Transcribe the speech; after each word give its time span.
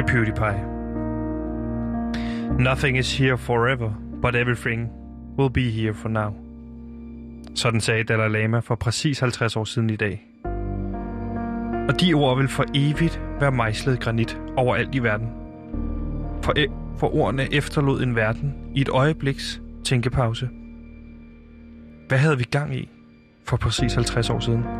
Til 0.00 0.06
PewDiePie. 0.06 0.64
Nothing 2.58 2.98
is 2.98 3.18
here 3.18 3.38
forever, 3.38 3.90
but 4.22 4.34
everything 4.34 4.90
will 5.38 5.50
be 5.50 5.70
here 5.70 5.94
for 5.94 6.08
now. 6.08 6.34
Sådan 7.54 7.80
sagde 7.80 8.04
Dalai 8.04 8.28
Lama 8.28 8.58
for 8.58 8.74
præcis 8.74 9.18
50 9.18 9.56
år 9.56 9.64
siden 9.64 9.90
i 9.90 9.96
dag. 9.96 10.26
Og 11.88 12.00
de 12.00 12.14
ord 12.14 12.38
vil 12.38 12.48
for 12.48 12.64
evigt 12.74 13.20
være 13.40 13.52
mejslet 13.52 14.00
granit 14.00 14.40
overalt 14.56 14.94
i 14.94 14.98
verden. 14.98 15.28
For, 16.42 16.52
e- 16.58 16.98
for 16.98 17.14
ordene 17.14 17.54
efterlod 17.54 18.02
en 18.02 18.16
verden 18.16 18.54
i 18.74 18.80
et 18.80 18.88
øjebliks 18.88 19.60
tænkepause. 19.84 20.48
Hvad 22.08 22.18
havde 22.18 22.38
vi 22.38 22.44
gang 22.44 22.76
i 22.76 22.88
for 23.44 23.56
præcis 23.56 23.94
50 23.94 24.30
år 24.30 24.40
siden? 24.40 24.79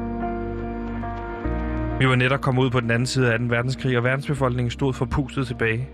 Vi 2.01 2.09
var 2.09 2.15
netop 2.15 2.41
kommet 2.41 2.63
ud 2.63 2.71
på 2.71 2.81
den 2.81 2.91
anden 2.91 3.07
side 3.07 3.33
af 3.33 3.39
den 3.39 3.51
verdenskrig, 3.51 3.97
og 3.99 4.05
verdensbefolkningen 4.05 4.71
stod 4.71 4.93
forpustet 4.93 5.47
tilbage. 5.47 5.89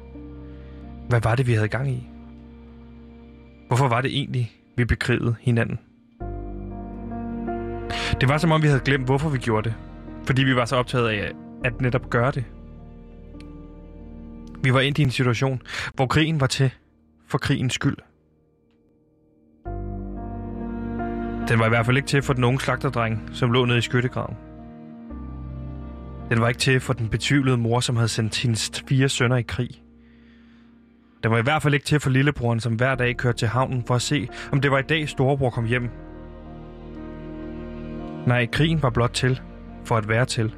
Hvad 1.09 1.20
var 1.20 1.34
det, 1.34 1.46
vi 1.46 1.52
havde 1.52 1.69
gang 1.69 1.91
i? 1.91 2.09
Hvorfor 3.69 3.88
var 3.88 4.01
det 4.01 4.19
egentlig, 4.19 4.52
vi 4.77 4.84
bekrigede 4.84 5.37
hinanden? 5.41 5.79
Det 8.20 8.29
var 8.29 8.38
som 8.38 8.52
om, 8.52 8.62
vi 8.62 8.66
havde 8.66 8.80
glemt, 8.80 9.06
hvorfor 9.06 9.29
vi 9.29 9.38
gjorde 9.38 9.69
det. 9.69 9.77
Fordi 10.27 10.45
vi 10.45 10.56
var 10.56 10.65
så 10.65 10.77
optaget 10.77 11.09
af 11.09 11.32
at 11.65 11.80
netop 11.80 12.10
gøre 12.10 12.30
det. 12.30 12.45
Vi 14.62 14.73
var 14.73 14.80
ind 14.80 14.98
i 14.98 15.02
en 15.02 15.10
situation, 15.10 15.62
hvor 15.95 16.07
krigen 16.07 16.40
var 16.40 16.46
til 16.46 16.71
for 17.29 17.38
krigens 17.38 17.74
skyld. 17.74 17.96
Den 21.49 21.59
var 21.59 21.66
i 21.66 21.68
hvert 21.68 21.87
fald 21.87 21.96
ikke 21.96 22.09
til 22.09 22.23
for 22.23 22.32
den 22.32 22.45
unge 22.45 22.60
slagterdreng, 22.60 23.29
som 23.32 23.52
lå 23.52 23.65
nede 23.65 23.79
i 23.79 23.82
skyttegraven. 23.82 24.46
Den 26.30 26.41
var 26.41 26.49
ikke 26.49 26.60
til 26.60 26.80
for 26.80 26.93
den 26.93 27.09
betvivlede 27.09 27.57
mor, 27.57 27.80
som 27.80 27.96
havde 27.96 28.09
sendt 28.09 28.43
hendes 28.43 28.71
fire 28.88 29.09
sønner 29.09 29.37
i 29.37 29.43
krig. 29.43 29.71
Den 31.23 31.30
var 31.30 31.38
i 31.38 31.43
hvert 31.43 31.63
fald 31.63 31.74
ikke 31.74 31.87
til 31.87 32.01
for 32.01 32.10
lillebroren, 32.10 32.60
som 32.60 32.74
hver 32.74 32.95
dag 32.95 33.16
kørte 33.16 33.38
til 33.38 33.49
havnen 33.49 33.85
for 33.87 33.95
at 33.95 34.02
se, 34.02 34.29
om 34.52 34.60
det 34.60 34.71
var 34.71 34.79
i 34.79 34.83
dag 34.83 35.09
storebror 35.09 35.51
kom 35.51 35.65
hjem. 35.65 35.91
Nej, 38.27 38.46
krigen 38.46 38.83
var 38.83 38.91
blot 38.91 39.10
til 39.10 39.41
for 39.85 39.96
at 39.96 40.09
være 40.09 40.24
til. 40.24 40.55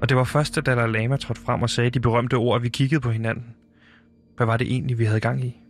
Og 0.00 0.08
det 0.08 0.16
var 0.16 0.24
først, 0.24 0.56
da 0.56 0.60
Dalai 0.60 0.88
Lama 0.88 1.16
trådte 1.16 1.40
frem 1.40 1.62
og 1.62 1.70
sagde 1.70 1.90
de 1.90 2.00
berømte 2.00 2.34
ord, 2.34 2.56
at 2.56 2.62
vi 2.62 2.68
kiggede 2.68 3.00
på 3.00 3.10
hinanden. 3.10 3.44
Hvad 4.36 4.46
var 4.46 4.56
det 4.56 4.72
egentlig, 4.72 4.98
vi 4.98 5.04
havde 5.04 5.20
gang 5.20 5.44
i? 5.44 5.60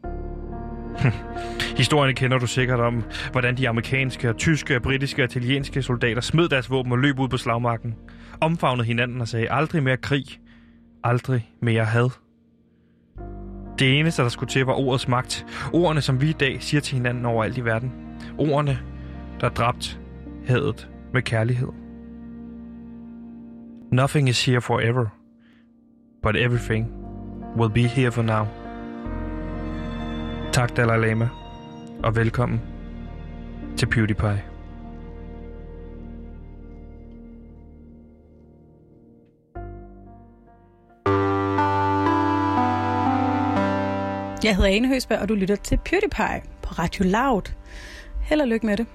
Historierne 1.80 2.14
kender 2.14 2.38
du 2.38 2.46
sikkert 2.46 2.80
om, 2.80 3.04
hvordan 3.32 3.56
de 3.56 3.68
amerikanske, 3.68 4.28
og 4.28 4.36
tyske, 4.36 4.76
og 4.76 4.82
britiske 4.82 5.22
og 5.22 5.24
italienske 5.24 5.82
soldater 5.82 6.20
smed 6.20 6.48
deres 6.48 6.70
våben 6.70 6.92
og 6.92 6.98
løb 6.98 7.18
ud 7.18 7.28
på 7.28 7.36
slagmarken. 7.36 7.94
Omfavnede 8.40 8.86
hinanden 8.86 9.20
og 9.20 9.28
sagde, 9.28 9.50
aldrig 9.50 9.82
mere 9.82 9.96
krig, 9.96 10.24
aldrig 11.04 11.50
mere 11.62 11.84
had. 11.84 12.10
Det 13.78 13.98
eneste, 13.98 14.22
der 14.22 14.28
skulle 14.28 14.50
til, 14.50 14.64
var 14.64 14.72
ordets 14.72 15.08
magt. 15.08 15.46
Ordene, 15.72 16.00
som 16.00 16.20
vi 16.20 16.30
i 16.30 16.32
dag 16.32 16.62
siger 16.62 16.80
til 16.80 16.96
hinanden 16.96 17.24
overalt 17.24 17.58
i 17.58 17.64
verden. 17.64 17.92
Ordene, 18.38 18.78
der 19.40 19.48
dræbt 19.48 20.00
hadet 20.46 20.88
med 21.12 21.22
kærlighed. 21.22 21.68
Nothing 23.92 24.28
is 24.28 24.46
here 24.46 24.60
forever, 24.60 25.06
but 26.22 26.36
everything 26.36 26.92
will 27.56 27.70
be 27.70 27.82
here 27.82 28.12
for 28.12 28.22
now. 28.22 28.63
Tak 30.54 30.76
Dalai 30.76 30.98
Lama, 30.98 31.28
og 32.02 32.16
velkommen 32.16 32.60
til 33.76 33.86
PewDiePie. 33.86 34.42
Jeg 44.44 44.56
hedder 44.56 44.68
Ane 44.68 44.88
Høsberg, 44.88 45.18
og 45.18 45.28
du 45.28 45.34
lytter 45.34 45.56
til 45.56 45.78
PewDiePie 45.84 46.42
på 46.62 46.74
Radio 46.78 47.04
Loud. 47.04 47.52
Held 48.22 48.40
og 48.40 48.48
lykke 48.48 48.66
med 48.66 48.76
det. 48.76 48.86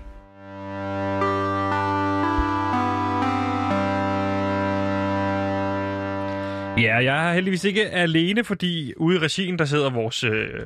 Ja, 6.84 6.96
jeg 6.98 7.30
er 7.30 7.34
heldigvis 7.34 7.64
ikke 7.64 7.90
alene, 7.90 8.44
fordi 8.44 8.94
ude 8.98 9.16
i 9.16 9.20
regien, 9.20 9.60
der 9.60 9.66
sidder 9.66 9.90
vores 9.90 10.24
øh, 10.24 10.60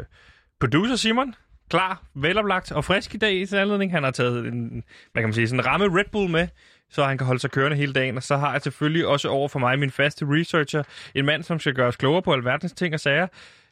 producer 0.59 0.95
Simon, 0.95 1.35
klar, 1.69 2.03
veloplagt 2.13 2.71
og 2.71 2.85
frisk 2.85 3.15
i 3.15 3.17
dag 3.17 3.35
i 3.35 3.45
sin 3.45 3.57
anledning. 3.57 3.91
Han 3.91 4.03
har 4.03 4.11
taget 4.11 4.45
en, 4.45 4.83
hvad 5.11 5.21
kan 5.21 5.27
man 5.27 5.33
sige, 5.33 5.47
sådan 5.47 5.59
en 5.59 5.65
ramme 5.65 5.99
Red 5.99 6.05
Bull 6.11 6.29
med, 6.29 6.47
så 6.89 7.03
han 7.03 7.17
kan 7.17 7.27
holde 7.27 7.39
sig 7.39 7.51
kørende 7.51 7.77
hele 7.77 7.93
dagen. 7.93 8.17
Og 8.17 8.23
så 8.23 8.37
har 8.37 8.51
jeg 8.51 8.61
selvfølgelig 8.61 9.07
også 9.07 9.29
over 9.29 9.47
for 9.47 9.59
mig 9.59 9.79
min 9.79 9.91
faste 9.91 10.25
researcher, 10.29 10.83
en 11.15 11.25
mand, 11.25 11.43
som 11.43 11.59
skal 11.59 11.73
gøre 11.73 11.87
os 11.87 11.95
klogere 11.95 12.21
på 12.21 12.33
alverdens 12.33 12.73
ting 12.73 12.93
og 12.93 12.99
sager. 12.99 13.27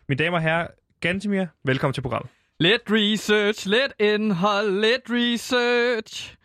Mine 0.09 0.24
damer 0.24 0.38
og 0.38 0.44
herrer, 0.44 0.68
Gantimir, 1.02 1.46
velkommen 1.64 1.94
til 1.94 2.02
programmet. 2.02 2.30
Lidt 2.59 2.81
research, 2.90 3.68
lidt 3.68 3.94
indhold, 4.00 4.81
lidt 4.81 5.02
research. 5.09 6.36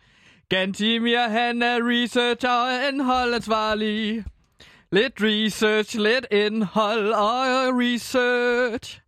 Gantimir, 0.49 1.29
han 1.29 1.61
er 1.61 1.77
researcher 1.81 2.49
og 2.49 2.87
indholdansvarlig. 2.89 4.25
Lidt 4.91 5.13
research, 5.21 5.97
lidt 5.97 6.27
indhold 6.31 7.11
og 7.11 7.79
research. 7.81 9.01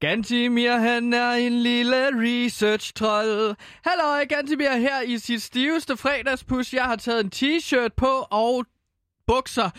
Gantimir, 0.00 0.76
han 0.76 1.12
er 1.12 1.30
en 1.30 1.52
lille 1.52 2.06
research-trold. 2.12 3.56
Hallo, 3.86 4.24
Gantimir 4.28 4.78
her 4.78 5.00
i 5.00 5.18
sit 5.18 5.42
stiveste 5.42 5.96
fredagspus. 5.96 6.74
Jeg 6.74 6.84
har 6.84 6.96
taget 6.96 7.24
en 7.24 7.30
t-shirt 7.34 7.92
på 7.96 8.26
og 8.30 8.66
bukser. 9.26 9.70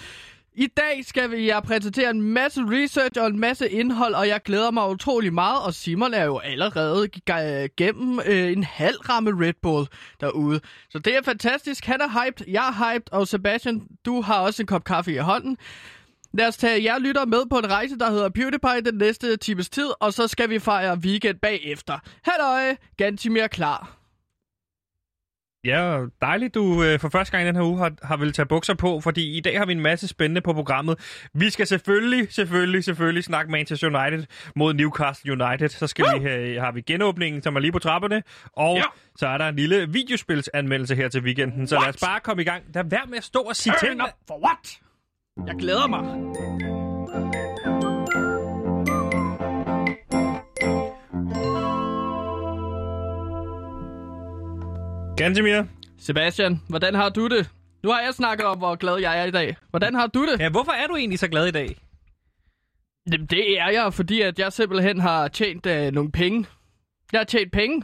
I 0.54 0.68
dag 0.68 1.06
skal 1.06 1.32
vi 1.32 1.48
jeg 1.48 1.64
præsentere 1.64 2.10
en 2.10 2.22
masse 2.22 2.62
research 2.62 3.22
og 3.22 3.28
en 3.28 3.40
masse 3.40 3.70
indhold, 3.70 4.14
og 4.14 4.28
jeg 4.28 4.42
glæder 4.44 4.72
mig 4.72 4.90
utrolig 4.90 5.34
meget. 5.34 5.64
Og 5.64 5.74
Simon 5.74 6.14
er 6.14 6.24
jo 6.24 6.38
allerede 6.38 7.08
gennem 7.78 8.20
øh, 8.26 8.52
en 8.52 8.64
halv 8.64 8.98
ramme 9.10 9.46
Red 9.46 9.54
Bull 9.62 9.88
derude. 10.22 10.60
Så 10.90 11.00
det 11.00 11.16
er 11.16 11.22
fantastisk. 11.22 11.86
Han 11.86 12.02
er 12.02 12.26
hyped, 12.26 12.46
jeg 12.48 12.68
er 12.68 12.94
hyped, 12.94 13.14
og 13.14 13.28
Sebastian, 13.28 13.88
du 14.06 14.22
har 14.22 14.40
også 14.40 14.64
en 14.64 14.68
kop 14.68 14.84
kaffe 14.84 15.14
i 15.14 15.18
hånden. 15.18 15.58
Lad 16.34 16.48
os 16.48 16.58
tage 16.58 16.84
jer 16.84 17.00
lytter 17.00 17.26
med 17.26 17.50
på 17.50 17.58
en 17.58 17.72
rejse, 17.72 17.98
der 17.98 18.12
hedder 18.12 18.30
PewDiePie 18.30 18.92
den 18.92 18.98
næste 18.98 19.38
times 19.38 19.70
tid, 19.70 19.90
og 20.00 20.14
så 20.14 20.28
skal 20.28 20.50
vi 20.50 20.60
fejre 20.60 20.98
weekend 20.98 21.40
bagefter. 21.40 22.00
Halløj, 22.24 22.76
Gantimir 22.98 23.48
klar. 23.48 23.98
Ja, 25.68 26.06
dejligt, 26.22 26.56
du 26.56 26.84
øh, 26.84 27.00
for 27.00 27.10
første 27.10 27.32
gang 27.32 27.44
i 27.44 27.48
den 27.48 27.56
her 27.56 27.64
uge 27.64 27.78
har, 27.78 27.92
har 28.04 28.18
vel 28.18 28.34
tage 28.34 28.46
bukser 28.46 28.74
på, 28.74 29.00
fordi 29.00 29.38
i 29.38 29.40
dag 29.40 29.58
har 29.58 29.66
vi 29.66 29.72
en 29.72 29.80
masse 29.80 30.08
spændende 30.08 30.42
på 30.42 30.54
programmet. 30.54 31.28
Vi 31.34 31.50
skal 31.50 31.68
selvfølgelig, 31.68 32.34
selvfølgelig, 32.34 32.84
selvfølgelig 32.84 33.24
snakke 33.24 33.52
Manchester 33.52 33.88
United 33.88 34.26
mod 34.56 34.74
Newcastle 34.74 35.32
United. 35.32 35.70
Så 35.70 35.88
skal 35.88 36.06
uh! 36.06 36.24
vi 36.24 36.30
have, 36.30 36.60
har 36.60 36.72
vi 36.72 36.82
genåbningen, 36.82 37.42
som 37.42 37.56
er 37.56 37.60
lige 37.60 37.72
på 37.72 37.80
trapperne. 37.80 38.24
Og 38.54 38.76
ja. 38.76 38.84
så 39.16 39.28
er 39.28 39.38
der 39.38 39.48
en 39.48 39.56
lille 39.56 39.90
videospilsanmeldelse 39.90 40.96
her 40.96 41.10
til 41.10 41.22
weekenden. 41.22 41.68
Så 41.68 41.76
what? 41.76 41.86
lad 41.86 41.94
os 41.94 42.02
bare 42.02 42.20
komme 42.20 42.42
i 42.42 42.46
gang. 42.46 42.74
Der 42.74 42.80
er 42.80 42.84
værd 42.84 43.08
med 43.08 43.18
at 43.18 43.24
stå 43.24 43.40
og 43.40 43.56
sige 43.56 43.74
Turn 43.80 43.90
ting. 43.90 44.02
up 44.04 44.10
for 44.28 44.40
what? 44.46 44.80
Jeg 45.46 45.56
glæder 45.60 45.88
mig. 45.88 46.04
Gantemir, 55.18 55.64
Sebastian, 56.00 56.62
hvordan 56.70 56.96
har 56.96 57.10
du 57.10 57.28
det? 57.28 57.50
Nu 57.84 57.90
har 57.90 58.02
jeg 58.02 58.14
snakket 58.14 58.46
om, 58.46 58.58
hvor 58.58 58.76
glad 58.76 58.98
jeg 58.98 59.20
er 59.20 59.24
i 59.26 59.32
dag. 59.32 59.56
Hvordan 59.70 59.96
har 59.96 60.08
du 60.08 60.26
det? 60.32 60.40
ja, 60.40 60.50
hvorfor 60.50 60.72
er 60.72 60.88
du 60.88 60.96
egentlig 60.96 61.20
så 61.20 61.28
glad 61.28 61.48
i 61.48 61.52
dag? 61.52 61.76
Jamen, 63.12 63.26
det 63.28 63.60
er 63.60 63.70
jeg, 63.70 63.94
fordi 63.94 64.22
at 64.22 64.40
jeg 64.40 64.54
simpelthen 64.54 65.00
har 65.00 65.28
tjent 65.28 65.66
øh, 65.66 65.92
nogle 65.92 66.12
penge. 66.12 66.46
Jeg 67.12 67.20
har 67.20 67.26
tjent 67.26 67.52
penge. 67.52 67.84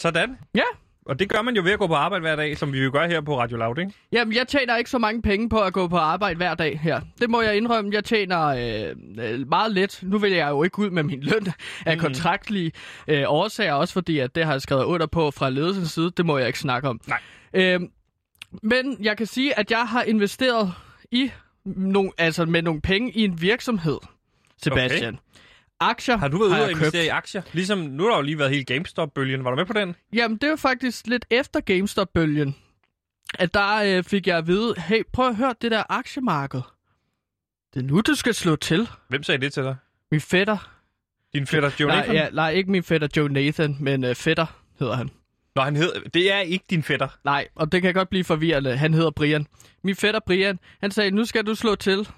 Sådan. 0.00 0.38
Ja. 0.54 0.62
Og 1.06 1.18
det 1.18 1.28
gør 1.28 1.42
man 1.42 1.56
jo 1.56 1.62
ved 1.62 1.72
at 1.72 1.78
gå 1.78 1.86
på 1.86 1.94
arbejde 1.94 2.20
hver 2.20 2.36
dag, 2.36 2.56
som 2.58 2.72
vi 2.72 2.84
jo 2.84 2.90
gør 2.92 3.06
her 3.06 3.20
på 3.20 3.38
Radio 3.40 3.56
Loud, 3.56 3.78
ikke? 3.78 3.92
Jamen, 4.12 4.34
jeg 4.34 4.48
tjener 4.48 4.76
ikke 4.76 4.90
så 4.90 4.98
mange 4.98 5.22
penge 5.22 5.48
på 5.48 5.60
at 5.60 5.72
gå 5.72 5.88
på 5.88 5.96
arbejde 5.96 6.36
hver 6.36 6.54
dag 6.54 6.80
her. 6.82 7.00
Det 7.20 7.30
må 7.30 7.40
jeg 7.42 7.56
indrømme. 7.56 7.90
Jeg 7.94 8.04
tjener 8.04 8.46
øh, 8.46 9.48
meget 9.48 9.72
let. 9.72 9.98
Nu 10.02 10.18
vil 10.18 10.32
jeg 10.32 10.48
jo 10.50 10.62
ikke 10.62 10.78
ud 10.78 10.90
med 10.90 11.02
min 11.02 11.20
løn 11.20 11.46
af 11.86 11.96
Mm. 11.96 12.00
kontraktlige 12.02 12.72
øh, 13.08 13.22
årsager, 13.26 13.72
også 13.72 13.94
fordi 13.94 14.18
at 14.18 14.34
det 14.34 14.44
har 14.44 14.52
jeg 14.52 14.62
skrevet 14.62 14.84
under 14.84 15.06
på 15.06 15.30
fra 15.30 15.50
ledelsens 15.50 15.90
side. 15.90 16.10
Det 16.16 16.26
må 16.26 16.38
jeg 16.38 16.46
ikke 16.46 16.58
snakke 16.58 16.88
om. 16.88 17.00
Nej. 17.08 17.20
Øh, 17.54 17.80
men 18.62 18.96
jeg 19.02 19.16
kan 19.16 19.26
sige, 19.26 19.58
at 19.58 19.70
jeg 19.70 19.86
har 19.88 20.02
investeret 20.02 20.72
i 21.10 21.30
nogle, 21.64 22.10
altså 22.18 22.44
med 22.44 22.62
nogle 22.62 22.80
penge 22.80 23.10
i 23.12 23.24
en 23.24 23.42
virksomhed, 23.42 23.98
Sebastian. 24.62 25.08
Okay. 25.14 25.18
Aktier 25.80 26.16
Har 26.16 26.28
du 26.28 26.38
været 26.38 26.50
ude 26.50 26.64
og 26.64 26.70
investere 26.70 27.04
i 27.04 27.08
aktier? 27.08 27.42
Ligesom, 27.52 27.78
nu 27.78 28.02
har 28.02 28.10
der 28.10 28.16
jo 28.16 28.22
lige 28.22 28.38
været 28.38 28.50
hele 28.50 28.64
GameStop-bølgen. 28.64 29.44
Var 29.44 29.50
du 29.50 29.56
med 29.56 29.64
på 29.66 29.72
den? 29.72 29.96
Jamen, 30.12 30.38
det 30.38 30.50
var 30.50 30.56
faktisk 30.56 31.06
lidt 31.06 31.26
efter 31.30 31.60
GameStop-bølgen, 31.60 32.56
at 33.38 33.54
der 33.54 33.76
øh, 33.98 34.04
fik 34.04 34.26
jeg 34.26 34.38
at 34.38 34.46
vide, 34.46 34.74
hey, 34.78 35.02
prøv 35.12 35.28
at 35.28 35.36
høre 35.36 35.54
det 35.62 35.70
der 35.70 35.82
aktiemarked. 35.88 36.60
Det 37.74 37.82
er 37.82 37.86
nu, 37.86 38.00
du 38.00 38.14
skal 38.14 38.34
slå 38.34 38.56
til. 38.56 38.88
Hvem 39.08 39.22
sagde 39.22 39.40
det 39.40 39.52
til 39.52 39.62
dig? 39.62 39.76
Min 40.10 40.20
fætter. 40.20 40.70
Din 41.34 41.46
fætter 41.46 41.70
Joe 41.80 41.88
Nej, 41.88 41.96
Nathan? 41.96 42.14
ja, 42.14 42.28
nej, 42.32 42.50
ikke 42.50 42.70
min 42.70 42.82
fætter 42.82 43.08
Joe 43.16 43.28
Nathan, 43.28 43.76
men 43.80 44.04
øh, 44.04 44.14
fætter 44.14 44.46
hedder 44.78 44.94
han. 44.94 45.10
Nå, 45.56 45.62
han 45.62 45.76
hed... 45.76 45.92
Det 46.14 46.32
er 46.32 46.38
ikke 46.38 46.64
din 46.70 46.82
fætter. 46.82 47.08
Nej, 47.24 47.48
og 47.54 47.72
det 47.72 47.82
kan 47.82 47.94
godt 47.94 48.08
blive 48.08 48.24
forvirrende. 48.24 48.76
Han 48.76 48.94
hedder 48.94 49.10
Brian. 49.10 49.46
Min 49.84 49.96
fætter 49.96 50.20
Brian, 50.26 50.58
han 50.80 50.90
sagde, 50.90 51.10
nu 51.10 51.24
skal 51.24 51.46
du 51.46 51.54
slå 51.54 51.74
til. 51.74 52.08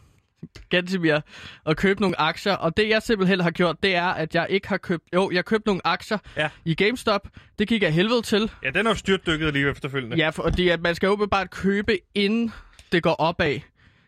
Gantimir 0.71 1.21
at 1.67 1.77
købe 1.77 2.01
nogle 2.01 2.21
aktier, 2.21 2.53
og 2.53 2.77
det 2.77 2.89
jeg 2.89 3.03
simpelthen 3.03 3.41
har 3.41 3.51
gjort, 3.51 3.83
det 3.83 3.95
er, 3.95 4.05
at 4.07 4.35
jeg 4.35 4.47
ikke 4.51 4.69
har 4.69 4.77
købt... 4.77 5.05
Jo, 5.15 5.31
jeg 5.31 5.45
købte 5.45 5.67
nogle 5.69 5.81
aktier 5.87 6.19
Ja. 6.37 6.49
i 6.65 6.75
GameStop. 6.75 7.29
Det 7.59 7.69
gik 7.69 7.83
af 7.83 7.93
helvede 7.93 8.23
til. 8.23 8.51
Ja, 8.63 8.71
den 8.71 8.87
er 8.87 8.91
jo 8.91 8.95
styrtdykket 8.95 9.53
lige 9.53 9.71
efterfølgende. 9.71 10.17
Ja, 10.17 10.31
fordi 10.31 10.69
at 10.69 10.81
man 10.81 10.95
skal 10.95 11.07
jo 11.07 11.27
bare 11.31 11.47
købe, 11.49 11.99
inden 12.15 12.53
det 12.93 13.03
går 13.03 13.15
opad. 13.15 13.59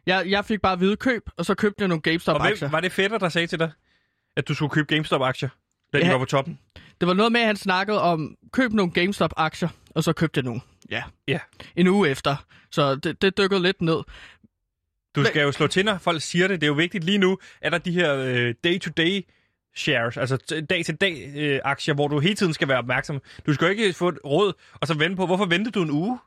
Jeg, 0.07 0.25
jeg 0.27 0.45
fik 0.45 0.61
bare 0.61 0.77
hvide 0.77 0.97
køb, 0.97 1.23
og 1.37 1.45
så 1.47 1.55
købte 1.55 1.77
jeg 1.83 1.89
nogle 1.89 1.99
Og 1.99 2.03
GameStop-aktier. 2.03 2.57
hvem, 2.59 2.73
var 2.73 2.81
det 2.81 2.93
fætter, 2.93 3.19
der 3.19 3.29
sagde 3.29 3.47
til 3.47 3.59
dig, 3.59 3.71
at 4.37 4.49
du 4.49 4.55
skulle 4.55 4.71
købe 4.71 4.95
GameStop-aktier, 4.95 5.49
da 5.93 5.99
de 6.01 6.05
Ja. 6.07 6.13
var 6.13 6.19
på 6.19 6.25
toppen? 6.25 6.59
Det 7.01 7.09
var 7.09 7.15
noget 7.15 7.33
med, 7.33 7.41
at 7.41 7.47
han 7.47 7.57
snakkede 7.57 8.03
om, 8.03 8.37
køb 8.53 8.73
nogle 8.73 8.93
GameStop-aktier, 8.93 9.69
og 9.95 10.05
så 10.05 10.13
købte 10.13 10.39
jeg 10.39 10.45
nogle. 10.45 10.61
Ja. 10.91 11.03
Ja. 11.29 11.39
En 11.77 11.87
uge 11.89 12.09
efter. 12.09 12.37
Så 12.71 12.95
det, 12.97 13.23
det 13.23 13.39
dykkede 13.39 13.63
lidt 13.63 13.83
ned. 13.83 13.99
Du 15.17 15.25
skal 15.25 15.43
jo 15.43 15.53
slå 15.53 15.67
til, 15.67 15.85
når 15.85 15.99
folk 15.99 16.23
siger 16.23 16.49
det. 16.49 16.61
Det 16.61 16.67
er 16.67 16.69
jo 16.69 16.75
vigtigt 16.75 17.05
lige 17.05 17.19
nu, 17.19 17.39
at 17.61 17.73
der 17.73 17.79
de 17.79 17.93
her 17.93 18.17
øh, 18.17 18.55
day-to-day 18.65 19.23
shares, 19.77 20.17
altså 20.17 20.63
dag-til-dag 20.71 21.33
øh, 21.37 21.61
aktier, 21.65 21.95
hvor 21.95 22.09
du 22.09 22.19
hele 22.19 22.35
tiden 22.35 22.55
skal 22.55 22.69
være 22.69 22.79
opmærksom. 22.79 23.21
Du 23.47 23.55
skal 23.55 23.65
jo 23.65 23.71
ikke 23.71 23.93
få 23.93 24.09
et 24.09 24.19
råd, 24.25 24.53
og 24.75 24.87
så 24.87 24.95
vente 24.95 25.17
på, 25.17 25.27
hvorfor 25.27 25.47
ventede 25.47 25.71
du 25.71 25.83
en 25.83 25.91
uge? 25.91 26.19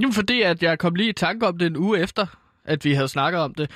Jamen 0.00 0.12
fordi, 0.12 0.42
at 0.42 0.62
jeg 0.62 0.78
kom 0.78 0.94
lige 0.94 1.08
i 1.08 1.12
tanke 1.12 1.46
om 1.46 1.58
det 1.58 1.66
en 1.66 1.76
uge 1.76 2.00
efter, 2.00 2.26
at 2.64 2.84
vi 2.84 2.92
havde 2.92 3.08
snakket 3.08 3.40
om 3.40 3.54
det. 3.54 3.70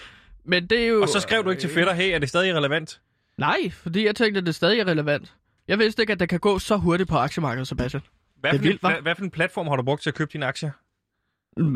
Men 0.45 0.67
det 0.67 0.81
er 0.83 0.87
jo... 0.87 1.03
Og 1.03 1.09
så 1.09 1.21
skrev 1.21 1.45
du 1.45 1.51
ikke 1.51 1.61
til 1.61 1.71
fætter, 1.71 1.93
hey, 1.93 2.15
er 2.15 2.19
det 2.19 2.29
stadig 2.29 2.55
relevant? 2.55 3.01
Nej, 3.39 3.71
fordi 3.71 4.07
jeg 4.07 4.17
tænkte, 4.17 4.39
at 4.39 4.47
det 4.47 4.55
stadig 4.55 4.81
er 4.81 4.87
relevant. 4.87 5.35
Jeg 5.69 5.79
vidste 5.79 6.03
ikke, 6.03 6.13
at 6.13 6.21
det 6.21 6.29
kan 6.29 6.41
gå 6.41 6.59
så 6.59 6.77
hurtigt 6.77 7.09
på 7.09 7.17
aktiemarkedet, 7.17 7.69
Sebastian. 7.69 8.03
Hvad, 8.41 8.53
Det 8.53 8.57
er 8.57 8.59
for, 8.59 8.65
en, 8.65 8.69
vildt, 8.69 8.85
hva'? 8.85 8.89
hvad, 8.89 9.03
hvad 9.03 9.15
for 9.15 9.25
en 9.25 9.31
platform 9.31 9.67
har 9.67 9.77
du 9.77 9.83
brugt 9.83 10.03
til 10.03 10.11
at 10.11 10.15
købe 10.15 10.31
dine 10.33 10.47
aktier? 10.47 10.71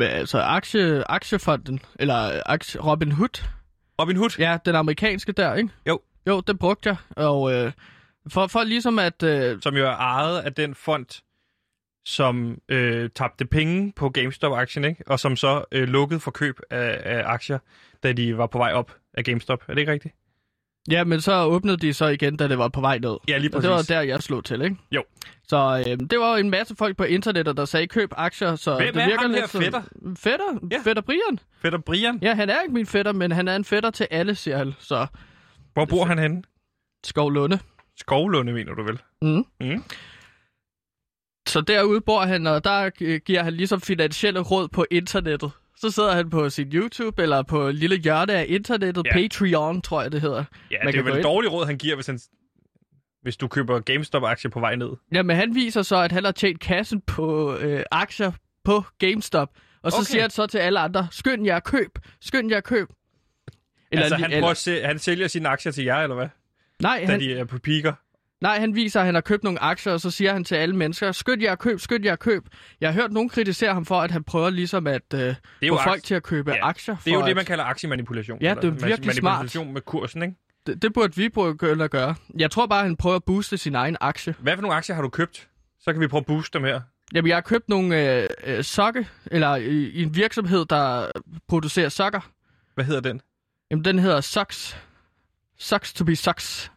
Altså, 0.01 0.39
aktie, 0.39 1.11
aktiefonden, 1.11 1.79
eller 1.99 2.41
aktie, 2.45 2.81
Robin 2.81 3.11
Hood, 3.11 3.43
Robin 4.01 4.17
Hood? 4.17 4.39
ja, 4.39 4.57
den 4.65 4.75
amerikanske 4.75 5.31
der, 5.31 5.55
ikke? 5.55 5.69
Jo. 5.87 5.99
Jo, 6.27 6.41
den 6.41 6.57
brugte 6.57 6.89
jeg, 6.89 6.97
og 7.17 7.53
øh, 7.53 7.71
for, 8.29 8.47
for 8.47 8.63
ligesom 8.63 8.99
at... 8.99 9.23
Øh, 9.23 9.61
som 9.61 9.75
jo 9.75 9.85
er 9.85 9.95
ejet 9.95 10.41
af 10.41 10.53
den 10.53 10.75
fond, 10.75 11.21
som 12.05 12.57
øh, 12.69 13.09
tabte 13.15 13.45
penge 13.45 13.93
på 13.95 14.09
GameStop-aktien, 14.09 14.85
ikke? 14.85 15.03
og 15.07 15.19
som 15.19 15.35
så 15.35 15.63
øh, 15.71 15.87
lukkede 15.87 16.19
for 16.19 16.31
køb 16.31 16.59
af, 16.69 17.01
af 17.05 17.23
aktier, 17.25 17.59
da 18.03 18.13
de 18.13 18.37
var 18.37 18.47
på 18.47 18.57
vej 18.57 18.73
op 18.73 18.95
af 19.13 19.23
GameStop. 19.23 19.63
Er 19.67 19.73
det 19.73 19.79
ikke 19.79 19.91
rigtigt? 19.91 20.15
Ja, 20.91 21.03
men 21.03 21.21
så 21.21 21.43
åbnede 21.43 21.77
de 21.77 21.93
så 21.93 22.07
igen, 22.07 22.37
da 22.37 22.47
det 22.47 22.57
var 22.57 22.67
på 22.67 22.81
vej 22.81 22.97
ned. 22.97 23.17
Ja, 23.27 23.37
lige 23.37 23.55
Og 23.55 23.61
det 23.61 23.69
var 23.69 23.81
der, 23.81 24.01
jeg 24.01 24.23
slog 24.23 24.45
til, 24.45 24.61
ikke? 24.61 24.75
Jo. 24.91 25.03
Så 25.47 25.83
øh, 25.87 25.97
det 26.09 26.19
var 26.19 26.31
jo 26.31 26.35
en 26.39 26.49
masse 26.49 26.75
folk 26.75 26.97
på 26.97 27.03
internettet, 27.03 27.57
der 27.57 27.65
sagde, 27.65 27.87
køb 27.87 28.09
aktier, 28.17 28.55
så 28.55 28.75
Hvem 28.75 28.93
det 28.93 29.01
er 29.01 29.05
virker 29.07 29.21
ham 29.21 29.31
lidt 29.31 29.39
her, 29.41 29.47
som- 29.47 29.61
fætter? 29.61 29.81
Fætter? 30.17 30.67
Ja. 30.71 30.77
Fætter 30.83 31.01
Brian? 31.01 31.39
Fætter 31.61 31.79
Brian? 31.79 32.19
Ja, 32.21 32.35
han 32.35 32.49
er 32.49 32.61
ikke 32.61 32.73
min 32.73 32.85
fætter, 32.85 33.13
men 33.13 33.31
han 33.31 33.47
er 33.47 33.55
en 33.55 33.65
fætter 33.65 33.89
til 33.89 34.07
alle, 34.11 34.35
siger 34.35 34.57
han. 34.57 34.73
Så 34.79 35.07
Hvor 35.73 35.85
bor 35.85 36.05
han 36.05 36.19
henne? 36.19 36.43
Skov 37.05 37.31
Lunde. 37.31 37.59
Skovlunde, 37.97 38.53
mener 38.53 38.73
du 38.73 38.83
vel? 38.83 38.99
Mm. 39.21 39.45
Mm. 39.61 39.83
Så 41.47 41.61
derude 41.61 42.01
bor 42.01 42.21
han, 42.21 42.47
og 42.47 42.63
der 42.63 42.89
giver 43.19 43.43
han 43.43 43.53
ligesom 43.53 43.81
finansielle 43.81 44.39
råd 44.39 44.67
på 44.67 44.85
internettet. 44.91 45.51
Så 45.77 45.91
sidder 45.91 46.13
han 46.15 46.29
på 46.29 46.49
sin 46.49 46.67
YouTube, 46.73 47.21
eller 47.23 47.43
på 47.43 47.61
et 47.61 47.75
lille 47.75 47.97
hjørne 47.97 48.33
af 48.33 48.45
internettet. 48.49 49.05
Ja. 49.05 49.13
Patreon, 49.13 49.81
tror 49.81 50.01
jeg, 50.01 50.11
det 50.11 50.21
hedder. 50.21 50.43
Ja, 50.71 50.77
Man 50.83 50.93
det 50.93 50.99
er 50.99 51.03
vel 51.03 51.17
et 51.17 51.23
dårligt 51.23 51.53
råd, 51.53 51.65
han 51.65 51.77
giver, 51.77 51.95
hvis, 51.95 52.07
han, 52.07 52.19
hvis 53.21 53.37
du 53.37 53.47
køber 53.47 53.79
GameStop-aktier 53.79 54.51
på 54.51 54.59
vej 54.59 54.75
ned. 54.75 54.89
Jamen, 55.13 55.35
han 55.35 55.55
viser 55.55 55.81
så, 55.81 55.95
at 55.97 56.11
han 56.11 56.23
har 56.23 56.31
tjent 56.31 56.59
kassen 56.59 57.01
på 57.01 57.57
øh, 57.57 57.83
aktier 57.91 58.31
på 58.63 58.83
GameStop. 58.99 59.49
Og 59.83 59.91
så 59.91 59.97
Okay. 59.97 60.05
siger 60.05 60.21
han 60.21 60.29
så 60.29 60.47
til 60.47 60.57
alle 60.57 60.79
andre, 60.79 61.07
skynd 61.11 61.45
jer 61.45 61.59
køb, 61.59 61.99
skynd 62.21 62.51
jer 62.51 62.59
køb. 62.61 62.87
Eller, 63.91 64.03
altså, 64.05 64.15
han, 64.15 64.31
prøver 64.31 64.47
at 64.51 64.57
se, 64.57 64.81
han 64.81 64.99
sælger 64.99 65.27
sine 65.27 65.49
aktier 65.49 65.71
til 65.71 65.83
jer, 65.83 65.97
eller 65.97 66.15
hvad? 66.15 66.27
nej, 66.81 66.99
Da 66.99 67.11
han, 67.11 67.19
de 67.19 67.33
er 67.33 67.45
på 67.45 67.59
piker. 67.59 67.93
Nej, 68.45 68.59
han 68.59 68.75
viser, 68.75 68.99
at 68.99 69.05
han 69.05 69.15
har 69.15 69.21
købt 69.21 69.43
nogle 69.43 69.59
aktier, 69.63 69.93
og 69.93 70.01
så 70.01 70.11
siger 70.11 70.33
han 70.33 70.43
til 70.43 70.55
alle 70.55 70.75
mennesker, 70.75 71.11
skynd 71.11 71.41
jer 71.41 71.51
at 71.51 71.59
køb, 71.59 71.79
skynd 71.79 72.05
jer 72.05 72.13
at 72.13 72.19
køb. 72.19 72.43
Jeg 72.81 72.89
har 72.89 72.93
hørt 73.01 73.11
nogen 73.11 73.29
kritisere 73.29 73.73
ham 73.73 73.85
for, 73.85 74.01
at 74.01 74.11
han 74.11 74.23
prøver 74.23 74.49
ligesom 74.49 74.87
at 74.87 75.01
øh, 75.13 75.19
Det 75.19 75.35
er 75.61 75.69
få 75.69 75.79
folk 75.83 75.97
akt- 75.99 76.05
til 76.05 76.15
at 76.15 76.23
købe 76.23 76.51
Ja, 76.51 76.67
aktier. 76.67 76.95
det 76.95 77.07
er 77.07 77.13
jo 77.13 77.19
for 77.19 77.25
det, 77.25 77.29
at- 77.31 77.35
man 77.35 77.45
kalder 77.45 77.63
aktiemanipulation. 77.63 78.37
Ja, 78.41 78.53
det 78.61 78.63
er 78.63 78.87
virkelig 78.87 79.13
smart. 79.15 79.37
Manipulation 79.37 79.73
med 79.73 79.81
kursen, 79.81 80.23
ikke? 80.23 80.35
Det, 80.67 80.81
det 80.81 80.93
burde 80.93 81.15
vi 81.15 81.29
begynde 81.29 81.83
at 81.83 81.91
gøre. 81.91 82.15
Jeg 82.39 82.51
tror 82.51 82.65
bare, 82.65 82.83
han 82.83 82.95
prøver 82.95 83.15
at 83.15 83.23
booste 83.23 83.57
sin 83.57 83.75
egen 83.75 83.97
aktie. 84.01 84.35
Hvad 84.39 84.55
for 84.55 84.61
nogle 84.61 84.75
aktier 84.77 84.95
har 84.95 85.03
du 85.03 85.09
købt? 85.09 85.47
Så 85.79 85.91
kan 85.93 86.01
vi 86.01 86.07
prøve 86.07 86.19
at 86.19 86.25
booste 86.25 86.57
dem 86.59 86.65
her. 86.65 86.81
Jamen, 87.13 87.29
jeg 87.29 87.35
har 87.35 87.41
købt 87.41 87.69
nogle 87.69 88.21
øh, 88.21 88.27
øh, 88.43 88.63
sokke, 88.63 89.07
eller 89.25 89.55
i, 89.55 89.69
i 89.89 90.03
en 90.03 90.15
virksomhed, 90.15 90.65
der 90.65 91.11
producerer 91.47 91.89
sokker. 91.89 92.19
Hvad 92.75 92.85
hedder 92.85 93.01
den? 93.01 93.21
Jamen, 93.71 93.85
den 93.85 93.99
hedder 93.99 94.21
Socks. 94.21 94.77
Socks 95.57 95.93
to 95.93 96.05
be 96.05 96.15
Socks. 96.15 96.71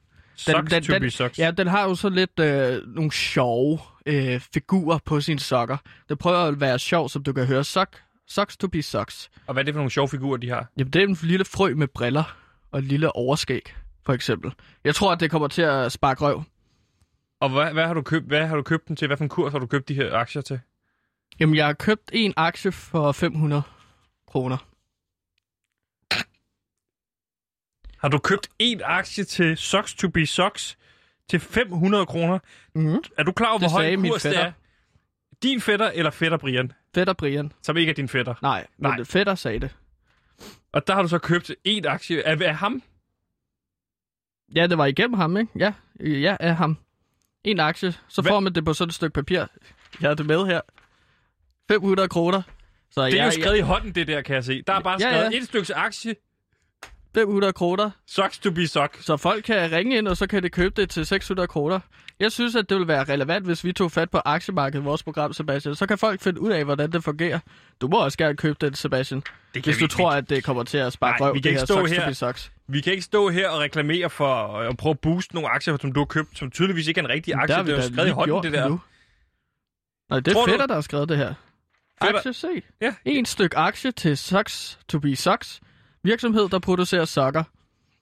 Den- 0.47 0.55
den- 0.71 0.83
den-. 1.03 1.03
Ja, 1.39 1.51
den 1.51 1.67
har 1.67 1.85
jo 1.85 1.95
så 1.95 2.09
lidt 2.09 2.39
øh, 2.41 2.87
nogle 2.95 3.13
sjove 3.13 3.79
øh, 4.07 4.41
figurer 4.55 4.99
på 5.05 5.21
sine 5.21 5.41
sokker. 5.41 5.77
Det 6.09 6.19
prøver 6.19 6.39
at 6.39 6.61
være 6.61 6.79
sjov, 6.79 7.09
som 7.09 7.23
du 7.23 7.33
kan 7.33 7.47
høre. 7.47 7.65
Sock, 7.65 8.03
socks 8.29 8.57
to 8.57 8.69
be 8.69 8.83
Socks. 8.83 9.31
Og 9.47 9.53
hvad 9.53 9.63
er 9.63 9.65
det 9.65 9.75
for 9.75 9.79
nogle 9.79 9.91
sjove 9.91 10.09
figurer, 10.09 10.37
de 10.37 10.49
har? 10.49 10.67
Jamen, 10.79 10.93
det 10.93 11.03
er 11.03 11.07
en 11.07 11.19
lille 11.23 11.45
frø 11.45 11.75
med 11.75 11.89
briller 11.89 12.37
og 12.73 12.79
et 12.79 12.85
lille 12.85 13.17
overskæg, 13.17 13.75
for 14.07 14.13
eksempel. 14.13 14.53
Jeg 14.85 14.95
tror, 14.95 15.13
at 15.13 15.21
det 15.21 15.31
kommer 15.31 15.49
til 15.49 15.63
at 15.63 15.93
sparke 15.93 16.21
røv. 16.25 16.43
Og 17.41 17.49
hvad, 17.51 17.73
hvad, 17.73 17.87
har 17.87 17.95
du 17.95 18.03
købt, 18.03 18.27
hvad 18.27 18.47
har 18.47 18.57
du 18.57 18.63
købt 18.63 18.89
dem 18.89 18.97
til? 18.97 19.07
Hvad 19.07 19.17
for 19.17 19.25
en 19.25 19.29
kurs 19.29 19.53
har 19.53 19.59
du 19.59 19.67
købt 19.67 19.89
de 19.89 19.95
her 19.95 20.15
aktier 20.15 20.43
til? 20.43 20.61
Jamen, 21.41 21.57
jeg 21.57 21.67
har 21.67 21.73
købt 21.73 22.11
en 22.13 22.35
aktie 22.37 22.73
for 22.73 23.13
500 23.13 23.63
kroner. 24.29 24.57
Har 27.99 28.09
du 28.09 28.19
købt 28.19 28.49
en 28.59 28.81
aktie 28.85 29.25
til 29.25 29.57
Socks 29.57 29.95
to 29.95 30.09
be 30.09 30.27
Socks 30.27 30.79
til 31.31 31.41
500 31.41 32.07
kroner? 32.07 32.39
Mm-hmm. 32.75 33.03
Er 33.19 33.23
du 33.23 33.33
klar 33.33 33.49
over, 33.51 33.59
hvor 33.59 33.69
høj 33.69 33.97
kurs 33.97 34.23
det 34.23 34.37
er? 34.39 34.53
Din 35.43 35.61
fætter 35.61 35.91
eller 35.91 36.11
fætter 36.11 36.39
Brian? 36.39 36.73
Fætter 36.95 37.13
Brian. 37.13 37.53
Som 37.63 37.77
ikke 37.77 37.91
er 37.91 37.95
din 37.95 38.09
fætter. 38.09 38.35
Nej, 38.43 38.67
men 38.79 38.91
Nej. 38.91 39.05
fætter 39.05 39.35
sagde 39.35 39.59
det. 39.61 39.77
Og 40.73 40.87
der 40.87 40.95
har 40.95 41.03
du 41.03 41.09
så 41.09 41.19
købt 41.19 41.51
en 41.65 41.87
aktie 41.87 42.27
af, 42.27 42.41
af 42.41 42.57
ham. 42.57 42.83
Ja, 44.55 44.67
det 44.67 44.79
var 44.79 44.87
igennem 44.87 45.15
ham, 45.19 45.37
ikke? 45.37 45.53
Ja, 45.59 45.73
ja, 46.01 46.37
af 46.41 46.57
ham. 46.57 46.79
En 47.45 47.61
aktie. 47.61 47.95
Så 48.09 48.23
Hvad- 48.23 48.31
får 48.31 48.41
man 48.41 48.53
det 48.55 48.65
på 48.65 48.73
sådan 48.73 48.89
et 48.89 48.95
stykke 48.95 49.15
papir. 49.15 49.45
Jeg 50.01 50.11
har 50.11 50.15
det 50.15 50.27
med 50.27 50.47
her. 50.47 50.61
500 51.69 52.09
kroner. 52.09 52.43
Så 52.91 53.05
Det 53.07 53.13
er 53.13 53.17
ja, 53.17 53.25
jo 53.25 53.31
skrevet 53.31 53.57
i 53.57 53.61
hånden, 53.61 53.95
det 53.95 54.07
der, 54.07 54.23
kan 54.23 54.35
jeg 54.35 54.45
se. 54.45 54.63
Der 54.63 54.73
er 54.73 54.81
bare 54.81 54.97
Ja, 55.01 55.11
skrevet 55.11 55.33
ja. 55.33 55.39
et 55.39 55.45
stykke 55.45 55.75
aktie, 55.75 56.15
500 57.19 57.53
kroner. 57.53 57.91
Socks 58.07 58.39
to 58.39 58.51
be 58.51 58.67
Sock. 58.67 58.97
Så 59.03 59.17
folk 59.17 59.45
kan 59.45 59.73
ringe 59.73 59.99
ind, 59.99 60.09
og 60.09 60.17
så 60.17 60.27
kan 60.27 60.43
de 60.43 60.49
købe 60.49 60.81
det 60.83 60.91
til 60.91 61.07
600 61.07 61.47
kroner. 61.47 61.81
Jeg 62.21 62.33
synes, 62.33 62.57
at 62.57 62.69
det 62.69 62.75
ville 62.75 62.89
være 62.89 63.05
relevant, 63.05 63.45
hvis 63.47 63.65
vi 63.65 63.73
tog 63.73 63.93
fat 63.93 64.11
på 64.11 64.21
aktiemarkedet 64.25 64.81
i 64.81 64.85
vores 64.85 65.03
program, 65.03 65.33
Sebastian. 65.33 65.75
Så 65.75 65.87
kan 65.87 65.99
folk 65.99 66.21
finde 66.21 66.41
ud 66.41 66.51
af, 66.51 66.65
hvordan 66.65 66.93
det 66.93 67.05
fungerer. 67.05 67.39
Du 67.81 67.89
må 67.89 68.05
også 68.05 68.19
gerne 68.19 68.37
købe 68.37 68.57
den, 68.61 68.75
Sebastian. 68.75 69.23
Det 69.55 69.65
Hvis 69.65 69.79
du 69.79 69.87
tror, 69.87 70.11
at 70.11 70.31
det 70.31 70.45
kommer 70.45 70.63
til 70.65 70.79
at 70.79 70.93
sparke 70.93 71.21
Nej, 71.21 71.29
røv, 71.29 71.35
vi 71.35 71.41
kan 71.41 71.43
det 71.45 71.51
ikke 71.51 71.61
her 71.61 71.67
stå 71.67 71.75
socks 71.75 71.91
her. 71.93 72.01
to 72.01 72.09
be 72.09 72.15
socks. 72.15 72.53
Vi 72.69 72.81
kan 72.81 72.93
ikke 72.93 73.05
stå 73.05 73.29
her 73.29 73.49
og 73.49 73.61
reklamere 73.61 74.11
for 74.11 74.35
at 74.59 74.77
prøve 74.77 74.91
at 74.91 74.99
booste 75.01 75.35
nogle 75.35 75.49
aktier, 75.49 75.77
som 75.81 75.93
du 75.93 76.01
har 76.01 76.05
købt, 76.05 76.39
som 76.39 76.51
tydeligvis 76.51 76.87
ikke 76.89 77.01
er 77.01 77.05
en 77.05 77.11
rigtig 77.11 77.35
aktie. 77.35 77.57
vi 77.65 77.71
Det 77.71 77.79
er 77.79 77.83
jo 77.83 77.93
skrevet 77.93 78.09
i 78.09 78.13
hånden, 78.13 78.43
det 78.43 78.53
der. 78.53 78.69
Nu. 78.69 78.81
Nej, 80.11 80.21
det 80.21 80.29
er 80.37 80.41
du- 80.45 80.51
fætter, 80.51 80.67
der 80.67 80.75
har 80.75 80.81
skrevet 80.81 81.09
det 81.09 81.17
her. 81.17 81.35
Aktie 82.01 82.33
C. 82.33 82.45
Ja. 82.81 82.95
En 83.05 83.25
stykke 83.27 83.57
aktie 83.57 83.93
til 83.93 84.17
Socks 84.19 84.79
to 84.89 84.99
be 84.99 85.17
Socks. 85.17 85.61
Virksomhed, 86.09 86.49
der 86.49 86.59
producerer 86.59 87.05
sokker. 87.05 87.45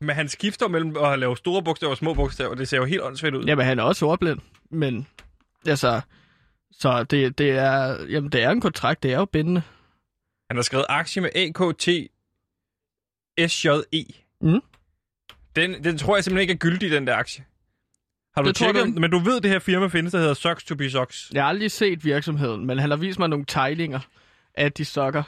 Men 0.01 0.17
han 0.17 0.29
skifter 0.29 0.69
mellem 0.69 0.97
at 0.97 1.19
lave 1.19 1.37
store 1.37 1.63
bogstaver 1.63 1.91
og 1.91 1.97
små 1.97 2.15
bogstaver. 2.15 2.55
Det 2.55 2.69
ser 2.69 2.77
jo 2.77 2.85
helt 2.85 3.03
åndssvagt 3.03 3.35
ud. 3.35 3.45
Jamen, 3.45 3.65
han 3.67 3.79
er 3.79 3.83
også 3.83 4.07
ordblind. 4.07 4.39
Men, 4.71 5.07
altså... 5.67 6.01
Så 6.73 7.05
det, 7.05 7.39
det, 7.39 7.51
er, 7.51 8.05
jamen, 8.09 8.33
det 8.33 8.43
er 8.43 8.51
en 8.51 8.61
kontrakt. 8.61 9.03
Det 9.03 9.13
er 9.13 9.19
jo 9.19 9.25
bindende. 9.25 9.63
Han 10.51 10.57
har 10.57 10.63
skrevet 10.63 10.87
aktie 10.89 11.23
med 11.23 11.31
AKT 11.35 11.89
SJE. 13.51 14.05
Mm. 14.41 14.61
Den, 15.57 15.85
den 15.85 15.99
tror 15.99 16.17
jeg 16.17 16.25
simpelthen 16.25 16.41
ikke 16.41 16.53
er 16.53 16.57
gyldig, 16.71 16.91
den 16.91 17.07
der 17.07 17.17
aktie. 17.17 17.45
Har 18.35 18.43
du 18.43 18.49
Det 18.49 18.57
tjekket? 18.57 18.85
du- 18.85 19.01
Men 19.01 19.11
du 19.11 19.19
ved, 19.19 19.41
det 19.41 19.51
her 19.51 19.59
firma 19.59 19.87
findes, 19.87 20.13
der 20.13 20.19
hedder 20.19 20.35
Socks 20.35 20.65
to 20.65 20.75
be 20.75 20.91
Socks. 20.91 21.31
Jeg 21.35 21.43
har 21.43 21.49
aldrig 21.49 21.71
set 21.71 22.05
virksomheden, 22.05 22.67
men 22.67 22.79
han 22.79 22.91
har 22.91 22.97
vist 22.97 23.19
mig 23.19 23.29
nogle 23.29 23.45
tegninger 23.45 24.01
af 24.55 24.73
de 24.73 24.85
sokker. 24.85 25.23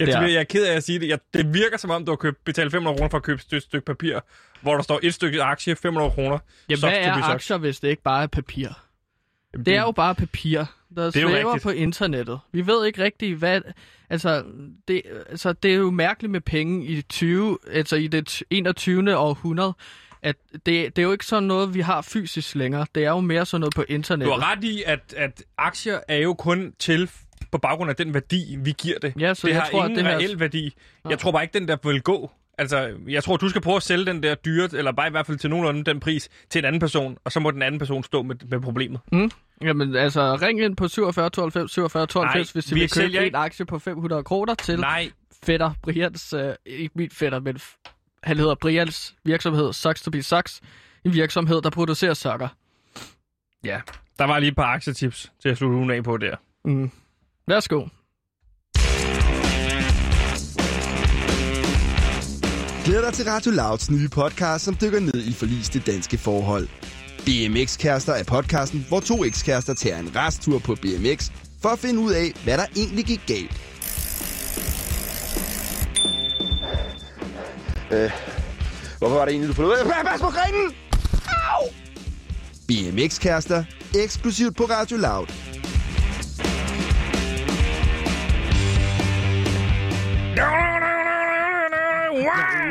Jeg, 0.00 0.06
Der. 0.06 0.20
ja. 0.20 0.26
jeg 0.26 0.34
er 0.40 0.44
ked 0.44 0.66
af 0.66 0.76
at 0.76 0.84
sige 0.84 0.98
det. 1.00 1.08
Jeg, 1.08 1.18
det 1.34 1.54
virker 1.54 1.76
som 1.76 1.90
om, 1.90 2.04
du 2.04 2.10
har 2.12 2.16
købt, 2.16 2.44
betalt 2.44 2.72
500 2.72 2.96
kroner 2.96 3.10
for 3.10 3.16
at 3.16 3.22
købe 3.22 3.42
et 3.52 3.62
stykke, 3.62 3.84
papir, 3.84 4.18
hvor 4.62 4.74
der 4.74 4.82
står 4.82 5.00
et 5.02 5.14
stykke 5.14 5.42
aktie, 5.42 5.76
500 5.76 6.10
kroner. 6.10 6.38
Jamen, 6.68 6.80
Socks 6.80 6.92
hvad 6.92 7.02
er 7.04 7.22
aktier, 7.24 7.56
hvis 7.56 7.80
det 7.80 7.88
ikke 7.88 8.02
bare 8.02 8.22
er 8.22 8.26
papir? 8.26 8.68
Jamen, 9.52 9.66
Det 9.66 9.76
er 9.76 9.80
jo 9.82 9.92
bare 9.92 10.14
papir, 10.14 10.58
der 10.96 11.10
Det 11.10 11.22
er 11.22 11.28
svæver 11.28 11.58
på 11.62 11.70
internettet. 11.70 12.40
Vi 12.52 12.66
ved 12.66 12.86
ikke 12.86 13.02
rigtigt, 13.04 13.38
hvad... 13.38 13.60
Altså 14.10 14.44
det, 14.88 15.02
altså, 15.30 15.52
det 15.52 15.70
er 15.70 15.74
jo 15.76 15.90
mærkeligt 15.90 16.30
med 16.30 16.40
penge 16.40 16.86
i, 16.86 17.02
20, 17.02 17.58
altså 17.70 17.96
i 17.96 18.06
det 18.06 18.42
21. 18.50 19.16
århundrede, 19.16 19.74
at 20.22 20.36
det, 20.52 20.66
det 20.66 20.98
er 20.98 21.02
jo 21.02 21.12
ikke 21.12 21.26
sådan 21.26 21.42
noget, 21.42 21.74
vi 21.74 21.80
har 21.80 22.02
fysisk 22.02 22.54
længere. 22.54 22.86
Det 22.94 23.04
er 23.04 23.10
jo 23.10 23.20
mere 23.20 23.46
sådan 23.46 23.60
noget 23.60 23.74
på 23.74 23.82
Du 23.82 23.92
internettet. 23.92 24.34
har 24.42 24.52
ret 24.56 24.64
i, 24.64 24.82
at, 24.86 25.14
at 25.16 25.42
aktier 25.58 26.00
er 26.08 26.16
jo 26.16 26.34
kun 26.34 26.74
til 26.78 27.10
på 27.54 27.58
baggrund 27.58 27.90
af 27.90 27.96
den 27.96 28.14
værdi, 28.14 28.56
vi 28.58 28.74
giver 28.78 28.98
det. 28.98 29.12
Ja, 29.18 29.34
så 29.34 29.46
det 29.46 29.52
jeg 29.54 29.62
har 29.62 29.70
tror, 29.70 29.84
ingen 29.84 29.98
det 29.98 30.06
her- 30.06 30.18
reel 30.18 30.40
værdi. 30.40 30.74
Nå. 31.04 31.10
Jeg 31.10 31.18
tror 31.18 31.32
bare 31.32 31.42
ikke, 31.42 31.58
den 31.58 31.68
der 31.68 31.76
vil 31.88 32.02
gå. 32.02 32.30
Altså, 32.58 32.94
jeg 33.08 33.24
tror, 33.24 33.36
du 33.36 33.48
skal 33.48 33.60
prøve 33.62 33.76
at 33.76 33.82
sælge 33.82 34.06
den 34.06 34.22
der 34.22 34.34
dyre, 34.34 34.68
eller 34.72 34.92
bare 34.92 35.06
i 35.06 35.10
hvert 35.10 35.26
fald 35.26 35.38
til 35.38 35.50
nogenlunde 35.50 35.84
den 35.84 36.00
pris, 36.00 36.28
til 36.50 36.58
en 36.58 36.64
anden 36.64 36.80
person, 36.80 37.18
og 37.24 37.32
så 37.32 37.40
må 37.40 37.50
den 37.50 37.62
anden 37.62 37.78
person 37.78 38.04
stå 38.04 38.22
med, 38.22 38.36
med 38.48 38.60
problemet. 38.60 39.00
Mm. 39.12 39.30
Jamen, 39.62 39.96
altså, 39.96 40.34
ring 40.36 40.60
ind 40.62 40.76
på 40.76 40.88
47 40.88 41.30
92 41.30 41.70
47 41.72 42.06
92, 42.06 42.34
Nej, 42.34 42.52
hvis 42.52 42.70
I 42.70 42.74
vi 42.74 42.80
vil 42.80 42.90
købe 42.90 42.94
sælger 43.06 43.20
en 43.20 43.34
aktie 43.34 43.66
på 43.66 43.78
500 43.78 44.22
kroner 44.24 44.54
til 44.54 44.80
Nej, 44.80 45.10
fætter 45.44 45.70
Brians, 45.82 46.32
øh, 46.32 46.54
ikke 46.66 46.92
min 46.94 47.10
fætter, 47.10 47.40
men 47.40 47.58
han 48.22 48.36
hedder 48.36 48.54
Brians 48.54 49.14
virksomhed, 49.24 49.72
Socks 49.72 50.02
to 50.02 50.10
be 50.10 50.22
Socks, 50.22 50.60
en 51.04 51.12
virksomhed, 51.12 51.62
der 51.62 51.70
producerer 51.70 52.14
sokker. 52.14 52.48
ja. 53.64 53.80
Der 54.18 54.24
var 54.24 54.38
lige 54.38 54.48
et 54.50 54.56
par 54.56 54.64
aktietips 54.66 55.32
til 55.42 55.48
at 55.48 55.56
slutte 55.56 55.76
ugen 55.76 55.90
af 55.90 56.04
på 56.04 56.16
der. 56.16 56.36
Mm. 56.64 56.90
Værsgo. 57.48 57.80
Glæd 62.84 63.02
dig 63.02 63.12
til 63.14 63.24
Radio 63.24 63.50
Louds 63.50 63.90
nye 63.90 64.08
podcast, 64.08 64.64
som 64.64 64.76
dykker 64.82 65.00
ned 65.00 65.14
i 65.14 65.32
forliste 65.32 65.78
danske 65.86 66.18
forhold. 66.18 66.68
BMX-kærester 67.24 68.12
er 68.12 68.24
podcasten, 68.24 68.84
hvor 68.88 69.00
to 69.00 69.24
ekskærester 69.24 69.74
tager 69.74 69.98
en 69.98 70.16
resttur 70.16 70.58
på 70.58 70.74
BMX 70.74 71.30
for 71.62 71.68
at 71.68 71.78
finde 71.78 72.00
ud 72.00 72.12
af, 72.12 72.32
hvad 72.44 72.58
der 72.58 72.66
egentlig 72.76 73.04
gik 73.04 73.20
galt. 73.26 73.60
Øh, 77.92 78.10
hvorfor 78.98 79.14
var 79.14 79.24
det 79.24 79.32
egentlig, 79.32 79.48
du 79.48 79.54
forlod? 79.54 80.04
Pas 80.06 80.20
på 80.20 80.26
grenen! 80.26 80.74
Au! 81.28 81.68
BMX-kærester, 82.68 83.64
eksklusivt 83.94 84.56
på 84.56 84.64
Radio 84.64 84.96
Loud. 84.96 85.26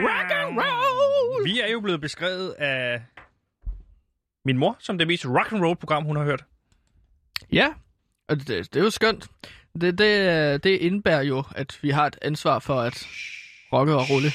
Rock 0.06 0.32
and 0.32 0.58
roll! 0.58 1.46
Vi 1.46 1.60
er 1.60 1.68
jo 1.68 1.80
blevet 1.80 2.02
beskrevet 2.02 2.52
af 2.52 3.02
min 4.46 4.58
mor 4.58 4.78
som 4.80 4.98
det 4.98 5.08
mest 5.08 5.26
rock 5.26 5.52
and 5.52 5.64
roll 5.66 5.76
program 5.76 6.04
hun 6.04 6.16
har 6.16 6.24
hørt. 6.24 6.44
Ja, 7.52 7.68
og 8.28 8.38
det, 8.38 8.48
det 8.48 8.76
er 8.76 8.84
jo 8.84 8.90
skønt. 8.90 9.28
Det, 9.82 9.98
det, 9.98 10.64
det 10.64 10.70
indebærer 10.70 11.22
jo, 11.22 11.44
at 11.56 11.80
vi 11.82 11.90
har 11.90 12.08
et 12.08 12.18
ansvar 12.22 12.60
for 12.60 12.82
at 12.82 13.08
rocke 13.74 13.94
og 13.96 14.10
rulle. 14.10 14.32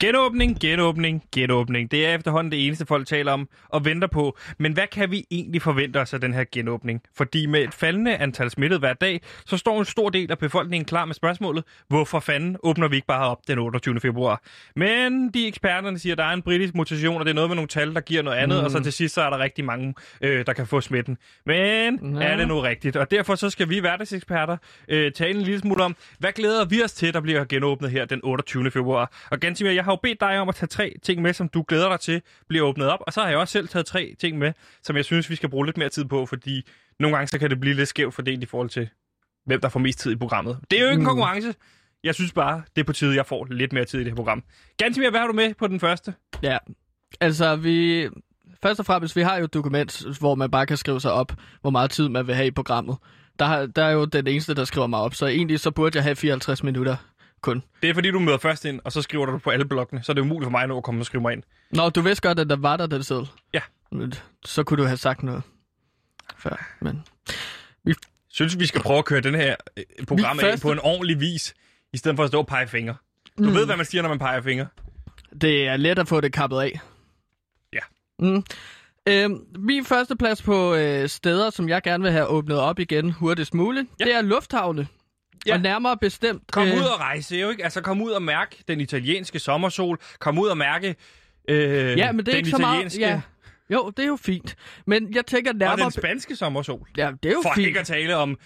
Genåbning, 0.00 0.60
genåbning, 0.60 1.22
genåbning. 1.34 1.90
Det 1.90 2.06
er 2.06 2.14
efterhånden 2.14 2.52
det 2.52 2.66
eneste, 2.66 2.86
folk 2.86 3.06
taler 3.06 3.32
om 3.32 3.48
og 3.68 3.84
venter 3.84 4.08
på. 4.08 4.38
Men 4.58 4.72
hvad 4.72 4.86
kan 4.92 5.10
vi 5.10 5.24
egentlig 5.30 5.62
forvente 5.62 6.00
os 6.00 6.14
af 6.14 6.20
den 6.20 6.34
her 6.34 6.44
genåbning? 6.52 7.00
Fordi 7.16 7.46
med 7.46 7.60
et 7.62 7.74
faldende 7.74 8.16
antal 8.16 8.50
smittede 8.50 8.78
hver 8.80 8.92
dag, 8.92 9.20
så 9.46 9.56
står 9.56 9.78
en 9.78 9.84
stor 9.84 10.08
del 10.08 10.30
af 10.30 10.38
befolkningen 10.38 10.84
klar 10.84 11.04
med 11.04 11.14
spørgsmålet, 11.14 11.64
hvorfor 11.88 12.20
fanden 12.20 12.56
åbner 12.62 12.88
vi 12.88 12.96
ikke 12.96 13.06
bare 13.06 13.28
op 13.28 13.38
den 13.48 13.58
28. 13.58 14.00
februar? 14.00 14.42
Men 14.76 15.30
de 15.30 15.46
eksperterne 15.48 15.98
siger, 15.98 16.14
at 16.14 16.18
der 16.18 16.24
er 16.24 16.32
en 16.32 16.42
britisk 16.42 16.74
mutation, 16.74 17.16
og 17.18 17.24
det 17.24 17.30
er 17.30 17.34
noget 17.34 17.50
med 17.50 17.54
nogle 17.56 17.68
tal, 17.68 17.94
der 17.94 18.00
giver 18.00 18.22
noget 18.22 18.38
andet, 18.38 18.58
mm. 18.58 18.64
og 18.64 18.70
så 18.70 18.80
til 18.82 18.92
sidst 18.92 19.14
så 19.14 19.22
er 19.22 19.30
der 19.30 19.38
rigtig 19.38 19.64
mange, 19.64 19.94
øh, 20.20 20.46
der 20.46 20.52
kan 20.52 20.66
få 20.66 20.80
smitten. 20.80 21.18
Men 21.46 22.16
Ja. 22.16 22.24
er 22.26 22.36
det 22.36 22.48
nu 22.48 22.60
rigtigt? 22.60 22.96
Og 22.96 23.10
derfor 23.10 23.34
så 23.34 23.50
skal 23.50 23.68
vi 23.68 23.78
hverdagseksperter 23.78 24.56
øh, 24.88 25.12
tale 25.12 25.38
en 25.38 25.42
lille 25.42 25.60
smule 25.60 25.84
om, 25.84 25.96
hvad 26.18 26.32
glæder 26.32 26.64
vi 26.64 26.82
os 26.82 26.92
til, 26.92 27.14
der 27.14 27.20
bliver 27.20 27.44
genåbnet 27.44 27.90
her 27.90 28.04
den 28.04 28.20
28. 28.22 28.70
februar? 28.70 29.12
Og 29.30 29.40
Gansimir, 29.40 29.70
jeg 29.70 29.83
har 29.84 29.92
jo 29.92 29.98
bedt 30.02 30.20
dig 30.20 30.38
om 30.38 30.48
at 30.48 30.54
tage 30.54 30.66
tre 30.68 30.94
ting 31.02 31.22
med, 31.22 31.32
som 31.32 31.48
du 31.48 31.64
glæder 31.68 31.88
dig 31.88 32.00
til 32.00 32.22
bliver 32.48 32.64
åbnet 32.66 32.88
op, 32.88 32.98
og 33.06 33.12
så 33.12 33.20
har 33.20 33.28
jeg 33.28 33.38
også 33.38 33.52
selv 33.52 33.68
taget 33.68 33.86
tre 33.86 34.14
ting 34.20 34.38
med, 34.38 34.52
som 34.82 34.96
jeg 34.96 35.04
synes, 35.04 35.30
vi 35.30 35.36
skal 35.36 35.48
bruge 35.48 35.66
lidt 35.66 35.76
mere 35.76 35.88
tid 35.88 36.04
på, 36.04 36.26
fordi 36.26 36.62
nogle 37.00 37.16
gange 37.16 37.28
så 37.28 37.38
kan 37.38 37.50
det 37.50 37.60
blive 37.60 37.74
lidt 37.74 37.88
skævt 37.88 38.14
fordelt 38.14 38.42
i 38.42 38.46
forhold 38.46 38.68
til, 38.68 38.88
hvem 39.46 39.60
der 39.60 39.68
får 39.68 39.80
mest 39.80 39.98
tid 39.98 40.12
i 40.12 40.16
programmet. 40.16 40.58
Det 40.70 40.78
er 40.78 40.82
jo 40.82 40.88
ikke 40.88 40.94
en 40.94 41.00
Mm. 41.00 41.06
konkurrence. 41.06 41.54
Jeg 42.04 42.14
synes 42.14 42.32
bare, 42.32 42.62
det 42.76 42.80
er 42.82 42.86
på 42.86 42.92
tide, 42.92 43.16
jeg 43.16 43.26
får 43.26 43.44
lidt 43.50 43.72
mere 43.72 43.84
tid 43.84 44.00
i 44.00 44.04
det 44.04 44.10
her 44.12 44.16
program. 44.16 44.42
Gansimir, 44.78 45.10
hvad 45.10 45.20
har 45.20 45.26
du 45.26 45.32
med 45.32 45.54
på 45.54 45.66
den 45.66 45.80
første? 45.80 46.14
Ja, 46.42 46.58
altså 47.20 47.56
vi... 47.56 48.08
Først 48.62 48.80
og 48.80 48.86
fremmest, 48.86 49.16
vi 49.16 49.20
har 49.22 49.36
jo 49.38 49.44
et 49.44 49.54
dokument, 49.54 50.02
hvor 50.18 50.34
man 50.34 50.50
bare 50.50 50.66
kan 50.66 50.76
skrive 50.76 51.00
sig 51.00 51.12
op, 51.12 51.32
hvor 51.60 51.70
meget 51.70 51.90
tid 51.90 52.08
man 52.08 52.26
vil 52.26 52.34
have 52.34 52.46
i 52.46 52.50
programmet. 52.50 52.96
Der, 53.38 53.44
har, 53.44 53.66
der 53.66 53.84
er 53.84 53.90
jo 53.90 54.04
den 54.04 54.26
eneste, 54.26 54.54
der 54.54 54.64
skriver 54.64 54.86
mig 54.86 54.98
op, 55.00 55.14
så 55.14 55.26
egentlig 55.26 55.60
så 55.60 55.70
burde 55.70 55.96
jeg 55.96 56.02
have 56.04 56.16
54 56.16 56.62
minutter 56.62 56.96
kun. 57.44 57.62
Det 57.82 57.90
er 57.90 57.94
fordi, 57.94 58.10
du 58.10 58.18
møder 58.18 58.38
først 58.38 58.64
ind, 58.64 58.80
og 58.84 58.92
så 58.92 59.02
skriver 59.02 59.26
du 59.26 59.38
på 59.38 59.50
alle 59.50 59.64
blokkene, 59.64 60.02
så 60.02 60.12
er 60.12 60.14
det 60.14 60.20
umuligt 60.22 60.46
for 60.46 60.50
mig 60.50 60.66
nu 60.68 60.76
at 60.76 60.84
komme 60.84 61.00
og 61.00 61.06
skrive 61.06 61.22
mig 61.22 61.32
ind. 61.32 61.42
Nå, 61.70 61.90
du 61.90 62.00
vidste 62.00 62.28
godt, 62.28 62.38
at 62.38 62.48
der 62.50 62.56
var 62.56 62.76
der 62.76 62.86
den 62.86 63.02
seddel. 63.02 63.28
Ja. 63.54 63.60
Så 64.44 64.62
kunne 64.64 64.82
du 64.82 64.86
have 64.86 64.96
sagt 64.96 65.22
noget 65.22 65.42
før, 66.38 66.74
men... 66.80 67.02
Synes, 68.28 68.58
vi 68.58 68.66
skal 68.66 68.80
prøve 68.82 68.98
at 68.98 69.04
køre 69.04 69.20
den 69.20 69.34
her 69.34 69.56
øh, 69.76 69.84
program 70.08 70.38
første- 70.38 70.62
på 70.62 70.72
en 70.72 70.78
ordentlig 70.78 71.20
vis, 71.20 71.54
i 71.92 71.96
stedet 71.96 72.16
for 72.16 72.22
at 72.24 72.28
stå 72.30 72.38
og 72.38 72.46
pege 72.46 72.66
fingre. 72.68 72.94
Du 73.38 73.42
Mm. 73.44 73.54
ved, 73.54 73.66
hvad 73.66 73.76
man 73.76 73.86
siger, 73.86 74.02
når 74.02 74.08
man 74.08 74.18
peger 74.18 74.40
fingre. 74.42 74.66
Det 75.40 75.68
er 75.68 75.76
let 75.76 75.98
at 75.98 76.08
få 76.08 76.20
det 76.20 76.32
kappet 76.32 76.60
af. 76.60 76.80
Ja. 77.72 77.78
Mm. 78.18 78.44
Øhm, 79.08 79.46
min 79.58 79.84
første 79.84 80.16
plads 80.16 80.42
på 80.42 80.74
øh, 80.74 81.08
steder, 81.08 81.50
som 81.50 81.68
jeg 81.68 81.82
gerne 81.82 82.02
vil 82.02 82.12
have 82.12 82.26
åbnet 82.26 82.58
op 82.58 82.78
igen 82.78 83.10
hurtigst 83.10 83.54
muligt, 83.54 83.88
ja. 84.00 84.04
det 84.04 84.14
er 84.14 84.22
lufthavne. 84.22 84.86
Ja. 85.46 85.54
Og 85.54 85.60
nærmere 85.60 85.96
bestemt... 85.96 86.42
Kom 86.52 86.62
ud 86.68 86.82
og 86.94 87.00
rejse, 87.00 87.36
jo 87.36 87.50
ikke? 87.50 87.64
Altså, 87.64 87.80
kom 87.80 88.02
ud 88.02 88.10
og 88.10 88.22
mærke 88.22 88.64
den 88.68 88.80
italienske 88.80 89.38
sommersol. 89.38 89.98
Kom 90.18 90.38
ud 90.38 90.48
og 90.48 90.56
mærke 90.58 90.96
øh, 91.48 91.98
Ja, 91.98 92.12
men 92.12 92.26
det 92.26 92.28
er 92.28 92.32
den 92.32 92.36
ikke 92.36 92.50
så 92.50 92.58
meget... 92.58 92.98
Ja. 92.98 93.20
Jo, 93.70 93.92
det 93.96 94.02
er 94.02 94.06
jo 94.06 94.16
fint. 94.16 94.56
Men 94.86 95.14
jeg 95.14 95.26
tænker 95.26 95.50
og 95.50 95.56
nærmere... 95.56 95.84
den 95.84 95.90
spanske 95.90 96.36
sommersol. 96.36 96.88
Ja, 96.96 97.10
det 97.22 97.28
er 97.28 97.32
jo 97.32 97.40
For 97.42 97.52
fint. 97.54 97.66
ikke 97.66 97.80
at 97.80 97.86
tale 97.86 98.16
om 98.16 98.36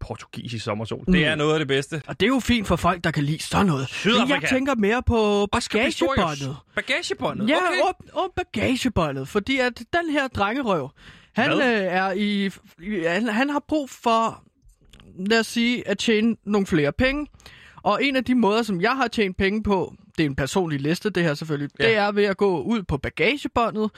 portugisisk 0.00 0.64
sommersol. 0.64 0.98
Det 0.98 1.08
Mm. 1.08 1.14
er 1.14 1.34
noget 1.34 1.52
af 1.52 1.58
det 1.58 1.68
bedste. 1.68 2.02
Og 2.06 2.20
det 2.20 2.26
er 2.26 2.30
jo 2.30 2.40
fint 2.40 2.66
for 2.66 2.76
folk, 2.76 3.04
der 3.04 3.10
kan 3.10 3.24
lide 3.24 3.42
sådan 3.42 3.66
noget. 3.66 3.80
Men 3.80 3.86
Sydafrika. 3.88 4.34
jeg 4.40 4.48
tænker 4.50 4.74
mere 4.74 5.02
på 5.02 5.46
bagagebåndet. 5.52 6.56
Bagagebåndet? 6.74 7.48
Ja, 7.48 7.56
okay. 7.56 7.80
om, 8.14 8.22
om 8.24 8.30
bagagebåndet. 8.36 9.28
Fordi 9.28 9.58
at 9.58 9.72
den 9.78 10.10
her 10.10 10.28
drengerøv, 10.28 10.90
han 11.34 11.50
øh, 11.50 11.56
Hvad? 11.56 11.82
er 11.82 12.12
i... 12.12 12.50
i 12.82 13.04
han, 13.06 13.28
han 13.28 13.50
har 13.50 13.62
brug 13.68 13.90
for, 13.90 14.42
lad 15.18 15.40
os 15.40 15.46
sige, 15.46 15.88
at 15.88 15.98
tjene 15.98 16.36
nogle 16.44 16.66
flere 16.66 16.92
penge. 16.92 17.26
Og 17.82 18.04
en 18.04 18.16
af 18.16 18.24
de 18.24 18.34
måder, 18.34 18.62
som 18.62 18.80
jeg 18.80 18.96
har 18.96 19.08
tjent 19.08 19.36
penge 19.36 19.62
på, 19.62 19.94
det 20.18 20.24
er 20.24 20.28
en 20.28 20.36
personlig 20.36 20.80
liste, 20.80 21.10
det 21.10 21.22
her 21.22 21.34
selvfølgelig, 21.34 21.70
Ja. 21.80 21.86
det 21.88 21.96
er 21.96 22.12
ved 22.12 22.24
at 22.24 22.36
gå 22.36 22.62
ud 22.62 22.82
på 22.82 22.96
bagagebåndet, 22.98 23.90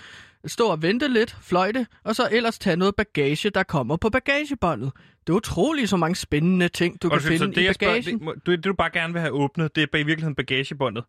stå 0.46 0.66
og 0.68 0.82
vente 0.82 1.08
lidt, 1.08 1.36
fløjte, 1.42 1.86
og 2.04 2.16
så 2.16 2.28
ellers 2.32 2.58
tage 2.58 2.76
noget 2.76 2.94
bagage, 2.96 3.50
der 3.50 3.62
kommer 3.62 3.96
på 3.96 4.10
bagagebåndet. 4.10 4.90
Det 5.26 5.32
er 5.32 5.36
utroligt 5.36 5.90
så 5.90 5.96
mange 5.96 6.16
spændende 6.16 6.68
ting, 6.68 7.02
du 7.02 7.08
Og 7.08 7.12
kan 7.12 7.20
så, 7.20 7.26
finde 7.28 7.38
så 7.38 7.46
det, 7.46 7.58
i 7.58 7.64
jeg 7.64 7.74
spørger, 7.74 7.94
bagagen. 7.94 8.20
det, 8.26 8.46
det, 8.46 8.64
du 8.64 8.72
bare 8.72 8.90
gerne 8.92 9.12
vil 9.12 9.20
have 9.20 9.32
åbnet, 9.32 9.76
det 9.76 9.82
er 9.92 9.98
i 9.98 10.02
virkeligheden 10.02 10.34
bagagebåndet. 10.34 11.04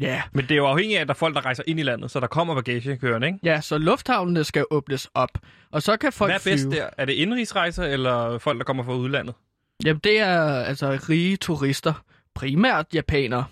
Ja. 0.00 0.22
Men 0.32 0.42
det 0.44 0.50
er 0.50 0.56
jo 0.56 0.66
afhængigt 0.66 0.96
af, 0.98 1.00
at 1.02 1.08
der 1.08 1.14
er 1.14 1.18
folk, 1.18 1.34
der 1.34 1.44
rejser 1.44 1.62
ind 1.66 1.80
i 1.80 1.82
landet, 1.82 2.10
så 2.10 2.20
der 2.20 2.26
kommer 2.26 2.54
bagage 2.54 2.96
kørende, 2.96 3.26
ikke? 3.26 3.38
ja, 3.42 3.60
så 3.60 3.78
lufthavnene 3.78 4.44
skal 4.44 4.64
åbnes 4.70 5.08
op, 5.14 5.38
og 5.70 5.82
så 5.82 5.96
kan 5.96 6.12
folk 6.12 6.28
Hvad 6.30 6.36
er 6.46 6.50
bedst 6.50 6.64
flyve. 6.64 6.74
der? 6.80 6.88
Er 6.98 7.04
det 7.04 7.12
indrigsrejser, 7.12 7.84
eller 7.84 8.38
folk, 8.38 8.58
der 8.58 8.64
kommer 8.64 8.82
fra 8.84 8.94
udlandet? 8.94 9.34
Jamen, 9.84 10.00
det 10.04 10.18
er 10.18 10.64
altså 10.64 10.98
rige 11.08 11.36
turister. 11.36 11.92
Primært 12.34 12.86
japanere. 12.94 13.44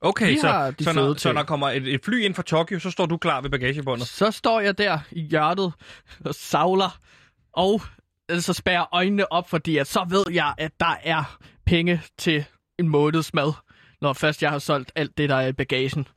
Okay, 0.00 0.30
Vi 0.30 0.38
så, 0.38 0.72
så, 0.80 0.92
når, 0.92 1.14
så 1.14 1.32
når 1.32 1.42
kommer 1.42 1.68
et, 1.68 1.94
et 1.94 2.04
fly 2.04 2.24
ind 2.24 2.34
fra 2.34 2.42
Tokyo, 2.42 2.78
så 2.78 2.90
står 2.90 3.06
du 3.06 3.16
klar 3.16 3.40
ved 3.40 3.50
bagagebåndet. 3.50 4.08
Så 4.08 4.30
står 4.30 4.60
jeg 4.60 4.78
der 4.78 4.98
i 5.10 5.20
hjertet 5.20 5.72
og 6.24 6.34
savler, 6.34 6.98
og 7.52 7.82
så 8.38 8.52
spærrer 8.52 8.94
øjnene 8.94 9.32
op, 9.32 9.50
fordi 9.50 9.76
at 9.76 9.86
så 9.86 10.06
ved 10.08 10.24
jeg, 10.32 10.54
at 10.58 10.72
der 10.80 10.96
er 11.02 11.38
penge 11.66 12.02
til 12.18 12.44
en 12.78 12.88
måneds 12.88 13.34
mad, 13.34 13.52
når 14.00 14.12
først 14.12 14.42
jeg 14.42 14.50
har 14.50 14.58
solgt 14.58 14.92
alt 14.94 15.18
det, 15.18 15.28
der 15.28 15.36
er 15.36 15.46
i 15.46 15.52
bagagen. 15.52 16.08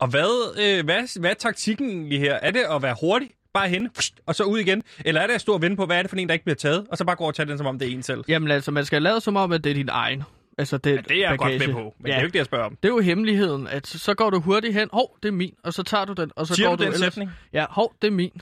Og 0.00 0.08
hvad, 0.08 0.58
øh, 0.60 0.84
hvad, 0.84 1.20
hvad 1.20 1.30
er 1.30 1.34
taktikken 1.34 1.90
egentlig 1.90 2.20
her? 2.20 2.34
Er 2.34 2.50
det 2.50 2.60
at 2.60 2.82
være 2.82 2.96
hurtig, 3.00 3.30
bare 3.54 3.68
hen, 3.68 3.88
og 4.26 4.34
så 4.34 4.44
ud 4.44 4.58
igen? 4.58 4.82
Eller 5.04 5.20
er 5.20 5.26
det 5.26 5.34
at 5.34 5.40
stå 5.40 5.54
og 5.54 5.62
vente 5.62 5.76
på, 5.76 5.86
hvad 5.86 5.98
er 5.98 6.02
det 6.02 6.10
for 6.10 6.16
en, 6.16 6.28
der 6.28 6.32
ikke 6.34 6.44
bliver 6.44 6.56
taget, 6.56 6.86
og 6.90 6.98
så 6.98 7.04
bare 7.04 7.16
gå 7.16 7.24
og 7.24 7.34
tage 7.34 7.46
den, 7.48 7.58
som 7.58 7.66
om 7.66 7.78
det 7.78 7.88
er 7.88 7.92
en 7.92 8.02
selv? 8.02 8.24
Jamen 8.28 8.50
altså, 8.50 8.70
man 8.70 8.84
skal 8.84 9.02
lade 9.02 9.20
som 9.20 9.36
om, 9.36 9.52
at 9.52 9.64
det 9.64 9.70
er 9.70 9.74
din 9.74 9.88
egen. 9.88 10.22
Altså, 10.58 10.78
det, 10.78 10.90
Ja, 10.90 10.96
det 10.96 11.10
er 11.24 11.30
jeg 11.30 11.38
bagage. 11.38 11.58
godt 11.58 11.68
med 11.68 11.74
på, 11.74 11.94
men 11.98 12.06
ja. 12.06 12.12
det 12.12 12.16
er 12.16 12.20
jo 12.20 12.24
ikke 12.26 12.32
det, 12.32 12.38
jeg 12.38 12.46
spørger 12.46 12.64
om. 12.64 12.76
Det 12.82 12.88
er 12.88 12.92
jo 12.92 13.00
hemmeligheden, 13.00 13.66
at 13.66 13.86
så 13.86 14.14
går 14.14 14.30
du 14.30 14.40
hurtigt 14.40 14.74
hen, 14.74 14.88
hov, 14.92 15.16
det 15.22 15.28
er 15.28 15.32
min, 15.32 15.54
og 15.64 15.72
så 15.74 15.82
tager 15.82 16.04
du 16.04 16.12
den, 16.12 16.30
og 16.36 16.46
så 16.46 16.54
Siger 16.54 16.68
går 16.68 16.76
du 16.76 16.82
den 16.84 16.92
ellers... 16.92 17.14
sætning? 17.14 17.30
Ja, 17.52 17.66
hov, 17.70 17.94
det 18.02 18.08
er 18.08 18.12
min. 18.12 18.40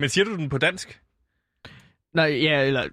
Men 0.00 0.08
siger 0.08 0.24
du 0.24 0.36
den 0.36 0.48
på 0.48 0.58
dansk? 0.58 1.00
Nej, 2.14 2.26
ja, 2.42 2.62
eller... 2.66 2.84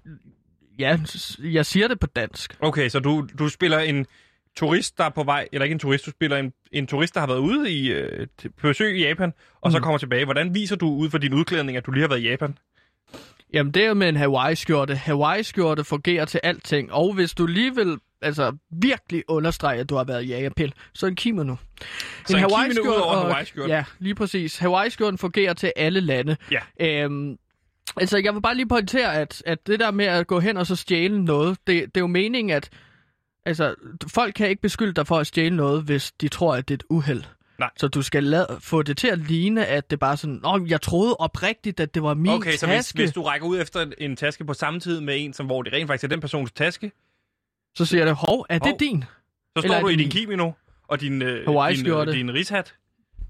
Ja, 0.78 0.98
jeg 1.38 1.66
siger 1.66 1.88
det 1.88 2.00
på 2.00 2.06
dansk. 2.06 2.56
Okay, 2.60 2.88
så 2.88 3.00
du, 3.00 3.28
du 3.38 3.48
spiller 3.48 3.78
en 3.78 4.06
turist, 4.56 4.98
der 4.98 5.04
er 5.04 5.08
på 5.08 5.22
vej, 5.24 5.48
eller 5.52 5.64
ikke 5.64 5.72
en 5.72 5.78
turist, 5.78 6.06
du 6.06 6.10
spiller 6.10 6.36
en, 6.36 6.52
en 6.72 6.86
turist, 6.86 7.14
der 7.14 7.20
har 7.20 7.26
været 7.26 7.38
ude 7.38 7.70
i, 7.70 7.92
øh, 7.92 8.26
på 8.60 8.66
besøg 8.68 8.96
i 8.98 9.02
Japan, 9.06 9.32
og 9.60 9.72
så 9.72 9.78
Mm. 9.78 9.82
kommer 9.84 9.98
tilbage. 9.98 10.24
Hvordan 10.24 10.54
viser 10.54 10.76
du 10.76 10.88
ud 10.88 11.10
for 11.10 11.18
din 11.18 11.34
udklædning, 11.34 11.76
at 11.76 11.86
du 11.86 11.90
lige 11.90 12.00
har 12.00 12.08
været 12.08 12.20
i 12.20 12.28
Japan? 12.28 12.58
Jamen, 13.52 13.72
det 13.74 13.84
er 13.84 13.94
med 13.94 14.08
en 14.08 14.16
Hawaii-skjorte. 14.16 14.94
Hawaii-skjorte 14.94 15.84
fungerer 15.84 16.24
til 16.24 16.40
alting. 16.42 16.92
Og 16.92 17.12
hvis 17.12 17.34
du 17.34 17.46
lige 17.46 17.74
vil 17.74 17.96
altså, 18.22 18.56
virkelig 18.72 19.24
understrege, 19.28 19.80
at 19.80 19.90
du 19.90 19.94
har 19.96 20.04
været 20.04 20.24
i 20.24 20.26
Japan, 20.26 20.72
så 20.94 21.06
en 21.06 21.16
kimono. 21.16 21.56
Så 22.26 22.36
en 22.36 22.42
kimono 22.44 22.90
ud 22.96 23.00
over 23.00 23.14
en 23.14 23.26
Hawaii-skjorte? 23.26 23.72
Ja, 23.72 23.84
lige 23.98 24.14
præcis. 24.14 24.58
Hawaii-skjorten 24.58 25.18
fungerer 25.18 25.52
til 25.54 25.72
alle 25.76 26.00
lande. 26.00 26.36
Ja. 26.50 26.60
Øhm, 27.04 27.36
Altså, 27.96 28.18
jeg 28.18 28.34
vil 28.34 28.40
bare 28.40 28.54
lige 28.54 28.68
pointere, 28.68 29.14
at, 29.14 29.42
at 29.46 29.66
det 29.66 29.80
der 29.80 29.90
med 29.90 30.04
at 30.04 30.26
gå 30.26 30.40
hen 30.40 30.56
og 30.56 30.66
så 30.66 30.76
stjæle 30.76 31.24
noget, 31.24 31.58
det, 31.66 31.84
det 31.84 31.96
er 31.96 32.00
jo 32.00 32.06
meningen, 32.06 32.56
at 32.56 32.68
altså, 33.46 33.74
folk 34.12 34.34
kan 34.34 34.48
ikke 34.48 34.62
beskylde 34.62 34.92
dig 34.92 35.06
for 35.06 35.18
at 35.18 35.26
stjæle 35.26 35.56
noget, 35.56 35.82
hvis 35.82 36.12
de 36.12 36.28
tror, 36.28 36.54
at 36.56 36.68
det 36.68 36.74
er 36.74 36.78
et 36.78 36.84
uheld. 36.90 37.24
Nej. 37.58 37.70
Så 37.76 37.88
du 37.88 38.02
skal 38.02 38.24
lade, 38.24 38.46
få 38.60 38.82
det 38.82 38.96
til 38.96 39.08
at 39.08 39.18
ligne, 39.18 39.66
at 39.66 39.90
det 39.90 39.98
bare 39.98 40.16
sådan, 40.16 40.40
Åh, 40.44 40.70
jeg 40.70 40.82
troede 40.82 41.16
oprigtigt, 41.16 41.80
at 41.80 41.94
det 41.94 42.02
var 42.02 42.14
min 42.14 42.32
Okay, 42.32 42.56
så 42.56 42.66
hvis, 42.66 42.76
taske. 42.76 42.96
hvis 42.98 43.12
du 43.12 43.22
rækker 43.22 43.46
ud 43.46 43.60
efter 43.60 43.86
en, 43.98 44.16
taske 44.16 44.44
på 44.44 44.54
samme 44.54 44.80
tid 44.80 45.00
med 45.00 45.24
en, 45.24 45.32
som 45.32 45.46
hvor 45.46 45.62
det 45.62 45.72
rent 45.72 45.86
faktisk 45.86 46.04
er 46.04 46.08
den 46.08 46.20
persons 46.20 46.52
taske, 46.52 46.92
Så 47.76 47.84
siger 47.84 48.04
jeg, 48.04 48.14
hov, 48.14 48.46
er 48.48 48.58
det 48.58 48.68
Hov. 48.68 48.78
din? 48.80 49.02
så 49.02 49.08
Eller 49.56 49.68
står 49.68 49.74
er 49.76 49.80
du 49.80 49.88
i 49.88 49.92
det 49.92 49.98
din 49.98 50.04
min? 50.06 50.10
kimono 50.10 50.52
og 50.88 51.00
din, 51.00 51.22
øh, 51.22 51.46
din, 51.76 51.86
øh, 51.86 52.06
din 52.12 52.34
rishat. 52.34 52.74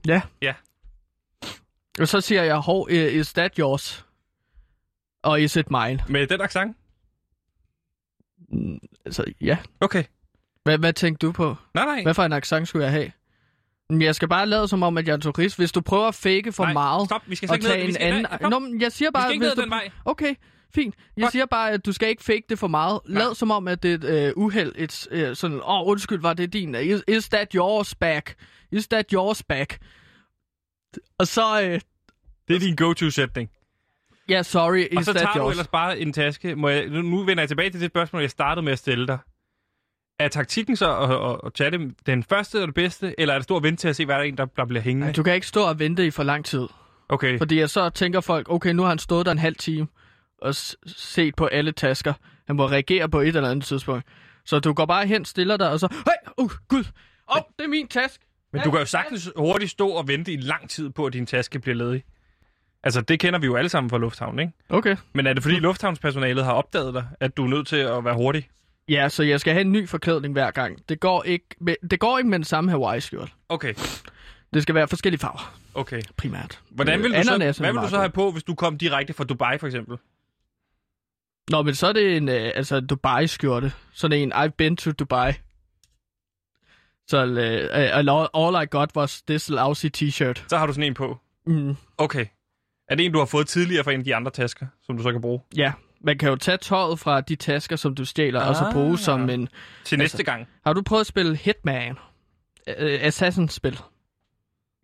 Ja. 0.06 0.23
Ja. 0.42 0.54
Og 2.00 2.09
så 2.09 2.21
siger 2.21 2.42
jeg, 2.42 2.56
hov, 2.56 2.88
eh, 2.90 3.12
is 3.14 3.33
that 3.33 3.56
yours? 3.56 4.06
Og 5.23 5.40
is 5.40 5.56
it 5.56 5.71
mine? 5.71 6.04
Med 6.09 6.26
den 6.26 6.40
accent? 6.40 6.76
Altså, 9.04 9.25
ja. 9.40 9.58
Okay. 9.80 10.04
Hvad, 10.64 10.78
hvad 10.78 10.92
tænkte 10.92 11.26
du 11.26 11.32
på? 11.32 11.56
Nej, 11.75 11.84
nej. 11.84 12.02
Hvad 12.02 12.14
for 12.14 12.23
en 12.23 12.32
accent 12.32 12.68
skulle 12.68 12.84
jeg 12.84 12.92
have? 12.92 13.12
Men 13.90 14.02
Jeg 14.02 14.14
skal 14.14 14.28
bare 14.28 14.46
lade 14.46 14.68
som 14.68 14.82
om, 14.82 14.99
at 14.99 15.06
jeg 15.08 15.12
er 15.12 15.16
turist. 15.18 15.56
Hvis 15.56 15.73
du 15.73 15.80
prøver 15.80 16.08
at 16.08 16.14
fake 16.14 16.52
for 16.52 16.64
nej, 16.64 16.73
meget 16.73 17.08
Stop, 17.08 17.23
vi 17.26 17.37
skal 17.37 17.50
og 17.50 17.56
ikke 17.56 17.64
ned. 17.66 17.73
tage 17.73 17.82
Vi 17.82 17.88
en 17.88 17.94
skal, 17.94 18.06
anden... 18.06 18.50
Nå, 18.50 18.58
men 18.58 18.80
jeg 18.80 18.92
siger 18.92 19.08
vi 19.08 19.12
bare, 19.12 19.23
skal 19.23 19.32
ikke 19.32 19.44
hvis 19.44 19.50
ned 19.50 19.56
du... 19.56 19.62
den 19.62 19.70
vej. 19.70 19.90
Okay, 20.04 20.34
fint. 20.75 20.94
Jeg 21.16 21.23
Godt. 21.23 21.32
siger 21.32 21.46
bare, 21.46 21.70
at 21.70 21.87
du 21.87 21.92
skal 21.92 22.08
ikke 22.08 22.25
fake 22.25 22.42
det 22.49 22.58
for 22.58 22.66
meget. 22.68 23.00
Nej. 23.08 23.23
Lad 23.23 23.34
som 23.34 23.50
om, 23.50 23.68
at 23.68 23.82
det 23.82 24.04
er 24.04 24.08
et 24.08 24.26
øh, 24.26 24.32
uheld. 24.37 24.73
Et, 24.76 25.06
øh, 25.11 25.37
sådan, 25.37 25.56
åh, 25.56 25.62
oh, 25.80 25.88
undskyld, 25.88 26.20
var 26.20 26.34
det 26.34 26.52
din? 26.52 26.75
Is, 26.75 27.02
is 27.08 27.28
that 27.28 27.52
yours 27.52 27.94
back? 27.94 28.34
Is 28.73 28.88
that 28.88 29.11
yours 29.12 29.42
back? 29.42 29.78
Og 31.18 31.26
så, 31.26 31.62
øh, 31.62 31.80
Det 32.49 32.56
er 32.56 32.61
din 32.61 32.76
go-to-sætning. 32.76 33.50
Ja, 34.28 34.34
yeah, 34.34 34.44
sorry, 34.44 34.96
Og 34.96 35.04
så 35.04 35.12
tager 35.12 35.32
du 35.32 35.50
ellers 35.50 35.68
bare 35.68 35.98
en 35.98 36.12
taske. 36.12 36.56
Må 36.56 36.68
jeg, 36.68 36.86
nu- 36.86 37.24
vender 37.24 37.42
jeg 37.42 37.48
tilbage 37.48 37.70
til 37.70 37.80
det 37.80 37.90
spørgsmål, 37.90 38.22
jeg 38.22 38.30
startede 38.30 38.64
med 38.64 38.72
at 38.72 38.78
stille 38.78 39.06
dig. 39.06 39.18
Er 40.18 40.28
taktikken 40.28 40.76
så 40.76 40.96
at, 40.96 41.10
at, 41.10 41.40
at 41.46 41.54
tage 41.54 41.70
det, 41.70 42.06
den 42.06 42.22
første 42.22 42.60
og 42.60 42.66
det 42.66 42.74
bedste, 42.74 43.14
eller 43.20 43.34
er 43.34 43.38
det 43.38 43.44
stor 43.44 43.60
vent 43.60 43.80
til 43.80 43.88
at 43.88 43.96
se, 43.96 44.04
hvad 44.04 44.14
der 44.14 44.20
er 44.20 44.24
en, 44.24 44.36
der, 44.36 44.44
der 44.44 44.64
bliver 44.64 44.82
hængende? 44.82 45.12
Du 45.12 45.22
kan 45.22 45.34
ikke 45.34 45.46
stå 45.46 45.62
og 45.62 45.78
vente 45.78 46.06
i 46.06 46.10
for 46.10 46.22
lang 46.22 46.44
tid. 46.44 46.66
Okay. 47.08 47.38
Fordi 47.38 47.58
jeg 47.58 47.70
så 47.70 47.90
tænker 47.90 48.20
folk, 48.20 48.50
okay, 48.50 48.70
nu 48.70 48.82
har 48.82 48.88
han 48.88 48.98
stået 48.98 49.26
der 49.26 49.32
en 49.32 49.38
halv 49.38 49.56
time 49.56 49.86
og 50.42 50.54
set 50.86 51.34
på 51.34 51.46
alle 51.46 51.72
tasker. 51.72 52.12
Han 52.46 52.56
må 52.56 52.66
reagere 52.66 53.08
på 53.08 53.20
et 53.20 53.36
eller 53.36 53.50
andet 53.50 53.64
tidspunkt. 53.64 54.04
Så 54.44 54.58
du 54.58 54.72
går 54.72 54.86
bare 54.86 55.06
hen, 55.06 55.24
stiller 55.24 55.56
dig, 55.56 55.70
og 55.70 55.80
så, 55.80 55.88
hey, 55.92 56.44
uh, 56.44 56.50
gud, 56.68 56.84
åh, 57.30 57.36
oh, 57.36 57.42
det 57.58 57.64
er 57.64 57.68
min 57.68 57.88
taske. 57.88 58.24
Men 58.52 58.62
du 58.62 58.70
kan 58.70 58.80
jo 58.80 58.86
sagtens 58.86 59.30
hurtigt 59.36 59.70
stå 59.70 59.88
og 59.88 60.08
vente 60.08 60.32
i 60.32 60.36
lang 60.36 60.70
tid 60.70 60.90
på, 60.90 61.06
at 61.06 61.12
din 61.12 61.26
taske 61.26 61.58
bliver 61.58 61.76
ledig. 61.76 62.02
Altså, 62.84 63.00
det 63.00 63.20
kender 63.20 63.38
vi 63.38 63.46
jo 63.46 63.56
alle 63.56 63.68
sammen 63.68 63.90
fra 63.90 63.98
Lufthavn, 63.98 64.38
ikke? 64.38 64.52
Okay. 64.68 64.96
Men 65.12 65.26
er 65.26 65.32
det 65.32 65.42
fordi 65.42 65.56
lufthavnspersonalet 65.56 66.44
har 66.44 66.52
opdaget 66.52 66.94
dig, 66.94 67.06
at 67.20 67.36
du 67.36 67.44
er 67.44 67.48
nødt 67.48 67.66
til 67.66 67.76
at 67.76 68.04
være 68.04 68.14
hurtig? 68.14 68.48
Ja, 68.88 69.08
så 69.08 69.22
jeg 69.22 69.40
skal 69.40 69.52
have 69.52 69.60
en 69.60 69.72
ny 69.72 69.88
forklædning 69.88 70.32
hver 70.32 70.50
gang. 70.50 70.88
Det 70.88 71.00
går 71.00 71.22
ikke 71.22 71.46
med, 71.60 71.74
det 71.90 72.00
går 72.00 72.18
ikke 72.18 72.30
med 72.30 72.38
den 72.38 72.44
samme 72.44 72.70
Hawaii-skjort. 72.70 73.32
Okay, 73.48 73.74
Det 74.54 74.62
skal 74.62 74.74
være 74.74 74.88
forskellige 74.88 75.20
farver, 75.20 75.54
okay. 75.74 76.02
primært. 76.16 76.60
Hvordan 76.70 77.02
vil 77.02 77.10
du, 77.10 77.16
Øh, 77.16 77.24
så, 77.24 77.60
hvad 77.60 77.72
vil 77.72 77.82
du 77.82 77.88
så 77.88 77.98
have 77.98 78.10
på, 78.10 78.30
hvis 78.32 78.42
du 78.44 78.54
kom 78.54 78.78
direkte 78.78 79.12
fra 79.12 79.24
Dubai, 79.24 79.58
for 79.58 79.66
eksempel? 79.66 79.98
Nå, 81.50 81.62
men 81.62 81.74
så 81.74 81.86
er 81.86 81.92
det 81.92 82.16
en 82.16 82.28
øh, 82.28 82.52
altså 82.54 82.80
Dubai-skjorte. 82.80 83.72
Sådan 83.92 84.18
en, 84.18 84.32
I've 84.32 84.48
been 84.48 84.76
to 84.76 84.90
Dubai. 84.90 85.32
Så 87.08 87.26
øh, 87.26 87.68
all, 87.72 88.10
all 88.34 88.64
I 88.64 88.66
got 88.70 88.90
was 88.96 89.22
this 89.22 89.48
lousy 89.48 89.86
t-shirt. 89.86 90.44
Så 90.48 90.56
har 90.56 90.66
du 90.66 90.72
sådan 90.72 90.84
en 90.84 90.94
på. 90.94 91.18
Mm. 91.46 91.76
Okay. 91.98 92.26
Er 92.88 92.94
det 92.94 93.07
en, 93.07 93.12
du 93.12 93.18
har 93.18 93.27
fået 93.27 93.47
tidligere 93.49 93.85
fra 93.85 93.92
en 93.92 93.99
af 93.99 94.05
de 94.05 94.14
andre 94.14 94.31
tasker, 94.31 94.66
som 94.83 94.97
du 94.97 95.03
så 95.03 95.12
kan 95.12 95.20
bruge? 95.20 95.40
Ja, 95.57 95.73
man 96.01 96.18
kan 96.18 96.29
jo 96.29 96.37
tage 96.37 96.57
tøjet 96.57 96.99
fra 96.99 97.20
de 97.20 97.37
tasker, 97.37 97.77
som 97.77 97.94
du 97.94 98.05
stjæler, 98.05 98.40
ah. 98.40 98.49
og 98.49 98.57
så 98.57 98.64
Ah. 98.64 98.73
bruge 98.73 98.99
som 98.99 99.31
en... 99.31 99.49
Til 99.85 99.99
næste 99.99 100.23
gang. 100.23 100.47
Har 100.66 100.73
du 100.73 100.83
prøvet 100.83 101.01
at 101.01 101.07
spille 101.07 101.37
Hitman? 101.37 101.90
Uh, 102.68 102.75
Assassin-spil. 102.79 103.79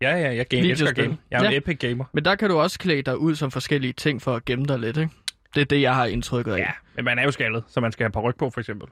Ja, 0.03 0.17
ja, 0.17 0.35
jeg 0.35 0.47
game, 0.49 0.63
elsker 0.69 0.93
game. 0.93 1.19
Jeg 1.31 1.41
er 1.43 1.47
en 1.47 1.53
Ja. 1.53 1.57
epic 1.59 1.79
gamer. 1.79 2.05
Men 2.13 2.25
der 2.25 2.35
kan 2.35 2.51
du 2.51 2.59
også 2.59 2.79
klæde 2.79 3.03
dig 3.03 3.19
ud 3.19 3.35
som 3.35 3.51
forskellige 3.51 3.93
ting 3.93 4.23
for 4.23 4.37
at 4.37 4.45
gemme 4.45 4.65
dig 4.65 4.79
lidt, 4.79 4.97
ikke? 4.97 5.11
Det 5.55 5.61
er 5.61 5.65
det, 5.65 5.81
jeg 5.81 5.95
har 5.95 6.07
indtrykket 6.07 6.53
af. 6.53 6.59
Ja, 6.59 6.71
men 6.97 7.05
man 7.05 7.19
er 7.19 7.23
jo 7.23 7.31
skaldet, 7.31 7.65
så 7.69 7.81
man 7.81 7.93
skal 7.93 8.11
have 8.15 8.23
ryg 8.25 8.35
på, 8.37 8.51
for 8.51 8.61
eksempel. 8.61 8.89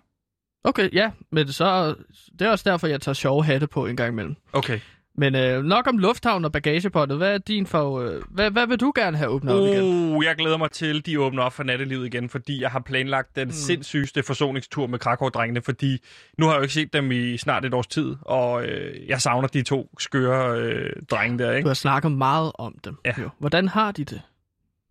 Okay, 0.64 0.88
ja, 0.92 1.10
men 1.32 1.52
så... 1.52 1.94
Det 2.38 2.46
er 2.46 2.50
også 2.50 2.70
derfor, 2.70 2.86
jeg 2.86 3.00
tager 3.00 3.14
sjove 3.14 3.44
hatte 3.44 3.66
på 3.66 3.86
en 3.86 3.96
gang 3.96 4.12
imellem. 4.12 4.36
Okay. 4.52 4.80
Men 5.18 5.34
øh, 5.34 5.64
nok 5.64 5.86
om 5.86 5.98
lufthavn 5.98 6.44
og 6.44 6.52
bagagebåndet. 6.52 7.16
Hvad 7.18 7.34
er 7.34 7.38
din 7.38 7.66
for... 7.66 8.00
Øh, 8.00 8.22
hvad, 8.30 8.50
hvad 8.50 8.66
vil 8.66 8.80
du 8.80 8.92
gerne 8.94 9.16
have 9.16 9.30
åbnet 9.30 9.54
op 9.54 9.66
igen? 9.66 9.82
Uh, 10.16 10.24
jeg 10.24 10.36
glæder 10.36 10.56
mig 10.56 10.70
til, 10.70 11.06
de 11.06 11.20
åbner 11.20 11.42
op 11.42 11.52
for 11.52 11.62
nattelivet 11.62 12.06
igen, 12.06 12.28
fordi 12.28 12.62
jeg 12.62 12.70
har 12.70 12.80
planlagt 12.80 13.36
den 13.36 13.46
mm. 13.46 13.52
sindssygeste 13.52 14.22
forsoningstur 14.22 14.86
med 14.86 14.98
Krakow-drengene, 14.98 15.62
fordi 15.62 15.98
nu 16.38 16.44
har 16.44 16.52
jeg 16.52 16.58
jo 16.58 16.62
ikke 16.62 16.74
set 16.74 16.92
dem 16.92 17.12
i 17.12 17.36
snart 17.36 17.64
et 17.64 17.74
års 17.74 17.86
tid, 17.86 18.14
og 18.20 18.64
øh, 18.64 19.08
jeg 19.08 19.20
savner 19.20 19.48
de 19.48 19.62
to 19.62 19.90
skøre 19.98 20.60
øh, 20.60 20.92
drenge 21.10 21.38
der, 21.38 21.50
Du 21.50 21.56
ikke? 21.56 21.68
har 21.68 21.74
snakket 21.74 22.12
meget 22.12 22.52
om 22.54 22.74
dem. 22.84 22.96
Ja. 23.04 23.12
Jo. 23.18 23.28
Hvordan 23.38 23.68
har 23.68 23.92
de 23.92 24.04
det? 24.04 24.22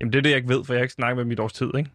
Jamen, 0.02 0.14
det 0.14 0.18
er 0.20 0.24
det, 0.24 0.30
jeg 0.30 0.38
ikke 0.38 0.50
ved, 0.50 0.66
for 0.66 0.74
jeg 0.74 0.80
har 0.80 0.84
ikke 0.84 0.94
snakket 0.94 1.16
med 1.16 1.24
dem 1.24 1.32
i 1.32 1.34
et 1.34 1.40
års 1.40 1.54
tid, 1.54 1.70
ikke? 1.78 1.90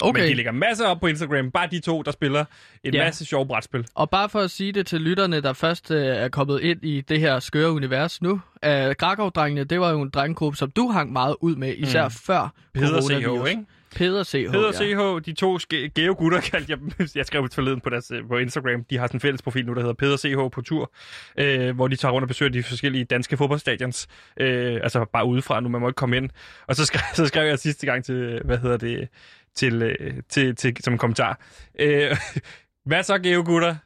Okay. 0.00 0.20
Men 0.20 0.28
de 0.30 0.34
lægger 0.34 0.52
masser 0.52 0.86
op 0.86 1.00
på 1.00 1.06
Instagram, 1.06 1.50
bare 1.50 1.68
de 1.70 1.80
to, 1.80 2.02
der 2.02 2.10
spiller 2.10 2.44
en 2.84 2.94
Ja. 2.94 3.04
masse 3.04 3.24
sjove 3.24 3.46
brætspil. 3.46 3.86
Og 3.94 4.10
bare 4.10 4.28
for 4.28 4.40
at 4.40 4.50
sige 4.50 4.72
det 4.72 4.86
til 4.86 5.00
lytterne, 5.00 5.40
der 5.40 5.52
først 5.52 5.90
øh, 5.90 6.06
er 6.06 6.28
kommet 6.28 6.60
ind 6.62 6.84
i 6.84 7.00
det 7.00 7.20
her 7.20 7.38
skøre 7.38 7.70
univers 7.72 8.22
nu. 8.22 8.40
Øh, 8.64 8.94
Krakow-drengene, 8.98 9.64
det 9.64 9.80
var 9.80 9.90
jo 9.90 10.00
en 10.02 10.10
drengegruppe, 10.10 10.56
som 10.56 10.70
du 10.70 10.88
hang 10.90 11.12
meget 11.12 11.36
ud 11.40 11.56
med, 11.56 11.74
især 11.76 12.04
mm. 12.04 12.10
før 12.10 12.52
Peder. 12.74 13.00
CH, 13.00 13.48
ikke? 13.50 13.64
Peder 13.96 14.24
CH, 14.24 14.36
Peder 14.50 14.72
ja. 14.80 15.18
CH, 15.18 15.26
de 15.26 15.32
to 15.32 15.58
ske- 15.58 15.90
geogutter 15.94 16.40
kaldte 16.50 16.72
jeg. 16.98 17.08
Jeg 17.16 17.26
skrev 17.26 17.48
forleden 17.52 17.80
på, 17.80 17.90
deres, 17.90 18.10
øh, 18.10 18.28
på 18.28 18.36
Instagram. 18.38 18.84
De 18.90 18.98
har 18.98 19.06
sådan 19.06 19.16
en 19.16 19.20
fælles 19.20 19.42
profil 19.42 19.66
nu, 19.66 19.74
der 19.74 19.80
hedder 19.80 19.94
Peder 19.94 20.16
CH 20.16 20.50
på 20.52 20.62
tur, 20.62 20.92
øh, 21.38 21.74
hvor 21.74 21.88
de 21.88 21.96
tager 21.96 22.12
rundt 22.12 22.24
og 22.24 22.28
besøger 22.28 22.52
de 22.52 22.62
forskellige 22.62 23.04
danske 23.04 23.36
fodboldstadions. 23.36 24.08
Øh, 24.40 24.74
altså 24.82 25.04
bare 25.12 25.26
udefra 25.26 25.60
nu, 25.60 25.68
man 25.68 25.80
må 25.80 25.88
ikke 25.88 25.96
komme 25.96 26.16
ind. 26.16 26.30
Og 26.66 26.76
så 26.76 26.84
skrev, 26.86 27.00
så 27.14 27.26
skrev 27.26 27.46
jeg 27.48 27.58
sidste 27.58 27.86
gang 27.86 28.04
til, 28.04 28.40
hvad 28.44 28.58
hedder 28.58 28.76
det, 28.76 29.08
til, 29.56 29.82
øh, 29.82 30.22
til, 30.28 30.56
til, 30.56 30.76
som 30.80 30.92
en 30.92 30.98
kommentar. 30.98 31.40
Øh, 31.78 32.16
hvad 32.84 33.02
så, 33.02 33.18
geogutter? 33.18 33.76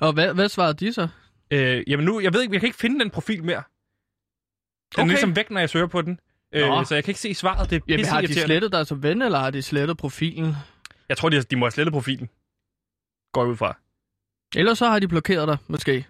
Og 0.00 0.12
hvad, 0.12 0.34
hvad 0.34 0.48
svarede 0.48 0.74
de 0.74 0.92
så? 0.92 1.08
Øh, 1.50 1.84
jamen 1.86 2.06
nu, 2.06 2.20
jeg 2.20 2.32
ved 2.32 2.42
ikke, 2.42 2.52
jeg 2.54 2.60
kan 2.60 2.66
ikke 2.66 2.78
finde 2.78 3.00
den 3.00 3.10
profil 3.10 3.44
mere. 3.44 3.62
Den 4.96 5.02
okay. 5.02 5.02
er 5.02 5.06
ligesom 5.06 5.36
væk, 5.36 5.50
når 5.50 5.60
jeg 5.60 5.70
søger 5.70 5.86
på 5.86 6.02
den. 6.02 6.20
Øh, 6.52 6.68
Nå. 6.68 6.84
så 6.84 6.94
jeg 6.94 7.04
kan 7.04 7.10
ikke 7.10 7.20
se 7.20 7.34
svaret. 7.34 7.70
Det 7.70 7.76
er 7.76 7.80
Jamen, 7.88 8.06
har 8.06 8.20
de 8.20 8.34
slettet 8.34 8.72
dig 8.72 8.86
som 8.86 9.02
ven, 9.02 9.22
eller 9.22 9.38
har 9.38 9.50
de 9.50 9.62
slettet 9.62 9.96
profilen? 9.96 10.54
Jeg 11.08 11.16
tror, 11.16 11.28
de, 11.28 11.42
de 11.42 11.56
må 11.56 11.66
have 11.66 11.70
slettet 11.70 11.92
profilen. 11.92 12.28
Går 13.32 13.42
jeg 13.42 13.50
ud 13.50 13.56
fra. 13.56 13.78
Ellers 14.56 14.78
så 14.78 14.86
har 14.86 14.98
de 14.98 15.08
blokeret 15.08 15.48
dig, 15.48 15.56
måske. 15.68 16.06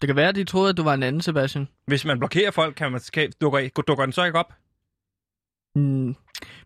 Det 0.00 0.06
kan 0.06 0.16
være, 0.16 0.28
at 0.28 0.34
de 0.34 0.44
troede, 0.44 0.70
at 0.70 0.76
du 0.76 0.82
var 0.82 0.94
en 0.94 1.02
anden 1.02 1.22
Sebastian. 1.22 1.68
Hvis 1.86 2.04
man 2.04 2.18
blokerer 2.18 2.50
folk, 2.50 2.74
kan 2.74 2.92
man, 2.92 3.00
dukker, 3.40 3.82
dukker 3.86 4.04
den 4.04 4.12
så 4.12 4.24
ikke 4.24 4.38
op? 4.38 4.52
Mm. 5.74 6.16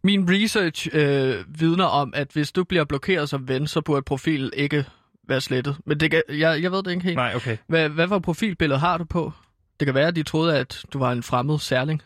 Min 0.05 0.31
research 0.31 0.88
øh, 0.93 1.45
vidner 1.61 1.85
om, 1.85 2.12
at 2.17 2.31
hvis 2.33 2.53
du 2.53 2.65
bliver 2.65 2.85
blokeret 2.85 3.29
som 3.29 3.49
ven, 3.49 3.67
så 3.67 3.81
burde 3.81 4.03
profilen 4.03 4.51
ikke 4.57 4.85
være 5.29 5.41
slettet. 5.41 5.77
Men 5.85 6.01
det 6.01 6.11
kan, 6.11 6.23
jeg, 6.29 6.62
jeg 6.62 6.73
ved 6.73 6.83
det 6.83 6.91
ikke 6.91 7.05
helt. 7.05 7.17
Nej, 7.17 7.33
okay. 7.37 7.57
Hvad, 7.67 7.88
hvad 7.88 8.09
for 8.09 8.19
profilbillede 8.19 8.81
har 8.81 8.99
du 8.99 9.05
på? 9.05 9.33
Det 9.81 9.87
kan 9.87 9.95
være, 9.95 10.09
at 10.09 10.17
de 10.17 10.23
troede, 10.23 10.59
at 10.59 10.85
du 10.93 10.99
var 10.99 11.12
en 11.12 11.23
fremmed 11.23 11.59
særling. 11.59 12.03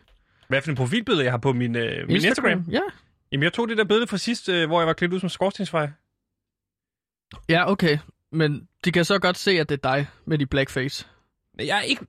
Hvad 0.49 0.63
for 0.63 0.71
en 0.71 0.77
profilbillede 0.77 1.25
jeg 1.25 1.33
har 1.33 1.39
på 1.39 1.53
min, 1.53 1.77
øh, 1.77 2.07
min 2.07 2.17
Instagram? 2.17 2.51
Instagram? 2.51 2.65
Ja. 2.71 2.81
Jamen, 3.33 3.43
jeg 3.43 3.53
tog 3.53 3.69
det 3.69 3.79
der 3.79 3.85
billede 3.85 4.07
fra 4.07 4.17
sidst, 4.17 4.49
øh, 4.49 4.67
hvor 4.67 4.81
jeg 4.81 4.87
var 4.87 4.93
klædt 4.93 5.13
ud 5.13 5.21
som 5.21 5.29
skorstensfejr. 5.29 5.91
Ja, 7.49 7.71
okay. 7.71 7.99
Men 8.33 8.69
de 8.85 8.93
kan 8.93 9.05
så 9.05 9.19
godt 9.19 9.39
se, 9.39 9.51
at 9.51 9.69
det 9.69 9.85
er 9.85 9.91
dig 9.95 10.09
med 10.25 10.39
de 10.39 10.47
blackface. 10.47 11.07
Jeg 11.59 11.79
er 11.79 11.83
ikke... 11.83 12.07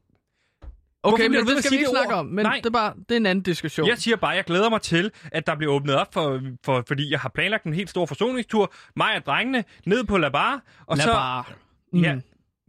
Okay, 1.13 1.27
men 1.27 1.33
det 1.33 1.51
at 1.57 1.63
skal 1.63 1.71
vi 1.71 1.75
ikke 1.75 1.85
det 1.89 1.95
snakke 1.97 2.15
om. 2.15 2.25
Men 2.25 2.45
Nej. 2.45 2.55
det 2.57 2.65
er, 2.65 2.69
bare, 2.69 2.93
det 3.09 3.11
er 3.11 3.17
en 3.17 3.25
anden 3.25 3.43
diskussion. 3.43 3.87
Jeg 3.87 3.97
siger 3.97 4.17
bare, 4.17 4.29
jeg 4.31 4.43
glæder 4.43 4.69
mig 4.69 4.81
til, 4.81 5.11
at 5.31 5.47
der 5.47 5.55
bliver 5.55 5.73
åbnet 5.73 5.95
op, 5.95 6.13
for, 6.13 6.41
for, 6.65 6.83
fordi 6.87 7.11
jeg 7.11 7.19
har 7.19 7.29
planlagt 7.29 7.63
en 7.63 7.73
helt 7.73 7.89
stor 7.89 8.05
forsoningstur. 8.05 8.73
Mig 8.95 9.15
og 9.15 9.25
drengene 9.25 9.63
ned 9.85 10.03
på 10.03 10.17
La 10.17 10.29
Bar. 10.29 10.61
Og 10.87 10.97
Lad 10.97 11.03
så, 11.05 11.11
bare. 11.11 11.43
Mm. 11.93 11.99
Ja, 12.01 12.15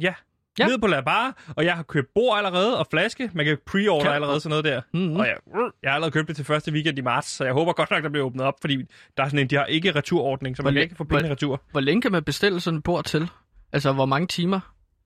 ja. 0.00 0.14
Ja. 0.58 0.66
Ned 0.66 0.78
på 0.78 0.86
La 0.86 1.00
Bar, 1.00 1.42
og 1.56 1.64
jeg 1.64 1.74
har 1.76 1.82
købt 1.82 2.08
bord 2.14 2.36
allerede 2.38 2.78
og 2.78 2.86
flaske. 2.90 3.30
Man 3.34 3.46
kan 3.46 3.58
pre-order 3.70 4.02
Kan- 4.04 4.12
allerede 4.12 4.40
sådan 4.40 4.50
noget 4.50 4.64
der. 4.64 4.80
Mhm. 4.94 5.16
Og 5.16 5.26
jeg, 5.26 5.36
jeg 5.82 5.90
har 5.90 5.94
allerede 5.94 6.12
købt 6.12 6.28
det 6.28 6.36
til 6.36 6.44
første 6.44 6.72
weekend 6.72 6.98
i 6.98 7.00
marts, 7.00 7.28
så 7.28 7.44
jeg 7.44 7.52
håber 7.52 7.72
godt 7.72 7.90
nok, 7.90 8.02
der 8.02 8.08
bliver 8.08 8.26
åbnet 8.26 8.44
op, 8.46 8.54
fordi 8.60 8.76
der 9.16 9.22
er 9.22 9.26
sådan 9.28 9.38
en, 9.38 9.50
de 9.50 9.56
har 9.56 9.64
ikke 9.64 9.94
returordning, 9.94 10.56
så 10.56 10.62
man 10.62 10.64
Hvor 10.64 10.70
kan 10.70 10.74
læ- 10.74 10.82
ikke 10.82 10.94
få 10.96 11.04
penge 11.04 11.30
retur. 11.30 11.62
Hvor 11.70 11.80
længe 11.80 12.02
kan 12.02 12.12
man 12.12 12.24
bestille 12.24 12.60
sådan 12.60 12.78
et 12.78 12.84
bord 12.84 13.04
til? 13.04 13.28
Altså, 13.72 13.92
hvor 13.92 14.06
mange 14.06 14.26
timer? 14.26 14.60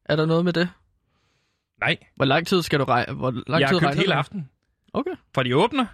Er 0.04 0.16
der 0.16 0.26
noget 0.26 0.44
med 0.44 0.52
det? 0.52 0.68
Nej, 1.82 1.96
Hvor 2.16 2.24
lang 2.24 2.46
tid 2.46 2.62
skal 2.62 2.78
du 2.78 2.84
regne? 2.84 3.12
Hvor 3.12 3.30
lang 3.30 3.60
jeg 3.60 3.68
har 3.68 3.72
tid 3.72 3.80
købt 3.80 3.88
regner 3.88 4.00
hele 4.00 4.14
aften. 4.14 4.48
Okay. 4.92 5.10
Fra 5.34 5.42
de 5.42 5.56
åbner, 5.56 5.86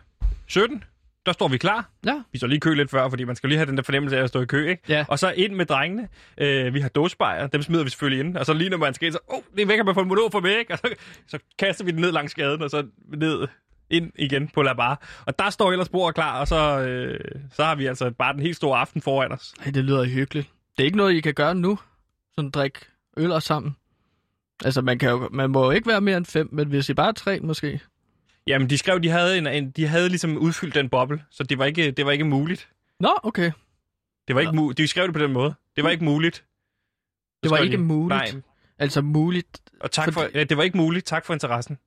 17, 0.47 0.85
der 1.27 1.33
står 1.33 1.49
vi 1.49 1.59
klar. 1.59 1.91
Ja. 2.07 2.23
Vi 2.33 2.39
står 2.39 2.47
lige 2.47 2.57
i 2.57 2.61
kø 2.61 2.75
lidt 2.75 2.91
før, 2.91 3.09
fordi 3.09 3.25
man 3.25 3.37
skal 3.37 3.49
lige 3.49 3.59
have 3.59 3.67
den 3.67 3.77
der 3.77 3.83
fornemmelse 3.83 4.19
af 4.19 4.23
at 4.23 4.29
stå 4.29 4.41
i 4.41 4.45
kø, 4.47 4.69
ikke? 4.69 4.83
Ja. 4.89 5.05
Og 5.09 5.19
så 5.19 5.31
ind 5.37 5.55
med 5.55 5.67
drengene. 5.67 6.09
Øh, 6.39 6.75
vi 6.75 6.81
har 6.81 6.89
dåsebajer, 6.89 7.47
dem 7.47 7.63
smider 7.63 7.85
vi 7.85 7.91
selvfølgelig 7.91 8.27
ind. 8.27 8.37
Og 8.37 8.47
så 8.47 8.53
lige 8.53 8.71
når 8.71 8.77
man 8.77 8.95
skal 8.95 9.07
ind, 9.07 9.13
så, 9.13 9.19
åh, 9.31 9.37
oh, 9.39 9.43
det 9.57 9.63
er 9.63 9.67
væk, 9.67 9.79
at 9.79 9.87
man 9.87 9.95
får 9.95 10.03
en 10.03 10.09
monod 10.09 10.31
for 10.31 10.41
mig, 10.41 10.59
ikke? 10.59 10.73
Og 10.73 10.79
så, 10.79 10.95
så 11.27 11.39
kaster 11.59 11.85
vi 11.85 11.91
den 11.91 12.01
ned 12.01 12.13
langs 12.13 12.35
gaden, 12.35 12.63
og 12.63 12.71
så 12.71 12.87
ned 13.17 13.49
ind 13.91 14.13
igen 14.19 14.49
på 14.49 14.63
La 14.63 14.73
Bar. 14.73 15.23
Og 15.27 15.39
der 15.39 15.51
står 15.51 15.73
ellers 15.73 15.89
bordet 15.89 16.15
klar, 16.15 16.41
og 16.41 16.49
så, 16.49 16.81
øh, 16.81 17.21
så 17.53 17.65
har 17.65 17.75
vi 17.75 17.87
altså 17.87 18.11
bare 18.11 18.33
den 18.33 18.43
helt 18.43 18.57
store 18.57 18.79
aften 18.79 19.03
foran 19.03 19.33
os. 19.33 19.55
Ej, 19.65 19.71
det 19.71 19.85
lyder 19.85 20.05
hyggeligt. 20.05 20.49
Det 20.77 20.83
er 20.83 20.85
ikke 20.85 20.97
noget, 20.97 21.15
I 21.15 21.21
kan 21.21 21.35
gøre 21.35 21.55
nu. 21.55 21.79
Sådan 22.35 22.51
drik 22.51 22.73
øl 23.17 23.33
og 23.33 23.43
sammen. 23.43 23.77
Altså, 24.65 24.83
man, 24.83 24.99
kan 24.99 25.11
jo, 25.11 25.29
man 25.33 25.51
må 25.51 25.65
jo 25.65 25.71
ikke 25.71 25.87
være 25.89 26.01
mere 26.01 26.17
end 26.17 26.27
fem, 26.27 26.49
men 26.53 26.69
hvis 26.69 26.89
I 26.89 26.95
bare 26.95 27.09
er 27.09 27.13
tre, 27.13 27.41
måske. 27.41 27.81
Jamen, 28.47 28.71
de 28.71 28.79
skrev, 28.79 29.01
de 29.03 29.09
havde, 29.09 29.39
en, 29.39 29.47
en, 29.47 29.71
de 29.71 29.87
havde 29.87 30.09
ligesom 30.09 30.37
udfyldt 30.39 30.75
den 30.75 30.89
boble, 30.89 31.23
så 31.31 31.43
det 31.45 31.59
var 31.59 31.65
ikke, 31.65 31.91
det 31.91 32.07
var 32.07 32.13
ikke 32.13 32.25
muligt. 32.25 32.69
Nå, 33.01 33.15
okay. 33.23 33.53
Det 34.29 34.35
var 34.35 34.41
ikke 34.41 34.53
mu- 34.53 34.73
de 34.73 34.87
skrev 34.89 35.05
det 35.07 35.15
på 35.15 35.21
den 35.23 35.33
måde. 35.33 35.55
Det 35.77 35.85
var 35.85 35.91
ikke 35.91 36.05
muligt. 36.05 36.37
Så 36.37 36.43
Det 37.43 37.51
var 37.51 37.59
ikke 37.59 37.77
de, 37.77 37.83
muligt. 37.83 38.09
Nej, 38.35 38.43
Altså 38.79 39.01
muligt. 39.03 39.61
og 39.81 39.91
tak 39.91 40.05
for, 40.13 40.21
Fordi- 40.21 40.39
ja, 40.39 40.45
det 40.45 40.57
var 40.57 40.63
ikke 40.63 40.77
muligt. 40.77 41.07
Tak 41.07 41.25
for 41.27 41.33
interessen. 41.35 41.79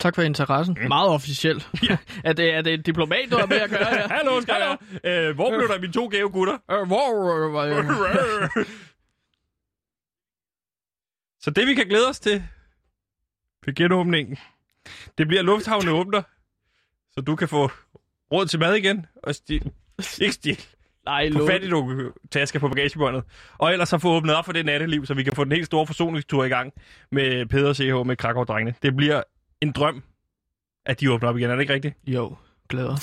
Tak 0.00 0.14
for 0.14 0.22
interessen. 0.22 0.76
Mm. 0.82 0.88
Meget 0.88 1.08
officielt. 1.10 1.68
er, 2.24 2.32
det, 2.32 2.54
er 2.54 2.62
det 2.62 2.74
en 2.74 2.82
diplomat, 2.82 3.30
du 3.30 3.36
har 3.36 3.46
med 3.46 3.56
at 3.56 3.70
gøre 3.70 3.84
her? 3.90 4.08
Hallo, 4.16 4.40
skal 4.40 4.54
jeg? 4.60 4.76
Øh, 5.28 5.34
hvor 5.34 5.48
blev 5.50 5.68
der 5.68 5.80
mine 5.80 5.92
to 5.92 6.06
gave 6.06 6.30
gutter? 6.30 6.58
Øh, 6.70 6.86
hvor... 6.86 7.62
øh, 7.64 8.66
Så 11.42 11.50
det, 11.50 11.66
vi 11.66 11.74
kan 11.74 11.86
glæde 11.86 12.08
os 12.08 12.20
til 12.20 12.44
ved 13.66 13.74
genåbningen, 13.74 14.36
det 15.18 15.28
bliver 15.28 15.42
lufthavne 15.42 15.90
åbner, 15.90 16.22
så 17.10 17.20
du 17.20 17.36
kan 17.36 17.48
få 17.48 17.70
råd 18.32 18.46
til 18.46 18.58
mad 18.58 18.74
igen, 18.74 19.06
og 19.22 19.34
stil, 19.34 19.72
ikke 20.20 20.34
stil, 20.34 20.64
Nej, 21.04 21.32
få 21.32 21.46
fat 21.46 21.62
i 21.62 21.68
nogle 21.68 22.12
tasker 22.30 22.58
på 22.58 22.68
bagagebåndet, 22.68 23.24
og 23.58 23.72
ellers 23.72 23.88
så 23.88 23.98
få 23.98 24.08
åbnet 24.08 24.34
op 24.34 24.44
for 24.44 24.52
det 24.52 24.66
natteliv, 24.66 25.06
så 25.06 25.14
vi 25.14 25.22
kan 25.22 25.32
få 25.36 25.44
den 25.44 25.52
helt 25.52 25.66
store 25.66 25.86
forsoningstur 25.86 26.44
i 26.44 26.48
gang 26.48 26.72
med 27.10 27.46
Peder 27.46 27.72
CH 27.72 28.06
med 28.06 28.16
Krakow-drengene. 28.16 28.74
Det 28.82 28.96
bliver 28.96 29.22
en 29.60 29.72
drøm, 29.72 30.02
at 30.86 31.00
de 31.00 31.12
åbner 31.12 31.28
op 31.28 31.38
igen, 31.38 31.50
er 31.50 31.54
det 31.54 31.62
ikke 31.62 31.74
rigtigt? 31.74 31.94
Jo, 32.06 32.36
glæder. 32.68 32.96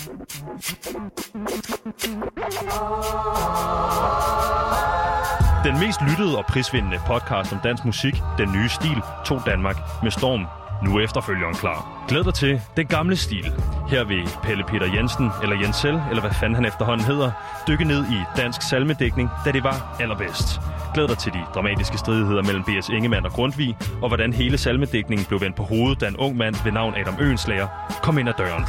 Den 5.63 5.79
mest 5.79 6.01
lyttede 6.09 6.37
og 6.37 6.45
prisvindende 6.45 6.99
podcast 7.07 7.53
om 7.53 7.59
dansk 7.63 7.85
musik, 7.85 8.13
Den 8.37 8.51
Nye 8.51 8.69
Stil, 8.69 9.01
tog 9.25 9.41
Danmark 9.45 9.77
med 10.03 10.11
storm. 10.11 10.45
Nu 10.83 10.97
er 10.97 11.03
efterfølgeren 11.03 11.55
klar. 11.55 12.05
Glæd 12.07 12.23
dig 12.23 12.33
til 12.33 12.61
Den 12.77 12.87
Gamle 12.87 13.15
Stil. 13.17 13.51
Her 13.89 14.03
vil 14.03 14.29
Pelle 14.43 14.63
Peter 14.63 14.93
Jensen, 14.95 15.29
eller 15.43 15.55
Jensel, 15.61 16.01
eller 16.09 16.21
hvad 16.21 16.31
fanden 16.31 16.55
han 16.55 16.65
efterhånden 16.65 17.05
hedder, 17.05 17.31
dykke 17.67 17.83
ned 17.83 18.05
i 18.05 18.17
dansk 18.37 18.61
salmedækning, 18.61 19.29
da 19.45 19.51
det 19.51 19.63
var 19.63 19.97
allerbedst. 19.99 20.61
Glæd 20.93 21.07
dig 21.07 21.17
til 21.17 21.33
de 21.33 21.39
dramatiske 21.55 21.97
stridigheder 21.97 22.43
mellem 22.43 22.63
B.S. 22.63 22.89
Ingemann 22.89 23.25
og 23.25 23.31
Grundtvig, 23.31 23.77
og 24.01 24.07
hvordan 24.07 24.33
hele 24.33 24.57
salmedækningen 24.57 25.25
blev 25.25 25.41
vendt 25.41 25.55
på 25.55 25.63
hovedet, 25.63 26.01
da 26.01 26.07
en 26.07 26.17
ung 26.17 26.37
mand 26.37 26.55
ved 26.63 26.71
navn 26.71 26.93
Adam 26.95 27.15
Øenslager 27.19 27.67
kom 28.03 28.17
ind 28.17 28.29
ad 28.29 28.33
døren. 28.37 28.63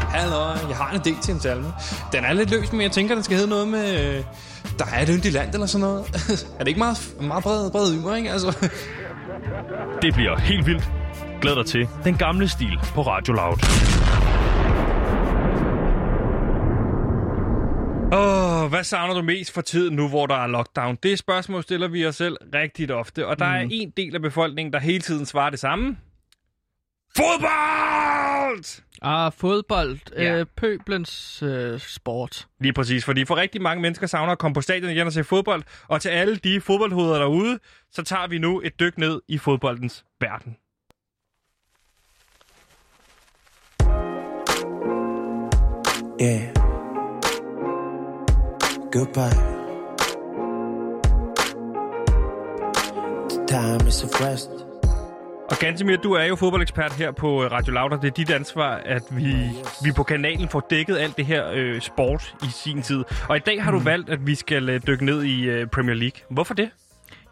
Hallo, 0.00 0.68
jeg 0.68 0.76
har 0.76 0.90
en 0.90 1.00
idé 1.00 1.20
til 1.22 1.34
en 1.34 1.40
salme. 1.40 1.72
Den 2.12 2.24
er 2.24 2.32
lidt 2.32 2.50
løs, 2.50 2.72
men 2.72 2.80
jeg 2.80 2.92
tænker, 2.92 3.14
den 3.14 3.24
skal 3.24 3.36
hedde 3.36 3.50
noget 3.50 3.68
med... 3.68 4.16
øh, 4.16 4.24
der 4.78 4.84
er 4.94 5.02
et 5.02 5.08
yndigt 5.08 5.34
land 5.34 5.54
eller 5.54 5.66
sådan 5.66 5.86
noget. 5.86 6.04
er 6.58 6.58
det 6.58 6.68
ikke 6.68 6.78
meget, 6.78 7.16
meget 7.20 7.42
bred, 7.42 7.70
bred 7.70 7.94
ymer, 7.94 8.16
ikke? 8.16 8.30
Altså, 8.30 8.70
Det 10.02 10.14
bliver 10.14 10.38
helt 10.38 10.66
vildt. 10.66 10.90
Glæd 11.40 11.54
dig 11.54 11.66
til 11.66 11.88
Den 12.04 12.16
Gamle 12.16 12.48
Stil 12.48 12.78
på 12.94 13.02
Radio 13.02 13.34
Loud. 13.34 13.58
Åh, 18.14 18.68
hvad 18.68 18.84
savner 18.84 19.14
du 19.14 19.22
mest 19.22 19.52
for 19.52 19.60
tiden 19.60 19.96
nu, 19.96 20.08
hvor 20.08 20.26
der 20.26 20.34
er 20.34 20.46
lockdown? 20.46 20.98
Det 21.02 21.18
spørgsmål 21.18 21.62
stiller 21.62 21.88
vi 21.88 22.06
os 22.06 22.16
selv 22.16 22.36
rigtig 22.54 22.94
ofte, 22.94 23.26
og 23.26 23.38
der 23.38 23.48
mm. 23.48 23.54
er 23.54 23.68
en 23.70 23.92
del 23.96 24.14
af 24.14 24.22
befolkningen, 24.22 24.72
der 24.72 24.78
hele 24.78 25.00
tiden 25.00 25.26
svarer 25.26 25.50
det 25.50 25.58
samme. 25.58 25.96
Fodbold! 27.16 28.82
Ah, 29.02 29.32
fodbold. 29.32 29.98
Ja. 30.16 30.38
Øh, 30.38 30.46
pøblens 30.56 31.42
øh, 31.42 31.80
sport. 31.80 32.46
Lige 32.60 32.72
præcis, 32.72 33.04
fordi 33.04 33.24
for 33.24 33.36
rigtig 33.36 33.62
mange 33.62 33.82
mennesker 33.82 34.06
savner 34.06 34.32
at 34.32 34.38
komme 34.38 34.54
på 34.54 34.60
stadion 34.60 34.90
igen 34.90 35.06
og 35.06 35.12
se 35.12 35.24
fodbold, 35.24 35.62
og 35.88 36.00
til 36.00 36.08
alle 36.08 36.36
de 36.36 36.60
fodboldhoveder 36.60 37.18
derude, 37.18 37.58
så 37.90 38.02
tager 38.02 38.26
vi 38.26 38.38
nu 38.38 38.60
et 38.64 38.80
dyk 38.80 38.98
ned 38.98 39.20
i 39.28 39.38
fodboldens 39.38 40.04
verden. 40.20 40.56
Yeah. 46.22 46.54
Goodbye. 48.92 49.52
The 53.30 53.46
time 53.46 53.88
is 53.88 54.04
of 54.04 54.20
rest. 54.20 54.61
Og 55.52 55.58
Gantemir, 55.58 55.96
du 55.96 56.12
er 56.12 56.24
jo 56.24 56.36
fodboldekspert 56.36 56.92
her 56.92 57.10
på 57.10 57.44
øh, 57.44 57.52
Radio 57.52 57.84
og 57.84 58.02
det 58.02 58.08
er 58.08 58.12
dit 58.12 58.30
ansvar, 58.30 58.74
at 58.74 59.02
vi, 59.10 59.34
vi 59.84 59.92
på 59.96 60.02
kanalen 60.02 60.48
får 60.48 60.66
dækket 60.70 60.98
alt 60.98 61.16
det 61.16 61.26
her 61.26 61.50
øh, 61.54 61.80
sport 61.80 62.34
i 62.42 62.46
sin 62.50 62.82
tid. 62.82 63.04
Og 63.28 63.36
i 63.36 63.40
dag 63.40 63.64
har 63.64 63.70
du 63.70 63.78
valgt, 63.78 64.10
at 64.10 64.26
vi 64.26 64.34
skal 64.34 64.68
øh, 64.68 64.80
dykke 64.86 65.04
ned 65.04 65.22
i 65.22 65.42
øh, 65.42 65.66
Premier 65.66 65.94
League. 65.94 66.20
Hvorfor 66.30 66.54
det? 66.54 66.70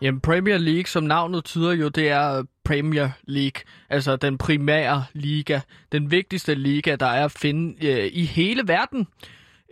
Jamen, 0.03 0.21
Premier 0.21 0.59
League, 0.59 0.87
som 0.87 1.03
navnet 1.03 1.45
tyder 1.45 1.73
jo, 1.73 1.89
det 1.89 2.09
er 2.09 2.43
Premier 2.65 3.11
League. 3.25 3.63
Altså 3.91 4.17
den 4.17 4.39
primære 4.39 5.05
liga. 5.13 5.61
Den 5.93 6.11
vigtigste 6.11 6.55
liga, 6.55 6.97
der 6.97 7.07
er 7.07 7.25
at 7.25 7.33
finde 7.33 7.87
øh, 7.89 8.11
i 8.13 8.25
hele 8.25 8.63
verden. 8.67 9.07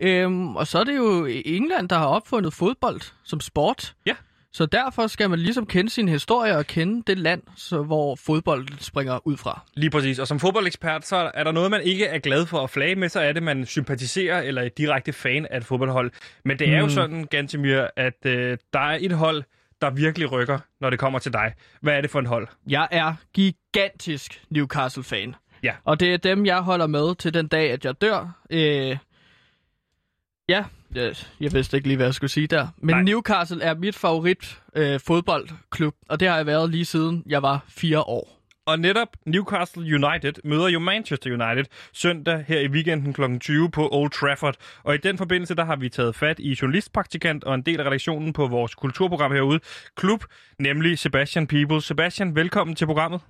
Øhm, 0.01 0.55
og 0.55 0.67
så 0.67 0.79
er 0.79 0.83
det 0.83 0.97
jo 0.97 1.25
England, 1.45 1.89
der 1.89 1.97
har 1.97 2.07
opfundet 2.07 2.53
fodbold 2.53 3.01
som 3.23 3.39
sport. 3.39 3.93
Ja. 4.05 4.13
Så 4.53 4.65
derfor 4.65 5.07
skal 5.07 5.29
man 5.29 5.39
ligesom 5.39 5.65
kende 5.65 5.89
sin 5.89 6.09
historie 6.09 6.57
og 6.57 6.67
kende 6.67 7.03
det 7.07 7.17
land, 7.17 7.41
så, 7.55 7.81
hvor 7.81 8.15
fodbold 8.15 8.67
springer 8.79 9.27
ud 9.27 9.37
fra. 9.37 9.61
Lige 9.73 9.89
præcis. 9.89 10.19
Og 10.19 10.27
som 10.27 10.39
fodboldekspert, 10.39 11.05
så 11.07 11.31
er 11.33 11.43
der 11.43 11.51
noget, 11.51 11.71
man 11.71 11.81
ikke 11.81 12.05
er 12.05 12.19
glad 12.19 12.45
for 12.45 12.59
at 12.59 12.69
flage 12.69 12.95
med, 12.95 13.09
så 13.09 13.19
er 13.19 13.31
det, 13.31 13.43
man 13.43 13.65
sympatiserer 13.65 14.41
eller 14.41 14.61
er 14.61 14.69
direkte 14.69 15.13
fan 15.13 15.45
af 15.45 15.57
et 15.57 15.65
fodboldhold. 15.65 16.11
Men 16.45 16.59
det 16.59 16.69
er 16.69 16.81
mm. 16.81 16.87
jo 16.87 16.93
sådan, 16.93 17.23
Gantemir, 17.23 17.87
at 17.95 18.25
øh, 18.25 18.57
der 18.73 18.79
er 18.79 18.97
et 19.01 19.11
hold, 19.11 19.43
der 19.81 19.89
virkelig 19.89 20.31
rykker, 20.31 20.59
når 20.81 20.89
det 20.89 20.99
kommer 20.99 21.19
til 21.19 21.33
dig. 21.33 21.53
Hvad 21.81 21.93
er 21.93 22.01
det 22.01 22.09
for 22.09 22.19
et 22.19 22.27
hold? 22.27 22.47
Jeg 22.67 22.87
er 22.91 23.13
gigantisk 23.33 24.43
Newcastle-fan. 24.49 25.35
Ja. 25.63 25.73
Og 25.83 25.99
det 25.99 26.13
er 26.13 26.17
dem, 26.17 26.45
jeg 26.45 26.61
holder 26.61 26.87
med 26.87 27.15
til 27.15 27.33
den 27.33 27.47
dag, 27.47 27.71
at 27.71 27.85
jeg 27.85 28.01
dør. 28.01 28.41
Øh, 28.49 28.97
ja, 30.49 30.63
jeg, 30.95 31.15
jeg 31.39 31.53
vidste 31.53 31.77
ikke 31.77 31.87
lige, 31.87 31.97
hvad 31.97 32.05
jeg 32.07 32.13
skulle 32.13 32.29
sige 32.29 32.47
der. 32.47 32.67
Men 32.77 32.95
Nej. 32.95 33.03
Newcastle 33.03 33.63
er 33.63 33.75
mit 33.75 33.95
favorit 33.95 34.61
øh, 34.75 34.99
fodboldklub, 34.99 35.95
og 36.09 36.19
det 36.19 36.27
har 36.27 36.35
jeg 36.35 36.45
været 36.45 36.69
lige 36.69 36.85
siden 36.85 37.23
jeg 37.25 37.41
var 37.41 37.65
fire 37.67 38.01
år. 38.01 38.39
Og 38.65 38.79
netop 38.79 39.07
Newcastle 39.25 39.83
United 39.83 40.33
møder 40.43 40.67
jo 40.67 40.79
Manchester 40.79 41.29
United 41.29 41.65
søndag 41.93 42.45
her 42.47 42.59
i 42.59 42.67
weekenden 42.67 43.13
kl. 43.13 43.21
20 43.39 43.71
på 43.71 43.89
Old 43.91 44.11
Trafford. 44.11 44.55
Og 44.83 44.95
i 44.95 44.97
den 44.97 45.17
forbindelse, 45.17 45.55
der 45.55 45.65
har 45.65 45.75
vi 45.75 45.89
taget 45.89 46.15
fat 46.15 46.39
i 46.39 46.57
journalistpraktikant 46.61 47.43
og 47.43 47.55
en 47.55 47.61
del 47.61 47.79
af 47.79 47.85
redaktionen 47.85 48.33
på 48.33 48.47
vores 48.47 48.75
kulturprogram 48.75 49.31
herude, 49.31 49.59
Klub, 49.95 50.23
nemlig 50.59 50.99
Sebastian 50.99 51.47
Peebles. 51.47 51.83
Sebastian, 51.83 52.35
velkommen 52.35 52.75
til 52.75 52.85
programmet. 52.85 53.21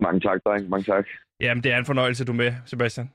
Mange 0.00 0.20
tak, 0.20 0.40
dreng. 0.44 0.68
Mange 0.68 0.84
tak. 0.84 1.04
Jamen, 1.40 1.64
det 1.64 1.72
er 1.72 1.78
en 1.78 1.84
fornøjelse, 1.84 2.24
du 2.24 2.32
er 2.32 2.36
med, 2.36 2.52
Sebastian. 2.66 3.10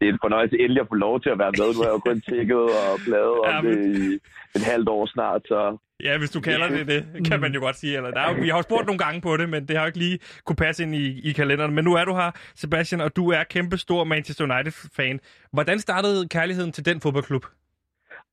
Det 0.00 0.08
er 0.08 0.12
en 0.12 0.18
fornøjelse 0.22 0.56
endelig 0.60 0.80
at 0.80 0.88
få 0.88 0.94
lov 0.94 1.20
til 1.20 1.30
at 1.30 1.38
være 1.38 1.52
med. 1.58 1.74
Nu 1.76 1.82
har 1.82 1.90
jo 1.90 1.98
kun 1.98 2.20
tækket 2.20 2.56
og 2.56 2.92
bladet 3.06 3.38
om 3.40 3.50
Jamen. 3.54 3.72
det 3.72 3.98
i 3.98 4.14
et 4.56 4.64
halvt 4.72 4.88
år 4.88 5.06
snart, 5.06 5.42
så 5.46 5.76
Ja, 6.02 6.18
hvis 6.18 6.30
du 6.30 6.40
kalder 6.40 6.68
det 6.68 6.86
det, 6.86 7.26
kan 7.28 7.40
man 7.40 7.52
jo 7.54 7.60
godt 7.60 7.76
sige. 7.76 7.96
Eller, 7.96 8.10
der 8.10 8.20
er, 8.20 8.40
vi 8.40 8.48
har 8.48 8.56
jo 8.56 8.62
spurgt 8.62 8.86
nogle 8.86 8.98
gange 8.98 9.20
på 9.20 9.36
det, 9.36 9.48
men 9.48 9.68
det 9.68 9.76
har 9.76 9.82
jo 9.84 9.86
ikke 9.86 9.98
lige 9.98 10.18
kunne 10.44 10.56
passe 10.56 10.82
ind 10.82 10.94
i, 10.94 11.20
i 11.28 11.32
kalenderen. 11.32 11.74
Men 11.74 11.84
nu 11.84 11.94
er 11.94 12.04
du 12.04 12.14
her, 12.14 12.30
Sebastian, 12.54 13.00
og 13.00 13.16
du 13.16 13.30
er 13.30 13.44
kæmpe 13.44 13.76
stor 13.76 14.04
Manchester 14.04 14.44
United-fan. 14.44 15.20
Hvordan 15.52 15.78
startede 15.78 16.28
kærligheden 16.28 16.72
til 16.72 16.84
den 16.84 17.00
fodboldklub? 17.00 17.44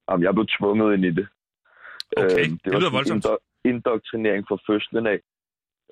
om 0.08 0.23
jeg 0.23 0.34
blev 0.34 0.45
tvunget 0.60 0.93
ind 0.95 1.06
i 1.06 1.12
det. 1.12 1.27
Okay, 2.17 2.45
Øhm, 2.45 2.58
det 2.63 2.71
lyder 2.73 2.80
sådan 2.80 2.93
voldsomt. 2.93 3.25
indo- 3.25 3.62
indoktrinering 3.71 4.45
fra 4.49 4.58
fødslen 4.67 5.08
af. 5.08 5.19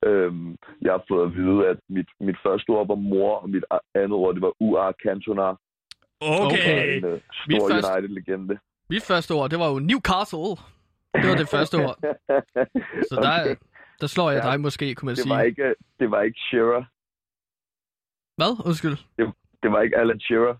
Øhm, 0.10 0.56
jeg 0.82 0.92
har 0.92 1.04
fået 1.10 1.24
at 1.28 1.36
vide, 1.36 1.68
at 1.72 1.78
mit, 1.90 2.10
mit 2.28 2.38
første 2.46 2.70
ord 2.70 2.88
var 2.88 2.96
mor, 2.96 3.32
og 3.44 3.50
mit 3.50 3.66
andet 3.96 4.12
ord, 4.22 4.34
det 4.36 4.42
var 4.42 4.54
UR 4.60 4.92
Cantona. 5.04 5.48
Okay. 6.22 6.46
Okay. 6.46 6.98
En 6.98 7.06
uh, 7.06 7.12
Mit 7.12 7.22
stor 7.62 7.70
første- 7.70 7.92
United-legende. 7.94 8.60
Mit 8.90 9.04
første 9.04 9.32
ord, 9.32 9.50
det 9.50 9.60
var 9.60 9.68
jo 9.70 9.80
Newcastle. 9.80 10.52
Det 11.22 11.28
var 11.30 11.36
det 11.38 11.50
første 11.50 11.76
ord. 11.86 11.96
Så 13.10 13.16
der, 13.26 13.56
der 14.02 14.08
slår 14.08 14.32
jeg 14.32 14.44
Ja. 14.44 14.50
dig 14.52 14.62
måske, 14.62 14.96
kunne 14.96 15.06
man 15.06 15.16
det, 15.16 15.24
sige. 15.24 15.34
var 15.34 15.42
ikke, 15.42 15.76
det 16.00 16.12
var 16.12 16.22
ikke 16.22 16.40
Shearer. 16.40 16.84
Hvad? 18.40 18.66
Undskyld. 18.68 18.98
Det 19.64 19.72
var 19.72 19.82
ikke 19.82 19.98
Alan 19.98 20.20
Shearer. 20.20 20.56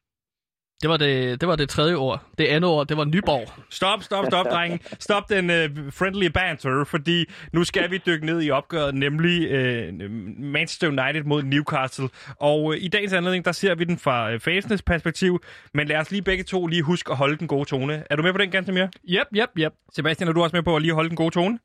Det 0.82 0.90
var 0.90 0.98
det, 0.98 1.42
det 1.42 1.48
var 1.48 1.56
det 1.56 1.70
tredje 1.70 1.96
ord. 1.96 2.24
Det 2.38 2.46
andet 2.46 2.70
ord, 2.70 2.88
det 2.88 2.98
var 2.98 3.06
Nyborg. 3.06 3.48
Stop, 3.70 4.04
stop, 4.04 4.26
stop, 4.26 4.46
drenge. 4.46 4.80
Stop 5.00 5.30
den 5.30 5.50
uh, 5.50 5.94
friendly 5.94 6.28
banter, 6.28 6.84
fordi 6.84 7.26
nu 7.54 7.64
skal 7.64 7.92
vi 7.92 8.02
dykke 8.06 8.26
ned 8.26 8.44
i 8.44 8.52
opgøret, 8.52 8.96
nemlig 8.96 9.52
uh, 9.52 10.12
Manchester 10.40 10.88
United 10.88 11.24
mod 11.24 11.44
Newcastle. 11.44 12.10
Og 12.40 12.64
uh, 12.64 12.76
i 12.78 12.88
dagens 12.88 13.14
anledning, 13.14 13.46
der 13.46 13.52
ser 13.52 13.76
vi 13.76 13.84
den 13.84 13.98
fra 13.98 14.34
uh, 14.34 14.40
fansenes 14.40 14.82
perspektiv, 14.82 15.40
men 15.74 15.88
lad 15.88 15.98
os 15.98 16.12
lige 16.12 16.22
begge 16.22 16.44
to 16.44 16.68
lige 16.68 16.82
huske 16.82 17.12
at 17.12 17.18
holde 17.18 17.38
den 17.38 17.48
gode 17.48 17.66
tone. 17.66 18.04
Er 18.10 18.16
du 18.16 18.24
med 18.24 18.32
på 18.32 18.38
den, 18.38 18.52
Gantemir? 18.52 18.88
Yep, 19.10 19.28
yep, 19.36 19.50
yep. 19.58 19.74
Sebastian, 19.94 20.30
er 20.30 20.34
du 20.34 20.44
også 20.44 20.56
med 20.56 20.64
på 20.64 20.76
at 20.76 20.82
lige 20.82 20.94
holde 20.94 21.10
den 21.10 21.18
gode 21.18 21.32
tone? 21.32 21.60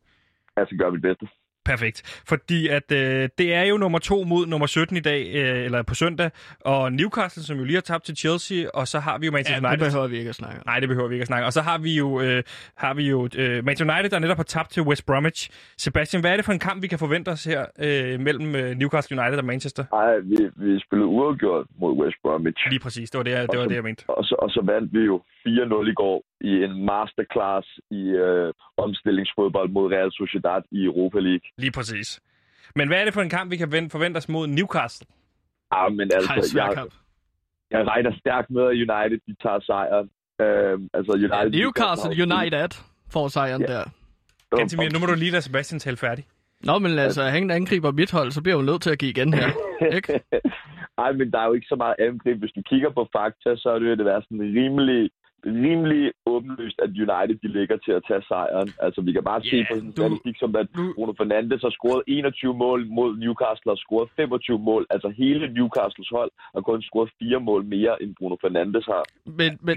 Jeg 0.56 0.66
skal 0.66 0.78
gøre 0.78 0.90
mit 0.90 1.02
bedste. 1.02 1.26
Perfekt. 1.64 2.22
Fordi 2.28 2.68
at 2.68 2.92
øh, 2.92 3.28
det 3.38 3.54
er 3.54 3.62
jo 3.62 3.76
nummer 3.76 3.98
to 3.98 4.24
mod 4.24 4.46
nummer 4.46 4.66
17 4.66 4.96
i 4.96 5.00
dag, 5.00 5.30
øh, 5.34 5.64
eller 5.64 5.82
på 5.82 5.94
søndag, 5.94 6.30
og 6.64 6.92
Newcastle, 6.92 7.42
som 7.42 7.58
jo 7.58 7.64
lige 7.64 7.74
har 7.76 7.80
tabt 7.80 8.04
til 8.04 8.16
Chelsea, 8.16 8.66
og 8.74 8.88
så 8.88 8.98
har 8.98 9.18
vi 9.18 9.26
jo 9.26 9.32
Manchester 9.32 9.54
Ja, 9.54 9.60
det 9.60 9.66
United. 9.68 9.86
behøver 9.90 10.08
vi 10.08 10.18
ikke 10.18 10.28
at 10.28 10.34
snakke 10.34 10.56
om. 10.56 10.62
Nej, 10.66 10.80
det 10.80 10.88
behøver 10.88 11.08
vi 11.08 11.14
ikke 11.14 11.22
at 11.22 11.26
snakke. 11.26 11.46
Og 11.46 11.52
så 11.52 11.60
har 11.60 11.78
vi 11.78 11.96
jo, 11.96 12.20
øh, 12.20 12.42
har 12.76 12.94
vi 12.94 13.08
jo 13.08 13.28
øh, 13.38 13.64
Manchester 13.64 13.94
United, 13.94 14.10
der 14.10 14.18
netop 14.18 14.36
har 14.36 14.44
tabt 14.44 14.70
til 14.70 14.82
West 14.82 15.06
Bromwich. 15.06 15.50
Sebastian, 15.78 16.20
hvad 16.22 16.32
er 16.32 16.36
det 16.36 16.44
for 16.44 16.52
en 16.52 16.58
kamp, 16.58 16.82
vi 16.82 16.86
kan 16.86 16.98
forvente 16.98 17.28
os 17.28 17.44
her 17.44 17.60
øh, 17.78 18.20
mellem 18.20 18.54
øh, 18.56 18.70
Newcastle 18.76 19.20
United 19.20 19.38
og 19.38 19.44
Manchester? 19.44 19.84
Ej, 19.92 20.18
vi, 20.18 20.36
vi 20.56 20.80
spillede 20.86 21.08
uafgjort 21.08 21.66
mod 21.80 21.92
West 22.02 22.16
Bromwich. 22.22 22.60
Lige 22.70 22.80
præcis, 22.80 23.10
det 23.10 23.18
var 23.18 23.24
det, 23.24 23.30
jeg, 23.30 23.48
det, 23.52 23.58
var 23.58 23.66
det, 23.66 23.74
jeg 23.74 23.82
mente. 23.84 24.04
Og 24.08 24.24
så, 24.24 24.34
og 24.38 24.50
så 24.50 24.60
vandt 24.64 24.92
vi 24.92 25.00
jo 25.04 25.16
4-0 25.46 25.90
i 25.90 25.94
går 25.94 26.24
i 26.40 26.52
en 26.66 26.84
masterclass 26.84 27.66
i 27.90 28.02
øh, 28.26 28.52
omstillingsfodbold 28.76 29.68
mod 29.70 29.92
Real 29.92 30.12
Sociedad 30.12 30.62
i 30.70 30.84
Europa 30.84 31.18
League. 31.18 31.46
Lige 31.58 31.72
præcis. 31.72 32.20
Men 32.76 32.88
hvad 32.88 33.00
er 33.00 33.04
det 33.04 33.14
for 33.14 33.20
en 33.22 33.30
kamp, 33.30 33.50
vi 33.50 33.56
kan 33.56 33.72
vente- 33.72 33.90
forvente 33.92 34.18
os 34.18 34.28
mod 34.28 34.46
Newcastle? 34.46 35.06
Ah, 35.70 35.92
men 35.92 36.10
altså, 36.14 36.52
jeg, 36.58 36.70
kamp. 36.74 36.92
jeg 37.70 37.86
regner 37.86 38.12
stærkt 38.18 38.50
med, 38.50 38.62
at 38.62 38.68
United 38.86 39.18
de 39.28 39.34
tager 39.42 39.60
sejren. 39.60 40.10
Øhm, 40.40 40.88
altså, 40.94 41.12
United, 41.12 41.36
Ja, 41.36 41.44
de 41.48 41.58
Newcastle 41.62 42.10
kommer- 42.16 42.36
United 42.42 42.70
får 43.12 43.28
sejren 43.28 43.60
Ja. 43.62 43.66
der. 43.72 43.84
Gantemir, 44.56 44.90
nu 44.92 44.98
må 44.98 45.06
du 45.06 45.14
lige 45.14 45.30
lade 45.30 45.42
Sebastian 45.42 45.78
tale 45.80 45.96
færdig. 45.96 46.24
Nå, 46.64 46.78
men 46.78 46.98
altså, 46.98 47.22
han 47.22 47.50
angriber 47.50 47.92
mit 47.92 48.10
hold, 48.10 48.30
så 48.30 48.42
bliver 48.42 48.56
jo 48.56 48.62
nødt 48.62 48.82
til 48.82 48.90
at 48.90 48.98
give 48.98 49.10
igen 49.10 49.34
her. 49.34 49.48
Ikke? 49.96 50.20
Ej, 50.98 51.12
men 51.12 51.30
der 51.32 51.38
er 51.40 51.46
jo 51.46 51.52
ikke 51.52 51.66
så 51.66 51.76
meget 51.76 51.94
angreb. 51.98 52.38
Hvis 52.38 52.52
du 52.52 52.62
kigger 52.70 52.90
på 52.90 53.08
fakta, 53.16 53.56
så 53.56 53.68
er 53.74 53.78
det 53.78 53.90
jo 53.90 53.94
det 53.96 54.04
være 54.04 54.22
sådan 54.22 54.40
rimelig, 54.40 55.10
rimelig 55.46 56.12
åbenlyst, 56.26 56.78
at 56.84 56.90
United 57.04 57.36
de 57.42 57.48
ligger 57.58 57.76
til 57.76 57.92
at 57.98 58.02
tage 58.08 58.22
sejren. 58.30 58.68
Altså, 58.84 59.00
vi 59.06 59.12
kan 59.12 59.24
bare 59.30 59.42
se 59.42 59.56
Ja, 59.56 59.66
på 59.68 59.74
sådan 59.74 59.88
en 59.88 59.92
statistik, 59.92 60.36
som 60.42 60.56
at 60.56 60.66
Bruno 60.94 61.12
Fernandes 61.20 61.62
har 61.66 61.74
scoret 61.78 62.02
21 62.06 62.54
mål 62.64 62.80
mod 62.98 63.10
Newcastle 63.22 63.72
og 63.72 63.78
scoret 63.84 64.08
25 64.16 64.58
mål. 64.58 64.86
Altså, 64.90 65.08
hele 65.22 65.44
Newcastles 65.56 66.10
hold 66.16 66.30
har 66.54 66.60
kun 66.60 66.82
scoret 66.82 67.10
fire 67.20 67.40
mål 67.48 67.64
mere, 67.64 68.02
end 68.02 68.10
Bruno 68.18 68.36
Fernandes 68.44 68.86
har. 68.86 69.04
Men, 69.40 69.58
men, 69.66 69.76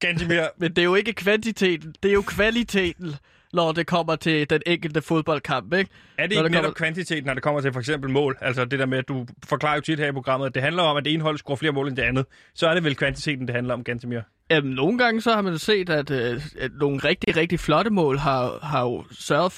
Gantemir, 0.00 0.44
men 0.60 0.68
det 0.74 0.78
er 0.78 0.88
jo 0.92 0.94
ikke 0.94 1.12
kvantiteten, 1.12 1.94
det 2.02 2.08
er 2.08 2.16
jo 2.20 2.24
kvaliteten, 2.36 3.10
når 3.52 3.72
det 3.72 3.86
kommer 3.86 4.16
til 4.16 4.50
den 4.50 4.62
enkelte 4.66 5.02
fodboldkamp, 5.02 5.74
ikke? 5.74 5.90
er 6.18 6.26
det 6.26 6.36
Når 6.36 6.44
ikke 6.44 6.54
der 6.54 6.60
netop 6.60 6.62
kommer- 6.62 6.74
kvantitet, 6.74 7.24
når 7.26 7.34
det 7.34 7.42
kommer 7.42 7.60
til 7.60 7.72
for 7.72 7.80
eksempel 7.80 8.10
mål? 8.10 8.36
Altså 8.40 8.64
det 8.64 8.78
der 8.78 8.86
med, 8.86 8.98
at 8.98 9.08
du 9.08 9.26
forklarer 9.44 9.74
jo 9.74 9.80
tit 9.80 9.98
her 9.98 10.06
i 10.08 10.12
programmet, 10.12 10.46
at 10.46 10.54
det 10.54 10.62
handler 10.62 10.82
om, 10.82 10.96
at 10.96 11.04
det 11.04 11.12
ene 11.14 11.22
hold 11.22 11.38
scorer 11.38 11.56
flere 11.56 11.72
mål 11.72 11.88
end 11.88 11.96
det 11.96 12.02
andet. 12.02 12.26
Så 12.54 12.68
er 12.68 12.74
det 12.74 12.84
vel 12.84 12.96
kvantiteten, 12.96 13.46
det 13.46 13.54
handler 13.54 13.74
om, 13.74 13.84
Gantemir. 13.84 14.20
Jamen, 14.50 14.72
nogle 14.72 14.98
gange 14.98 15.20
så 15.20 15.32
har 15.32 15.42
man 15.42 15.58
set, 15.58 15.90
at, 15.90 16.10
øh, 16.10 16.40
at 16.60 16.70
nogle 16.80 16.98
rigtig, 16.98 17.36
rigtig 17.36 17.60
flotte 17.60 17.90
mål 17.90 18.18
har, 18.18 18.58
har 18.62 18.82
jo 18.82 19.04
sørget, 19.10 19.52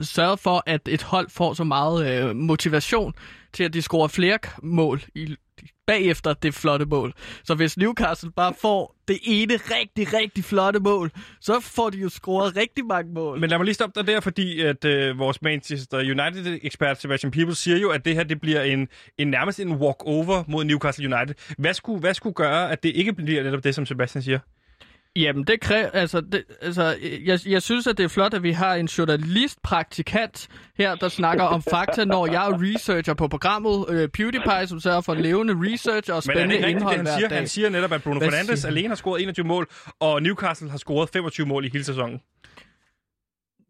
sørget 0.00 0.38
for, 0.40 0.62
at 0.66 0.80
et 0.88 1.02
hold 1.02 1.30
får 1.30 1.54
så 1.54 1.64
meget 1.64 2.28
øh, 2.28 2.36
motivation 2.36 3.14
til, 3.52 3.64
at 3.64 3.74
de 3.74 3.82
scorer 3.82 4.08
flere 4.08 4.38
mål 4.62 5.02
i, 5.14 5.36
bagefter 5.86 6.34
det 6.34 6.54
flotte 6.54 6.86
mål. 6.86 7.12
Så 7.44 7.54
hvis 7.54 7.76
Newcastle 7.76 8.30
bare 8.30 8.54
får 8.60 8.96
det 9.08 9.18
ene 9.24 9.54
rigtig, 9.54 10.12
rigtig 10.12 10.44
flotte 10.44 10.80
mål, 10.80 11.10
så 11.40 11.60
får 11.60 11.90
de 11.90 11.98
jo 11.98 12.08
scoret 12.08 12.56
rigtig 12.56 12.86
mange 12.86 13.12
mål. 13.12 13.40
Men 13.40 13.50
lad 13.50 13.58
mig 13.58 13.64
lige 13.64 13.74
stoppe 13.74 14.00
dig 14.00 14.06
der, 14.06 14.20
fordi 14.20 14.60
at 14.60 14.84
øh, 14.84 15.18
vores 15.18 15.42
Manchester 15.42 15.98
United-ekspert 15.98 17.00
Sebastian 17.00 17.30
Peebles 17.30 17.58
siger 17.58 17.76
jo, 17.78 17.90
at 17.90 18.04
det 18.04 18.14
her 18.14 18.22
det 18.22 18.40
bliver 18.40 18.62
en, 18.62 18.88
en 19.18 19.28
nærmest 19.28 19.60
en 19.60 19.72
walk-over 19.72 20.44
mod 20.48 20.64
Newcastle 20.64 21.16
United. 21.16 21.34
Hvad 21.58 21.74
skulle, 21.74 22.00
hvad 22.00 22.14
skulle 22.14 22.34
gøre, 22.34 22.70
at 22.70 22.82
det 22.82 22.92
ikke 22.96 23.12
bliver 23.12 23.42
netop 23.42 23.64
det, 23.64 23.74
som 23.74 23.86
Sebastian 23.86 24.22
siger? 24.22 24.38
Jamen, 25.16 25.44
det 25.44 25.60
kræver... 25.60 25.90
Altså, 25.90 26.20
det, 26.20 26.44
altså 26.62 26.96
jeg, 27.24 27.38
jeg 27.46 27.62
synes, 27.62 27.86
at 27.86 27.98
det 27.98 28.04
er 28.04 28.08
flot, 28.08 28.34
at 28.34 28.42
vi 28.42 28.52
har 28.52 28.74
en 28.74 28.86
journalist-praktikant 28.86 30.48
her, 30.78 30.94
der 30.94 31.08
snakker 31.08 31.44
om 31.44 31.62
fakta, 31.62 32.04
når 32.04 32.26
jeg 32.26 32.48
er 32.48 32.58
researcher 32.62 33.14
på 33.14 33.28
programmet. 33.28 33.84
Øh, 33.88 34.08
PewDiePie, 34.08 34.66
som 34.66 34.80
sørger 34.80 35.00
for 35.00 35.14
levende 35.14 35.54
research 35.72 36.10
og 36.12 36.22
Men 36.26 36.36
er 36.36 36.46
det 36.46 36.50
spændende 36.50 36.70
indhold 36.70 36.98
det 36.98 37.08
han 37.08 37.18
siger? 37.18 37.28
dag. 37.28 37.38
Han 37.38 37.48
siger 37.48 37.68
netop, 37.68 37.92
at 37.92 38.02
Bruno 38.02 38.18
Hvad 38.18 38.30
Fernandes 38.30 38.64
alene 38.64 38.88
har 38.88 38.94
scoret 38.94 39.22
21 39.22 39.46
mål, 39.46 39.68
og 40.00 40.22
Newcastle 40.22 40.70
har 40.70 40.78
scoret 40.78 41.08
25 41.12 41.46
mål 41.46 41.64
i 41.64 41.68
hele 41.72 41.84
sæsonen. 41.84 42.20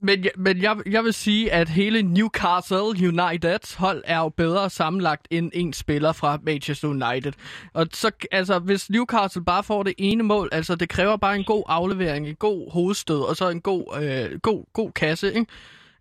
Men, 0.08 0.18
men 0.36 0.62
jeg, 0.62 0.74
jeg 0.94 1.02
vil 1.04 1.12
sige, 1.12 1.52
at 1.52 1.68
hele 1.68 2.02
Newcastle 2.02 2.90
Uniteds 3.10 3.74
hold 3.74 4.02
er 4.14 4.18
jo 4.24 4.28
bedre 4.28 4.70
sammenlagt 4.70 5.28
end 5.30 5.50
en 5.54 5.72
spiller 5.72 6.12
fra 6.20 6.38
Manchester 6.42 6.88
United. 6.88 7.32
Og 7.74 7.84
så, 8.00 8.26
altså, 8.32 8.58
hvis 8.58 8.90
Newcastle 8.90 9.44
bare 9.44 9.62
får 9.62 9.82
det 9.82 9.94
ene 9.98 10.22
mål, 10.22 10.48
altså, 10.52 10.76
det 10.76 10.88
kræver 10.88 11.16
bare 11.16 11.36
en 11.36 11.44
god 11.44 11.64
aflevering, 11.68 12.28
en 12.28 12.40
god 12.48 12.72
hovedstød, 12.72 13.22
og 13.30 13.34
så 13.36 13.44
en 13.50 13.60
god, 13.60 13.84
øh, 14.00 14.40
god, 14.48 14.60
god 14.72 14.90
kasse, 15.02 15.26
ikke? 15.38 15.46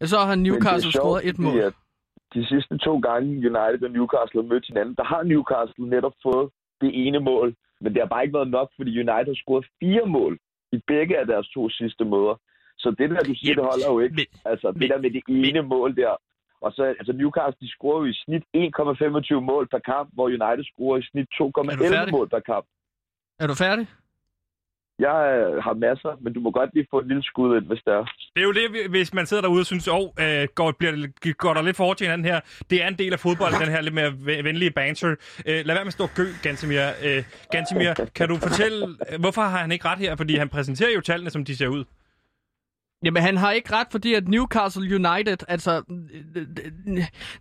Og 0.02 0.08
så 0.08 0.18
har 0.18 0.36
Newcastle 0.36 0.92
scoret 0.92 1.22
et 1.30 1.39
mål. 1.39 1.60
at 1.60 1.74
De 2.34 2.48
sidste 2.48 2.78
to 2.78 3.00
gange 3.00 3.28
United 3.50 3.82
og 3.88 3.92
Newcastle 3.98 4.42
har 4.42 4.50
mødt 4.52 4.66
hinanden, 4.68 4.96
der 4.96 5.04
har 5.04 5.24
Newcastle 5.24 5.89
netop 5.96 6.16
fået 6.24 6.50
det 6.82 6.92
ene 7.08 7.20
mål. 7.20 7.56
Men 7.82 7.94
det 7.94 8.02
har 8.02 8.10
bare 8.13 8.24
ikke 8.24 8.38
været 8.39 8.56
nok, 8.58 8.70
fordi 8.78 8.92
United 9.04 9.32
har 9.34 9.42
scoret 9.44 9.66
fire 9.82 10.06
mål 10.06 10.34
i 10.76 10.78
begge 10.88 11.20
af 11.22 11.26
deres 11.28 11.48
to 11.56 11.70
sidste 11.70 12.06
møder. 12.06 12.36
Så 12.84 12.89
det 13.00 13.10
der, 13.10 13.19
du 13.30 13.34
siger, 13.36 13.50
Jamen, 13.50 13.58
det 13.58 13.65
holder 13.72 13.88
jo 13.93 14.00
ikke. 14.06 14.15
men- 14.15 14.32
altså, 14.52 14.67
det 14.72 14.78
men- 14.80 14.89
der 14.91 14.98
med 15.06 15.12
det 15.17 15.24
ene 15.48 15.62
mål 15.74 15.96
der. 16.02 16.13
Og 16.65 16.72
så, 16.76 16.84
altså 17.00 17.13
Newcastle, 17.13 17.60
de 17.62 17.69
scorer 17.76 18.00
jo 18.02 18.06
i 18.13 18.13
snit 18.24 18.43
1,25 18.54 19.39
mål 19.52 19.63
per 19.74 19.80
kamp, 19.91 20.10
hvor 20.13 20.26
United 20.38 20.63
scorer 20.72 20.98
i 20.98 21.04
snit 21.12 21.28
Er 21.39 21.43
du 21.43 21.62
2,11 21.62 21.89
færdig? 21.96 22.12
mål 22.17 22.30
per 22.30 22.39
kamp. 22.52 22.65
Er 23.39 23.48
du 23.48 23.54
færdig? 23.65 23.88
Jeg 25.00 25.17
øh, 25.38 25.63
har 25.63 25.74
masser, 25.74 26.17
men 26.22 26.34
du 26.34 26.39
må 26.39 26.52
godt 26.52 26.69
lige 26.74 26.88
få 26.91 27.00
et 27.00 27.08
lille 27.08 27.24
skud 27.24 27.58
ind, 27.58 27.65
hvis 27.65 27.82
det 27.86 27.93
er. 27.93 28.04
Det 28.36 28.39
er 28.43 28.48
jo 28.50 28.52
det, 28.52 28.74
vi- 28.74 28.89
hvis 28.89 29.13
man 29.13 29.26
sidder 29.26 29.43
derude 29.43 29.60
og 29.62 29.65
synes, 29.65 29.88
åh, 29.88 29.96
oh, 30.00 30.08
øh, 30.19 30.48
går, 30.56 30.72
bliver, 30.80 30.93
det- 31.24 31.38
går 31.38 31.54
der 31.54 31.62
lidt 31.62 31.78
for 31.78 31.84
hårdt 31.84 31.98
til 31.98 32.06
hinanden 32.08 32.26
her. 32.32 32.39
Det 32.69 32.84
er 32.84 32.88
en 32.88 32.98
del 32.98 33.13
af 33.13 33.19
fodbold, 33.19 33.54
den 33.65 33.72
her 33.76 33.82
lidt 33.82 33.93
mere 33.93 34.10
ve- 34.28 34.43
venlige 34.43 34.72
banter. 34.72 35.10
Øh, 35.10 35.15
lad 35.65 35.76
være 35.76 35.84
med 35.86 35.88
at 35.88 35.93
stå 35.93 36.08
gø, 36.15 36.26
Gantemir. 36.43 36.86
Øh, 37.06 37.24
Gantemir, 37.52 37.93
kan 38.15 38.30
du 38.30 38.36
fortælle, 38.36 38.88
hvorfor 39.19 39.41
har 39.41 39.58
han 39.58 39.72
ikke 39.72 39.86
ret 39.88 40.00
her? 40.00 40.15
Fordi 40.15 40.36
han 40.36 40.50
præsenterer 40.50 40.91
jo 40.96 41.02
tallene, 41.02 41.30
som 41.30 41.46
de 41.46 41.56
ser 41.58 41.67
ud. 41.67 41.84
Jamen, 43.04 43.24
han 43.24 43.38
har 43.38 43.52
ikke 43.52 43.74
ret, 43.74 43.88
fordi 43.92 44.13
at 44.13 44.28
Newcastle 44.28 44.96
United, 44.96 45.38
altså, 45.48 45.82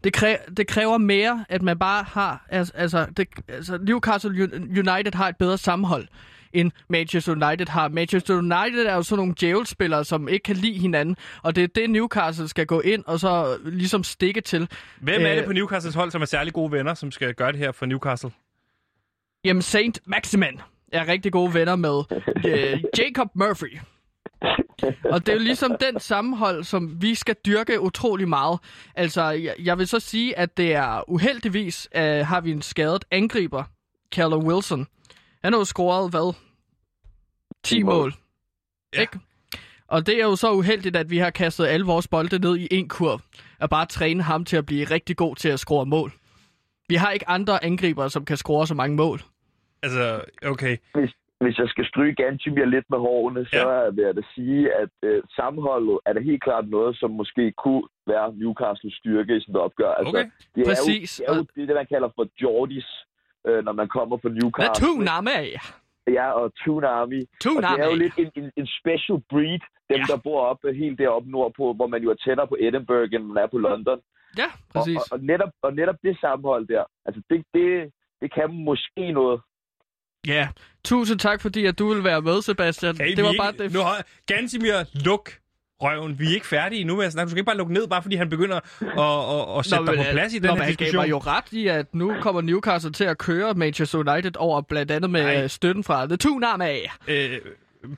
det, 0.05 0.13
kræver, 0.13 0.37
det 0.57 0.67
kræver 0.67 0.99
mere, 0.99 1.45
at 1.49 1.63
man 1.63 1.79
bare 1.79 2.03
har, 2.03 2.47
altså, 2.49 3.07
det, 3.17 3.29
altså 3.49 3.79
Newcastle 3.79 4.31
United 4.55 5.15
har 5.15 5.29
et 5.29 5.37
bedre 5.37 5.59
sammenhold 5.59 6.09
end 6.53 6.71
Manchester 6.89 7.33
United 7.33 7.67
har. 7.69 7.89
Manchester 7.89 8.35
United 8.35 8.87
er 8.87 8.95
jo 8.95 9.03
sådan 9.03 9.19
nogle 9.19 9.35
djævelspillere, 9.41 10.05
som 10.05 10.29
ikke 10.29 10.43
kan 10.43 10.57
lide 10.57 10.79
hinanden, 10.79 11.17
og 11.43 11.57
det 11.57 11.65
er 11.65 11.69
det, 11.69 11.91
Newcastle 11.91 12.49
skal 12.49 12.67
gå 12.67 12.81
ind 12.81 13.05
og 13.07 13.21
så 13.21 13.59
ligesom 13.65 14.05
stikke 14.05 14.41
til. 14.41 14.69
Hvem 15.01 15.23
er 15.23 15.31
Øh, 15.31 15.37
det 15.37 15.45
på 15.45 15.53
Newcastles 15.53 15.95
hold, 15.95 16.11
som 16.11 16.23
er 16.23 16.27
særlig 16.27 16.53
gode 16.53 16.73
venner, 16.73 16.95
som 16.95 17.11
skal 17.11 17.35
gøre 17.35 17.53
det 17.53 17.59
her 17.59 17.73
for 17.73 17.87
Newcastle? 17.87 18.31
Jamen, 19.45 19.63
Saint 19.63 20.01
Maximan 20.07 20.61
er 20.93 21.09
rigtig 21.09 21.33
gode 21.33 21.55
venner 21.55 21.77
med 21.77 22.03
øh, 22.47 22.83
Jacob 22.99 23.29
Murphy. 23.35 23.79
Og 25.05 25.27
det 25.27 25.29
er 25.29 25.33
jo 25.33 25.43
ligesom 25.43 25.77
den 25.81 26.01
sammenhold, 26.01 26.65
som 26.65 27.03
vi 27.03 27.15
skal 27.15 27.37
dyrke 27.47 27.81
utrolig 27.81 28.29
meget. 28.29 28.59
Altså, 28.95 29.23
jeg, 29.23 29.55
jeg 29.59 29.79
vil 29.79 29.89
så 29.89 30.01
sige, 30.01 30.39
at 30.39 30.57
det 30.57 30.75
er 30.75 31.11
uheldigvis, 31.11 31.89
øh, 31.97 32.27
har 32.27 32.41
vi 32.41 32.51
en 32.51 32.63
skadet 32.63 33.05
angriber, 33.11 33.65
Callum 34.15 34.47
Wilson. 34.47 34.87
Han 35.45 35.53
har 35.53 35.61
jo 35.61 35.65
scoret, 35.65 36.11
hvad? 36.11 36.35
10 37.63 37.75
10 37.75 37.83
mål. 37.83 37.95
mål. 37.95 38.15
Ja. 38.95 39.01
Ikke? 39.01 39.19
Og 39.89 40.07
det 40.07 40.15
er 40.15 40.25
jo 40.25 40.37
så 40.37 40.53
uheldigt, 40.53 40.97
at 40.97 41.11
vi 41.11 41.19
har 41.19 41.31
kastet 41.31 41.67
alle 41.67 41.87
vores 41.87 42.09
bolde 42.09 42.39
ned 42.39 42.57
i 42.57 42.69
en 42.71 42.89
kurv. 42.89 43.21
Og 43.61 43.71
bare 43.71 43.87
træne 43.87 44.23
ham 44.23 44.45
til 44.45 44.57
at 44.57 44.67
blive 44.67 44.85
rigtig 44.85 45.17
god 45.17 45.37
til 45.37 45.49
at 45.49 45.61
score 45.61 45.87
mål. 45.87 46.13
Vi 46.89 46.95
har 46.95 47.11
ikke 47.11 47.29
andre 47.29 47.65
angriber, 47.65 48.09
som 48.09 48.25
kan 48.25 48.37
score 48.37 48.67
så 48.67 48.75
mange 48.75 48.97
mål. 48.97 49.23
Altså, 49.83 50.25
okay. 50.47 50.77
hvis, 50.95 51.11
hvis 51.43 51.59
jeg 51.59 51.69
skal 51.69 51.85
stryge 51.87 52.15
Gantimir 52.15 52.65
lidt 52.65 52.85
med 52.91 52.99
hårene, 52.99 53.47
så 53.47 53.69
Ja. 53.69 53.91
vil 53.91 54.05
jeg 54.05 54.17
da 54.17 54.23
sige, 54.35 54.73
at 54.83 54.89
øh, 55.03 55.23
sammenholdet 55.39 55.99
er 56.07 56.13
da 56.13 56.21
helt 56.21 56.43
klart 56.43 56.69
noget, 56.69 56.97
som 57.01 57.11
måske 57.11 57.53
kunne 57.53 57.83
være 58.07 58.35
Newcastles 58.35 58.95
styrke 58.95 59.37
i 59.37 59.41
sådan 59.41 59.55
et 59.55 59.61
opgør. 59.61 59.91
Altså, 59.99 60.11
Okay. 60.19 60.31
det 60.55 60.65
Præcis. 60.67 61.21
Er 61.21 61.35
jo, 61.35 61.41
det 61.41 61.57
er 61.57 61.63
jo 61.63 61.67
det, 61.67 61.75
man 61.75 61.87
kalder 61.95 62.09
for 62.17 62.27
Jordis, 62.43 62.89
øh, 63.49 63.65
når 63.65 63.73
man 63.73 63.89
kommer 63.89 64.17
fra 64.17 64.29
Hvad 64.29 64.39
Newcastle. 64.43 64.87
af? 65.41 65.51
Ja, 66.19 66.27
og 66.41 66.47
Toonami. 66.65 67.21
Og 67.21 67.29
det 67.33 67.41
Toonami. 67.41 67.81
er 67.83 67.87
jo 67.91 67.97
lidt 68.05 68.15
en, 68.19 68.31
en, 68.41 68.51
en 68.57 68.67
special 68.81 69.19
breed, 69.31 69.63
dem 69.91 70.01
Ja. 70.03 70.05
der 70.13 70.17
bor 70.27 70.41
oppe, 70.51 70.73
helt 70.73 70.99
deroppe 70.99 71.31
nordpå, 71.31 71.73
hvor 71.73 71.87
man 71.87 72.03
jo 72.03 72.11
er 72.11 72.15
tættere 72.15 72.47
på 72.49 72.57
Edinburgh, 72.61 73.15
end 73.15 73.25
man 73.25 73.43
er 73.45 73.47
på 73.47 73.59
London. 73.59 73.99
Ja, 74.39 74.45
Og, 74.45 74.73
præcis. 74.75 74.97
og, 74.97 75.05
og, 75.13 75.19
netop, 75.31 75.53
og 75.63 75.75
netop 75.75 75.97
det 76.03 76.15
sammenhold 76.21 76.67
der, 76.69 76.85
altså 77.07 77.23
det, 77.31 77.45
det, 77.55 77.93
det 78.21 78.35
kan 78.35 78.49
måske 78.69 79.13
noget. 79.13 79.41
Ja, 80.27 80.49
tusind 80.85 81.19
tak, 81.19 81.41
fordi 81.41 81.67
at 81.67 81.79
du 81.79 81.95
vil 81.95 82.05
være 82.05 82.23
med, 82.23 82.43
Sebastian. 82.43 82.97
Hey, 82.97 83.17
det 83.17 83.25
var 83.25 83.35
bare 83.39 83.51
ikke, 83.53 83.63
det. 83.65 83.73
Nu 83.73 83.79
har 83.81 84.05
Gantemir, 84.27 84.85
luk 85.05 85.31
røven. 85.81 86.19
Vi 86.19 86.27
er 86.31 86.35
ikke 86.35 86.47
færdige 86.47 86.85
nu 86.85 86.97
med 86.97 87.05
at 87.05 87.13
snakke. 87.13 87.27
Du 87.27 87.31
skal 87.31 87.39
ikke 87.39 87.47
bare 87.47 87.57
lukke 87.57 87.73
ned, 87.73 87.89
bare 87.89 88.03
fordi 88.03 88.17
han 88.17 88.29
begynder 88.31 88.57
at, 88.57 88.63
at, 88.83 89.59
at 89.59 89.65
sætte 89.67 89.87
dig 89.87 89.95
men, 89.97 90.05
på 90.05 90.11
plads 90.13 90.35
i 90.35 90.39
nå, 90.39 90.49
den 90.49 90.55
men 90.55 90.61
her 90.63 90.67
diskussion. 90.67 90.97
mig 90.97 91.11
jo 91.11 91.19
ret 91.19 91.45
i, 91.53 91.67
at 91.67 91.95
nu 91.95 92.15
kommer 92.21 92.41
Newcastle 92.41 92.93
til 92.93 93.05
at 93.05 93.19
køre 93.19 93.55
Manchester 93.55 93.99
United 94.13 94.37
over, 94.37 94.61
blandt 94.61 94.91
andet 94.91 95.11
med 95.11 95.23
Nej. 95.23 95.35
Nej. 95.35 95.49
støtten 95.49 95.85
fra 95.85 96.07
The 96.07 96.17
Toonami. 96.17 96.79
Øh, 97.09 97.39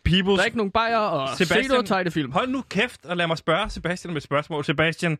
Peoples, 0.04 0.36
Der 0.36 0.40
er 0.40 0.44
ikke 0.44 0.56
nogen 0.56 0.70
bajer 0.70 0.96
og 0.98 1.28
Sebastian- 1.28 1.62
se 1.62 1.68
noget 1.68 1.86
tegnefilm. 1.86 2.32
hold 2.32 2.48
nu 2.48 2.62
kæft 2.68 3.04
og 3.04 3.16
lad 3.16 3.26
mig 3.26 3.38
spørge 3.38 3.70
Sebastian 3.70 4.12
med 4.12 4.16
et 4.16 4.22
spørgsmål. 4.24 4.64
Sebastian, 4.64 5.18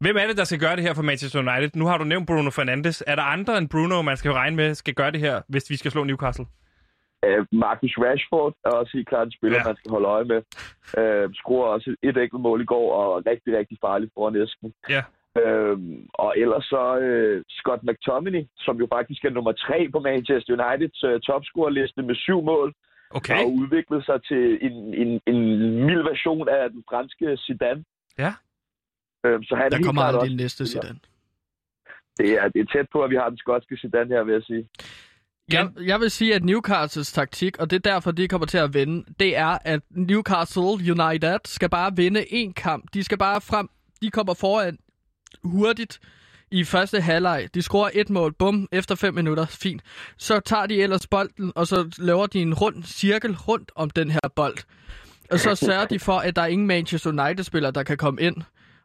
Hvem 0.00 0.16
er 0.16 0.26
det, 0.26 0.36
der 0.36 0.44
skal 0.44 0.60
gøre 0.60 0.76
det 0.76 0.82
her 0.84 0.94
for 0.94 1.02
Manchester 1.02 1.38
United? 1.38 1.70
Nu 1.74 1.86
har 1.86 1.98
du 1.98 2.04
nævnt 2.04 2.26
Bruno 2.26 2.50
Fernandes. 2.50 3.02
Er 3.06 3.14
der 3.14 3.22
andre 3.22 3.58
end 3.58 3.68
Bruno, 3.68 4.02
man 4.02 4.16
skal 4.16 4.32
regne 4.32 4.56
med, 4.56 4.74
skal 4.74 4.94
gøre 4.94 5.10
det 5.10 5.20
her, 5.20 5.42
hvis 5.48 5.70
vi 5.70 5.76
skal 5.76 5.90
slå 5.90 6.04
Newcastle? 6.04 6.46
Øh, 7.24 7.46
Marcus 7.52 7.94
Rashford 7.98 8.54
er 8.64 8.70
også 8.70 8.90
helt 8.94 9.08
klart 9.08 9.26
en 9.26 9.32
spiller, 9.32 9.58
Ja. 9.58 9.64
man 9.64 9.76
skal 9.76 9.90
holde 9.90 10.08
øje 10.08 10.24
med. 10.24 10.40
Øh, 10.98 11.28
scorer 11.34 11.68
også 11.68 11.96
et 12.02 12.16
enkelt 12.16 12.42
mål 12.42 12.60
i 12.62 12.64
går, 12.64 12.86
og 13.02 13.22
rigtig, 13.26 13.58
rigtig 13.58 13.78
farligt 13.86 14.10
foran 14.14 14.36
æsken. 14.42 14.72
Ja. 14.88 15.02
Øhm, 15.42 16.06
og 16.14 16.34
ellers 16.36 16.64
så 16.64 16.98
øh, 16.98 17.44
Scott 17.48 17.82
McTominay, 17.88 18.44
som 18.58 18.76
jo 18.76 18.86
faktisk 18.96 19.24
er 19.24 19.30
nummer 19.30 19.52
tre 19.52 19.88
på 19.92 19.98
Manchester 19.98 20.52
Uniteds 20.56 21.04
øh, 21.04 21.20
topscorerliste 21.20 22.02
med 22.02 22.14
syv 22.14 22.42
mål, 22.42 22.72
Okay. 23.10 23.38
og 23.44 23.52
udviklet 23.52 24.04
sig 24.04 24.18
til 24.30 24.58
en, 24.66 24.72
en, 25.02 25.20
en 25.26 25.38
mild 25.86 26.02
version 26.02 26.48
af 26.48 26.70
den 26.70 26.84
franske 26.90 27.36
Zidane. 27.36 27.84
Ja. 28.18 28.32
Øhm, 29.26 29.42
så 29.42 29.54
han 29.54 29.64
er 29.64 29.68
Der 29.68 29.82
kommer 29.82 30.02
aldrig 30.02 30.20
også, 30.20 30.30
en 30.32 30.36
næste 30.36 30.66
Zidane. 30.66 30.98
det, 32.18 32.30
er, 32.32 32.48
det 32.48 32.60
er 32.60 32.68
tæt 32.72 32.86
på, 32.92 33.02
at 33.04 33.10
vi 33.10 33.16
har 33.16 33.28
den 33.28 33.38
skotske 33.38 33.76
Zidane 33.76 34.08
her, 34.14 34.24
vil 34.24 34.32
jeg 34.32 34.42
sige. 34.42 34.68
Jeg, 35.52 35.68
jeg 35.86 36.00
vil 36.00 36.10
sige, 36.10 36.34
at 36.34 36.44
Newcastles 36.44 37.12
taktik, 37.12 37.58
og 37.58 37.70
det 37.70 37.76
er 37.76 37.90
derfor, 37.90 38.10
de 38.10 38.28
kommer 38.28 38.46
til 38.46 38.58
at 38.58 38.74
vinde, 38.74 39.04
det 39.20 39.36
er, 39.36 39.58
at 39.64 39.80
Newcastle 39.90 40.62
United 40.62 41.38
skal 41.44 41.68
bare 41.70 41.96
vinde 41.96 42.20
én 42.20 42.52
kamp. 42.52 42.84
De 42.94 43.04
skal 43.04 43.18
bare 43.18 43.40
frem. 43.40 43.68
De 44.02 44.10
kommer 44.10 44.34
foran 44.34 44.78
hurtigt 45.44 46.00
i 46.50 46.64
første 46.64 47.00
halvleg. 47.00 47.48
De 47.54 47.62
scorer 47.62 47.90
et 47.94 48.10
mål, 48.10 48.32
bum, 48.32 48.68
efter 48.72 48.94
fem 48.94 49.14
minutter, 49.14 49.46
fint. 49.46 49.82
Så 50.16 50.40
tager 50.40 50.66
de 50.66 50.82
ellers 50.82 51.06
bolden, 51.06 51.52
og 51.54 51.66
så 51.66 51.94
laver 51.98 52.26
de 52.26 52.38
en 52.42 52.54
rund 52.54 52.82
cirkel 52.82 53.36
rundt 53.36 53.72
om 53.74 53.90
den 53.90 54.10
her 54.10 54.28
bold. 54.36 54.56
Og 55.30 55.38
så 55.38 55.54
sørger 55.66 55.86
de 55.86 55.98
for, 55.98 56.18
at 56.18 56.36
der 56.36 56.42
er 56.42 56.46
ingen 56.46 56.66
Manchester 56.66 57.10
United-spillere, 57.10 57.72
der 57.72 57.82
kan 57.82 57.96
komme 57.96 58.20
ind 58.20 58.36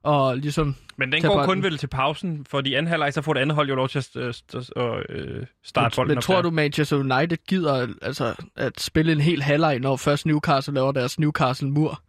og 0.03 0.37
ligesom 0.37 0.75
Men 0.97 1.11
den 1.11 1.21
går 1.21 1.29
bolden. 1.29 1.45
kun 1.47 1.63
vel 1.63 1.77
til 1.77 1.87
pausen, 1.87 2.45
for 2.49 2.61
de 2.61 2.77
anden 2.77 2.89
halvleg, 2.89 3.13
så 3.13 3.21
får 3.21 3.33
det 3.33 3.41
andet 3.41 3.55
hold 3.55 3.69
jo 3.69 3.75
lov 3.75 3.89
til 3.89 3.99
at 3.99 4.09
øh, 4.15 4.29
st- 4.29 5.45
starte 5.63 5.95
bolden 5.95 6.07
Men 6.11 6.17
op 6.17 6.23
tror 6.23 6.35
der. 6.35 6.41
du, 6.41 6.49
Manchester 6.51 6.97
United 6.97 7.37
gider 7.47 7.87
altså, 8.01 8.35
at 8.55 8.79
spille 8.79 9.11
en 9.11 9.21
hel 9.21 9.41
halvleg, 9.41 9.79
når 9.79 9.97
først 9.97 10.25
Newcastle 10.25 10.73
laver 10.73 10.91
deres 10.91 11.19
Newcastle-mur? 11.19 12.01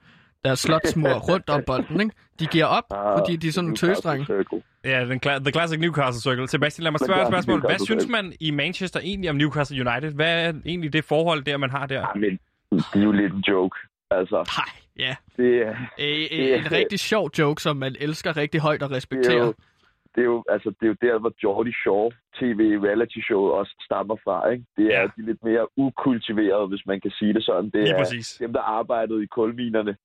Deres 0.44 0.58
slotsmur 0.60 1.08
rundt 1.30 1.50
om 1.50 1.62
bolden, 1.66 2.00
ikke? 2.00 2.14
De 2.40 2.46
giver 2.46 2.64
op, 2.64 2.84
Ah, 2.90 3.18
fordi 3.18 3.36
de 3.36 3.48
er 3.48 3.52
sådan 3.52 3.64
nogle 3.64 3.76
tøsdrenge. 3.76 4.44
Ja, 4.84 5.04
den 5.04 5.20
kla- 5.26 5.38
The 5.38 5.50
Classic 5.52 5.80
Newcastle 5.80 6.22
Circle. 6.22 6.48
Sebastian, 6.48 6.82
lad 6.82 6.90
mig 6.90 7.00
spørge 7.00 7.22
et 7.22 7.28
spørgsmål. 7.28 7.60
Hvad 7.60 7.78
synes 7.84 8.08
man 8.08 8.32
i 8.40 8.50
Manchester 8.50 9.00
egentlig 9.00 9.30
om 9.30 9.36
Newcastle 9.36 9.90
United? 9.90 10.12
Hvad 10.12 10.44
er 10.46 10.52
egentlig 10.66 10.92
det 10.92 11.04
forhold 11.04 11.42
der, 11.44 11.56
man 11.56 11.70
har 11.70 11.86
der? 11.86 11.94
Ja, 12.00 12.06
men 12.14 12.30
det 12.72 13.00
er 13.00 13.04
jo 13.04 13.12
lidt 13.12 13.32
en 13.32 13.44
joke. 13.48 13.76
Altså, 14.10 14.36
Nej, 14.36 14.68
ja. 14.98 15.16
det 15.36 15.62
er, 15.62 15.70
Øh, 15.70 15.76
Det 15.98 16.52
er- 16.54 16.58
en 16.58 16.72
rigtig 16.72 17.00
sjov 17.00 17.30
joke, 17.38 17.62
som 17.62 17.76
man 17.76 17.96
elsker 18.00 18.36
rigtig 18.36 18.60
højt 18.60 18.82
og 18.82 18.88
det 18.88 18.94
er 18.94 18.96
respekterer. 18.96 19.44
jo, 19.46 19.54
det 20.14 20.20
er 20.20 20.24
jo, 20.24 20.44
altså, 20.48 20.68
det 20.80 20.82
er 20.82 20.86
jo 20.94 20.96
der, 21.02 21.18
hvor 21.18 21.32
Geordie 21.40 21.74
Shaw 21.82 22.10
TV 22.38 22.60
reality 22.86 23.18
show 23.28 23.42
også 23.60 23.74
stammer 23.86 24.16
fra, 24.24 24.48
ikke? 24.50 24.64
Det 24.76 24.84
er 24.86 24.90
Ja. 24.90 25.00
ja. 25.00 25.06
de 25.16 25.26
lidt 25.26 25.44
mere 25.44 25.66
ukultiverede, 25.78 26.66
hvis 26.68 26.82
man 26.86 27.00
kan 27.00 27.10
sige 27.10 27.32
det 27.34 27.44
sådan. 27.44 27.64
Det 27.64 27.74
Lige 27.74 27.94
er 27.94 27.98
præcis. 27.98 28.36
dem, 28.40 28.52
der 28.52 28.60
arbejdede 28.60 29.22
i 29.22 29.26
kulminerne 29.26 29.96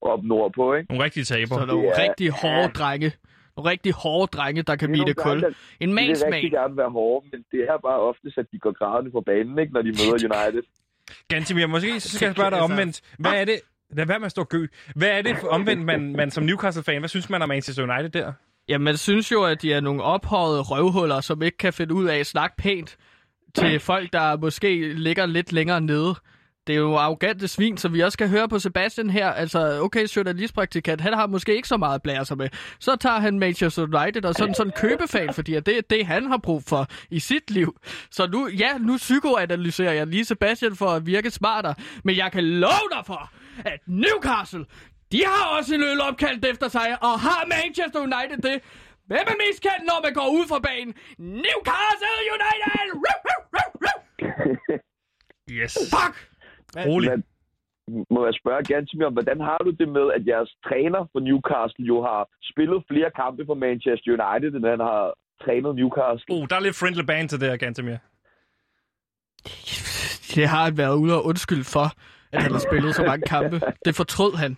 op 0.00 0.22
nordpå, 0.24 0.74
ikke? 0.74 0.86
Nogle 0.92 1.04
rigtige 1.04 1.24
taber. 1.24 1.54
Så 1.60 1.66
nogle 1.66 1.86
Ja. 1.86 2.02
rigtig 2.02 2.30
hårde 2.30 2.68
drenge. 2.78 3.12
Nogle 3.56 3.70
rigtig 3.70 3.92
hårde 3.92 4.26
drenge, 4.36 4.62
der 4.62 4.76
kan 4.76 4.88
Det 4.88 4.96
bide 5.06 5.14
kul. 5.14 5.24
drenge, 5.40 5.40
der- 5.46 5.54
En 5.80 5.88
De 5.88 5.94
vil 5.94 6.16
rigtig 6.32 6.50
gerne 6.50 6.76
være 6.76 6.90
hårde, 6.90 7.26
men 7.32 7.44
det 7.52 7.60
er 7.70 7.78
bare 7.78 7.98
oftest, 8.10 8.38
at 8.38 8.46
de 8.52 8.58
går 8.58 8.72
grædende 8.72 9.10
på 9.10 9.20
banen, 9.20 9.58
ikke? 9.58 9.72
Når 9.72 9.82
de 9.82 9.88
møder 9.88 10.18
United. 10.28 10.62
Gantimir, 11.28 11.66
måske 11.66 12.00
så 12.00 12.08
skal 12.16 12.26
jeg 12.26 12.34
spørge 12.34 12.50
dig 12.50 12.60
omvendt. 12.60 12.96
Hvad 13.18 13.32
er 13.40 13.44
det... 13.44 13.60
Lad 13.90 14.06
være 14.06 14.18
med 14.18 14.26
at 14.26 14.30
stå 14.30 14.44
gø. 14.44 14.66
Hvad 14.94 15.08
er 15.08 15.22
det 15.22 15.38
for 15.38 15.48
omvendt, 15.48 15.84
man, 15.84 16.16
man 16.16 16.30
som 16.30 16.44
Newcastle-fan, 16.44 16.98
hvad 16.98 17.08
synes 17.08 17.30
man 17.30 17.42
om 17.42 17.48
Manchester 17.48 17.82
United 17.82 18.10
der? 18.10 18.32
Ja, 18.68 18.78
man 18.78 18.96
synes 18.96 19.32
jo, 19.32 19.44
at 19.44 19.62
de 19.62 19.72
er 19.72 19.80
nogle 19.80 20.02
ophøjede 20.02 20.60
røvhuller, 20.60 21.20
som 21.20 21.42
ikke 21.42 21.58
kan 21.58 21.72
finde 21.72 21.94
ud 21.94 22.04
af 22.06 22.16
at 22.16 22.26
snakke 22.26 22.56
pænt 22.56 22.96
til 23.54 23.80
folk, 23.80 24.12
der 24.12 24.36
måske 24.36 24.94
ligger 24.94 25.26
lidt 25.26 25.52
længere 25.52 25.80
nede. 25.80 26.14
Det 26.66 26.74
er 26.74 26.78
jo 26.78 26.96
arrogante 26.96 27.48
svin, 27.48 27.76
som 27.76 27.94
vi 27.94 28.00
også 28.00 28.16
skal 28.16 28.28
høre 28.28 28.48
på 28.48 28.58
Sebastian 28.58 29.10
her. 29.10 29.28
Altså, 29.28 29.80
okay, 29.82 30.06
journalistpraktikant, 30.16 31.00
han 31.00 31.12
har 31.12 31.26
måske 31.26 31.56
ikke 31.56 31.68
så 31.68 31.76
meget 31.76 31.94
at 31.94 32.02
blære 32.02 32.24
sig 32.24 32.36
med. 32.36 32.48
Så 32.78 32.96
tager 32.96 33.18
han 33.18 33.38
Manchester 33.38 33.82
United 33.82 34.24
og 34.24 34.34
sådan 34.34 34.54
sådan 34.54 34.72
købefan, 34.76 35.34
fordi 35.34 35.60
det 35.60 35.78
er 35.78 35.82
det, 35.90 36.06
han 36.06 36.26
har 36.26 36.38
brug 36.38 36.62
for 36.66 36.86
i 37.10 37.18
sit 37.18 37.50
liv. 37.50 37.76
Så 38.10 38.26
nu, 38.32 38.48
ja, 38.48 38.78
nu 38.78 38.96
psykoanalyserer 38.96 39.92
jeg 39.92 40.06
lige 40.06 40.24
Sebastian 40.24 40.76
for 40.76 40.86
at 40.86 41.06
virke 41.06 41.30
smartere. 41.30 41.74
Men 42.04 42.16
jeg 42.16 42.32
kan 42.32 42.44
love 42.44 42.88
dig 42.96 43.02
for, 43.06 43.30
at 43.64 43.80
Newcastle, 43.86 44.64
de 45.12 45.20
har 45.24 45.56
også 45.56 45.74
en 45.74 45.82
øl 45.82 46.00
opkaldt 46.00 46.44
efter 46.44 46.68
sig, 46.68 46.88
og 47.02 47.14
har 47.26 47.40
Manchester 47.56 48.00
United 48.08 48.38
det. 48.48 48.56
Hvem 49.10 49.26
er 49.32 49.36
mest 49.44 49.60
kendt, 49.62 49.84
når 49.90 49.98
man 50.06 50.12
går 50.20 50.28
ud 50.38 50.44
fra 50.50 50.58
banen? 50.58 50.94
Newcastle 51.18 52.20
United! 52.36 52.88
Ruh, 53.04 53.18
ruh, 53.26 53.42
ruh, 53.54 53.70
ruh. 53.84 54.78
Yes. 55.50 55.78
Fuck! 55.94 56.14
Rolig. 56.86 57.10
Men, 57.10 57.24
må 58.10 58.20
jeg 58.28 58.34
spørge 58.40 58.62
Gantemir 58.64 59.06
om, 59.06 59.12
hvordan 59.12 59.40
har 59.40 59.58
du 59.66 59.70
det 59.70 59.88
med, 59.88 60.06
at 60.16 60.22
jeres 60.26 60.50
træner 60.68 61.02
for 61.12 61.20
Newcastle 61.28 61.84
jo 61.92 61.96
har 62.08 62.28
spillet 62.50 62.84
flere 62.90 63.10
kampe 63.22 63.42
for 63.46 63.54
Manchester 63.54 64.08
United, 64.16 64.50
end 64.56 64.66
han 64.74 64.80
har 64.90 65.02
trænet 65.44 65.74
Newcastle? 65.80 66.34
Oh, 66.34 66.42
der 66.50 66.56
er 66.56 66.60
lidt 66.60 66.76
friendly 66.76 67.04
band 67.10 67.28
til 67.28 67.40
det 67.40 67.48
her, 67.50 67.56
Gantimir. 67.56 67.98
Det 70.34 70.48
har 70.52 70.64
han 70.64 70.76
været 70.78 70.96
ude 71.02 71.14
og 71.18 71.24
undskylde 71.24 71.64
for, 71.64 71.86
at 72.32 72.42
han 72.42 72.52
har 72.52 72.58
spillet 72.58 72.94
så 72.94 73.02
mange 73.02 73.26
kampe. 73.26 73.60
Det 73.84 73.94
fortrød 73.96 74.34
han. 74.36 74.56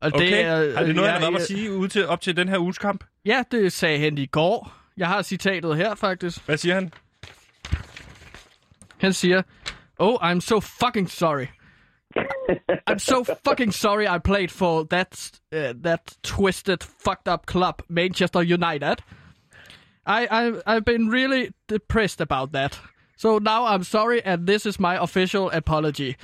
Og 0.00 0.12
Okay, 0.14 0.44
er, 0.44 0.76
har 0.76 0.84
det 0.84 0.94
noget, 0.96 1.10
han 1.10 1.20
har 1.20 1.26
jeg- 1.26 1.32
været 1.32 1.42
at 1.42 1.46
sige 1.46 1.72
ude 1.72 1.88
til, 1.88 2.06
op 2.06 2.20
til 2.20 2.36
den 2.36 2.48
her 2.48 2.58
uges 2.58 2.78
kamp? 2.78 3.04
Ja, 3.24 3.42
det 3.50 3.72
sagde 3.72 3.98
han 3.98 4.18
i 4.18 4.26
går. 4.26 4.72
Jeg 4.96 5.08
har 5.08 5.22
citatet 5.22 5.76
her, 5.76 5.94
faktisk. 5.94 6.46
Hvad 6.46 6.56
siger 6.56 6.74
han? 6.74 6.92
Han 8.98 9.12
siger, 9.12 9.42
Oh, 9.98 10.14
I'm 10.32 10.40
so 10.40 10.60
fucking 10.60 11.10
sorry. 11.10 11.46
I'm 12.90 12.98
so 12.98 13.24
fucking 13.48 13.74
sorry 13.74 14.04
I 14.16 14.18
played 14.18 14.48
for 14.50 14.86
that 14.90 15.30
uh, 15.54 15.82
that 15.82 16.00
twisted, 16.22 16.78
fucked 17.04 17.28
up 17.32 17.46
club, 17.46 17.82
Manchester 17.88 18.40
United. 18.40 18.96
I, 20.06 20.26
I 20.30 20.52
I've 20.66 20.84
been 20.84 21.10
really 21.12 21.48
depressed 21.68 22.20
about 22.20 22.52
that. 22.52 22.80
So 23.16 23.38
now 23.38 23.64
I'm 23.66 23.82
sorry, 23.84 24.20
and 24.24 24.46
this 24.46 24.66
is 24.66 24.78
my 24.78 24.96
official 25.02 25.50
apology. 25.50 26.14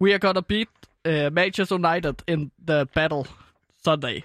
We 0.00 0.12
are 0.14 0.18
gonna 0.18 0.40
beat 0.40 0.68
uh, 1.08 1.32
Manchester 1.32 1.76
United 1.76 2.14
in 2.28 2.50
the 2.68 2.86
battle 2.94 3.24
Sunday. 3.84 4.20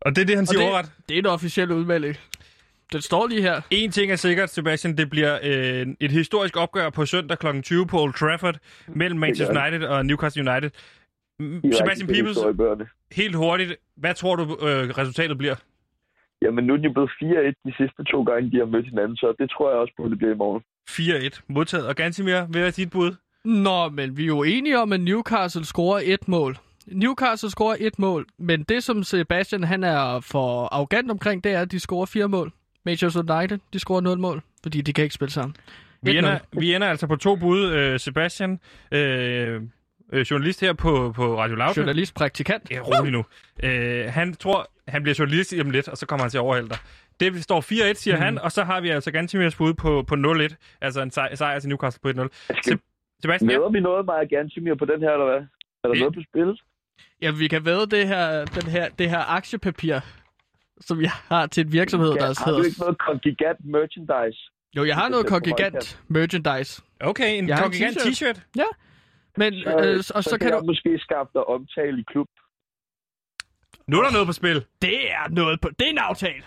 Og 0.00 0.16
det 0.16 0.22
er 0.22 0.26
det, 0.26 0.36
han 0.36 0.46
siger 0.46 0.60
det, 0.60 0.68
overret. 0.70 0.92
det 1.08 1.14
er 1.14 1.18
en 1.18 1.26
officiel 1.26 1.72
udmelding. 1.72 2.16
Den 2.92 3.00
står 3.00 3.26
lige 3.26 3.42
her. 3.42 3.60
En 3.70 3.90
ting 3.90 4.12
er 4.12 4.16
sikkert, 4.16 4.50
Sebastian, 4.50 4.96
det 4.96 5.10
bliver 5.10 5.38
øh, 5.42 5.86
et 6.00 6.12
historisk 6.12 6.56
opgør 6.56 6.90
på 6.90 7.06
søndag 7.06 7.38
kl. 7.38 7.60
20 7.62 7.86
på 7.86 8.00
Old 8.02 8.14
Trafford 8.14 8.56
mellem 8.88 9.18
Manchester 9.20 9.54
det. 9.54 9.62
United 9.62 9.88
og 9.88 10.06
Newcastle 10.06 10.50
United. 10.50 10.70
Er 11.40 11.76
Sebastian 11.78 12.08
Peebles, 12.08 12.38
i 12.38 13.14
helt 13.14 13.36
hurtigt, 13.36 13.76
hvad 13.96 14.14
tror 14.14 14.36
du 14.36 14.42
øh, 14.42 14.88
resultatet 14.98 15.38
bliver? 15.38 15.54
Jamen, 16.42 16.64
nu 16.64 16.72
er 16.72 16.76
de 16.76 16.82
jo 16.82 16.92
blevet 16.92 17.10
4-1 17.10 17.62
de 17.66 17.74
sidste 17.76 18.04
to 18.04 18.22
gange, 18.22 18.50
de 18.50 18.56
har 18.56 18.64
mødt 18.64 18.86
hinanden, 18.86 19.16
så 19.16 19.34
det 19.38 19.50
tror 19.50 19.70
jeg 19.70 19.78
også 19.78 19.94
på, 19.96 20.08
det 20.08 20.18
bliver 20.18 20.34
i 20.34 20.36
morgen. 20.36 20.62
4-1 20.90 21.40
modtaget. 21.48 21.86
Og 21.86 21.96
Gansimir, 21.96 22.40
hvad 22.50 22.66
er 22.66 22.70
dit 22.70 22.90
bud? 22.90 23.12
Nå, 23.44 23.88
men 23.88 24.16
vi 24.16 24.22
er 24.22 24.26
jo 24.26 24.42
enige 24.42 24.78
om, 24.78 24.92
at 24.92 25.00
Newcastle 25.00 25.64
scorer 25.64 26.00
et 26.04 26.28
mål. 26.28 26.56
Newcastle 26.86 27.50
scorer 27.50 27.76
et 27.80 27.98
mål, 27.98 28.26
men 28.38 28.62
det 28.62 28.84
som 28.84 29.02
Sebastian 29.04 29.64
han 29.64 29.84
er 29.84 30.20
for 30.20 30.68
arrogant 30.74 31.10
omkring, 31.10 31.44
det 31.44 31.52
er, 31.52 31.60
at 31.60 31.70
de 31.72 31.80
scorer 31.80 32.06
fire 32.06 32.28
mål. 32.28 32.52
Manchester 32.84 33.36
United, 33.38 33.58
de 33.72 33.78
scorer 33.78 34.00
nul 34.00 34.18
mål, 34.18 34.42
fordi 34.62 34.80
de 34.80 34.92
kan 34.92 35.04
ikke 35.04 35.14
spille 35.14 35.32
sammen. 35.32 35.56
Vi 36.02 36.10
1-0. 36.10 36.18
ender, 36.18 36.38
vi 36.52 36.74
ender 36.74 36.88
altså 36.88 37.06
på 37.06 37.16
to 37.16 37.36
bud. 37.36 37.70
Øh, 37.72 38.00
Sebastian, 38.00 38.60
øh, 38.92 39.62
øh, 40.12 40.20
journalist 40.30 40.60
her 40.60 40.72
på, 40.72 41.12
på 41.16 41.38
Radio 41.38 41.56
Loud. 41.56 41.74
Journalist, 41.74 42.14
praktikant. 42.14 42.70
Ja, 42.70 42.80
rolig 42.80 43.12
nu. 43.12 43.24
Øh, 43.62 44.04
han 44.12 44.34
tror, 44.34 44.70
han 44.88 45.02
bliver 45.02 45.16
journalist 45.18 45.54
om 45.60 45.70
lidt, 45.70 45.88
og 45.88 45.96
så 45.98 46.06
kommer 46.06 46.24
han 46.24 46.30
til 46.30 46.38
at 46.38 46.42
overhælde 46.42 46.68
dig. 46.68 46.78
Det 47.20 47.42
står 47.42 47.60
4-1, 47.60 47.94
siger 47.94 48.16
mm. 48.16 48.22
han, 48.22 48.38
og 48.38 48.52
så 48.52 48.64
har 48.64 48.80
vi 48.80 48.88
altså 48.88 49.10
Gantimirs 49.10 49.54
bud 49.54 49.74
på, 49.74 50.02
på 50.02 50.14
0-1. 50.14 50.78
Altså 50.80 51.02
en 51.02 51.10
sej- 51.10 51.34
sejr 51.34 51.58
til 51.58 51.68
Newcastle 51.68 52.14
på 52.14 52.22
1-0. 52.22 52.76
Sebastian, 53.22 53.50
ja. 53.50 53.58
Møder 53.58 53.70
vi 53.70 53.80
noget 53.80 54.04
meget 54.04 54.30
Gansimir 54.30 54.74
på 54.74 54.84
den 54.84 55.00
her, 55.00 55.10
eller 55.12 55.26
hvad? 55.26 55.40
Er 55.84 55.88
der 55.88 55.94
Ja. 55.94 56.00
noget 56.00 56.14
på 56.14 56.20
spil? 56.30 56.60
Ja, 57.22 57.30
vi 57.30 57.48
kan 57.48 57.64
væde 57.64 57.86
det 57.86 58.08
her, 58.08 58.44
den 58.44 58.66
her, 58.70 58.88
det 58.88 59.10
her 59.10 59.30
aktiepapir, 59.36 59.98
som 60.80 61.00
jeg 61.02 61.10
har 61.10 61.46
til 61.46 61.66
en 61.66 61.72
virksomhed, 61.72 62.14
der 62.14 62.26
har 62.26 62.34
du 62.34 62.50
hedder... 62.50 62.64
ikke 62.64 62.80
noget 62.80 62.98
kongigant 62.98 63.58
merchandise? 63.64 64.40
Jo, 64.76 64.84
jeg 64.84 64.94
har 64.94 65.02
kan 65.02 65.10
noget 65.10 65.26
kongigant 65.26 66.00
merchandise. 66.08 66.82
Okay, 67.00 67.38
en 67.38 67.48
kongigant 67.48 67.96
t-shirt. 67.98 68.36
t-shirt. 68.36 68.40
Men, 69.36 69.52
Så, 69.54 69.70
øh, 69.70 69.96
og 69.96 70.04
så, 70.24 70.30
så 70.30 70.38
kan 70.38 70.50
jeg 70.50 70.60
du... 70.60 70.64
måske 70.66 70.98
skaffe 70.98 71.30
dig 71.34 71.44
omtale 71.44 72.00
i 72.00 72.04
klub. 72.12 72.28
Nu 73.86 73.98
er 73.98 74.02
der 74.04 74.12
noget 74.12 74.26
på 74.26 74.32
spil. 74.32 74.64
Det 74.82 75.10
er 75.12 75.28
noget 75.30 75.60
på... 75.60 75.68
Det 75.78 75.86
er 75.86 75.90
en 75.90 75.98
aftale. 75.98 76.42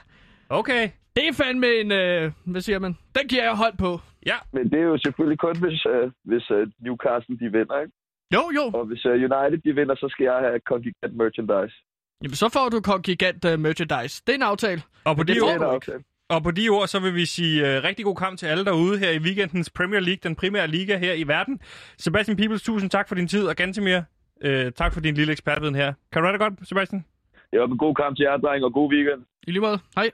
Okay. 0.49 0.89
Det 1.15 1.27
er 1.27 1.33
fandme 1.33 1.67
en... 1.67 1.91
Øh, 1.91 2.31
hvad 2.45 2.61
siger 2.61 2.79
man? 2.79 2.97
Den 3.15 3.27
giver 3.27 3.43
jeg 3.43 3.55
hold 3.55 3.77
på. 3.77 3.99
Ja, 4.25 4.37
Men 4.53 4.63
det 4.71 4.79
er 4.79 4.87
jo 4.93 4.97
selvfølgelig 4.97 5.39
kun, 5.39 5.55
hvis, 5.63 5.85
øh, 5.85 6.11
hvis 6.29 6.45
øh, 6.51 6.67
Newcastle 6.85 7.37
de 7.41 7.47
vinder, 7.57 7.77
ikke? 7.83 7.93
Jo, 8.35 8.43
jo. 8.57 8.65
Og 8.79 8.85
hvis 8.85 9.05
øh, 9.05 9.11
United 9.11 9.57
de 9.65 9.71
vinder, 9.79 9.95
så 9.95 10.07
skal 10.09 10.23
jeg 10.23 10.37
have 10.45 10.59
kongigant 10.69 11.15
merchandise. 11.21 11.75
Jamen, 12.23 12.35
så 12.35 12.49
får 12.53 12.69
du 12.69 12.81
Kongigant 12.81 13.45
uh, 13.45 13.59
merchandise. 13.59 14.23
Det 14.25 14.31
er 14.33 14.37
en 14.37 14.43
aftale. 14.53 14.81
Og 15.05 15.15
på, 15.15 15.23
det 15.23 15.27
de 15.27 15.33
Det 15.33 15.39
er 15.41 15.45
ord, 15.45 15.55
en 15.55 15.61
du 15.61 15.65
aftale. 15.67 16.03
og 16.29 16.43
på 16.43 16.51
de 16.51 16.69
ord, 16.69 16.87
så 16.87 16.99
vil 16.99 17.13
vi 17.15 17.25
sige 17.25 17.55
uh, 17.61 17.83
rigtig 17.83 18.05
god 18.05 18.15
kamp 18.15 18.37
til 18.39 18.45
alle 18.45 18.65
derude 18.65 18.97
her 18.99 19.11
i 19.11 19.19
weekendens 19.19 19.69
Premier 19.69 19.99
League, 19.99 20.19
den 20.23 20.35
primære 20.35 20.67
liga 20.67 20.97
her 20.97 21.13
i 21.13 21.23
verden. 21.27 21.59
Sebastian 21.97 22.37
Peebles, 22.37 22.63
tusind 22.63 22.89
tak 22.89 23.07
for 23.07 23.15
din 23.15 23.27
tid, 23.27 23.47
og 23.47 23.55
Gantemir, 23.55 24.01
uh, 24.45 24.71
tak 24.75 24.93
for 24.93 25.01
din 25.01 25.15
lille 25.15 25.31
ekspertviden 25.31 25.75
her. 25.75 25.93
Kan 26.11 26.21
du 26.21 26.25
have 26.27 26.33
det 26.33 26.41
godt, 26.41 26.67
Sebastian? 26.69 27.05
Det 27.51 27.59
var 27.59 27.67
en 27.67 27.77
god 27.77 27.95
kamp 27.95 28.17
til 28.17 28.23
jer, 28.23 28.37
dreng, 28.37 28.63
og 28.63 28.73
god 28.73 28.93
weekend. 28.93 29.21
I 29.47 29.51
lige 29.51 29.61
måde. 29.61 29.79
Hej. 29.95 30.09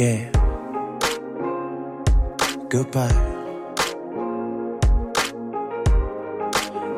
Yeah. 0.00 0.30
Goodbye. 2.70 3.12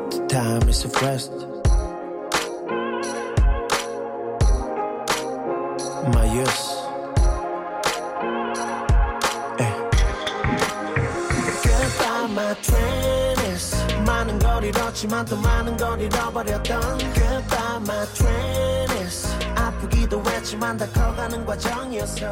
The 0.09 0.25
time 0.29 0.69
is 0.69 0.85
of 0.85 0.95
rest. 1.01 1.33
My 6.13 6.25
yes. 6.31 6.55
Eh. 9.59 9.75
Goodbye, 11.67 12.27
my 12.31 12.55
trainers. 12.61 13.75
많은 14.05 14.39
걸 14.39 14.63
잃었지만 14.63 15.25
또 15.25 15.35
많은 15.35 15.75
걸 15.75 15.99
잃어버렸던 15.99 16.99
Goodbye, 17.13 17.81
my 17.81 18.05
trainers. 18.13 19.27
아프기도 19.57 20.23
했지만 20.25 20.77
다 20.77 20.87
커가는 20.93 21.45
과정이었어. 21.45 22.31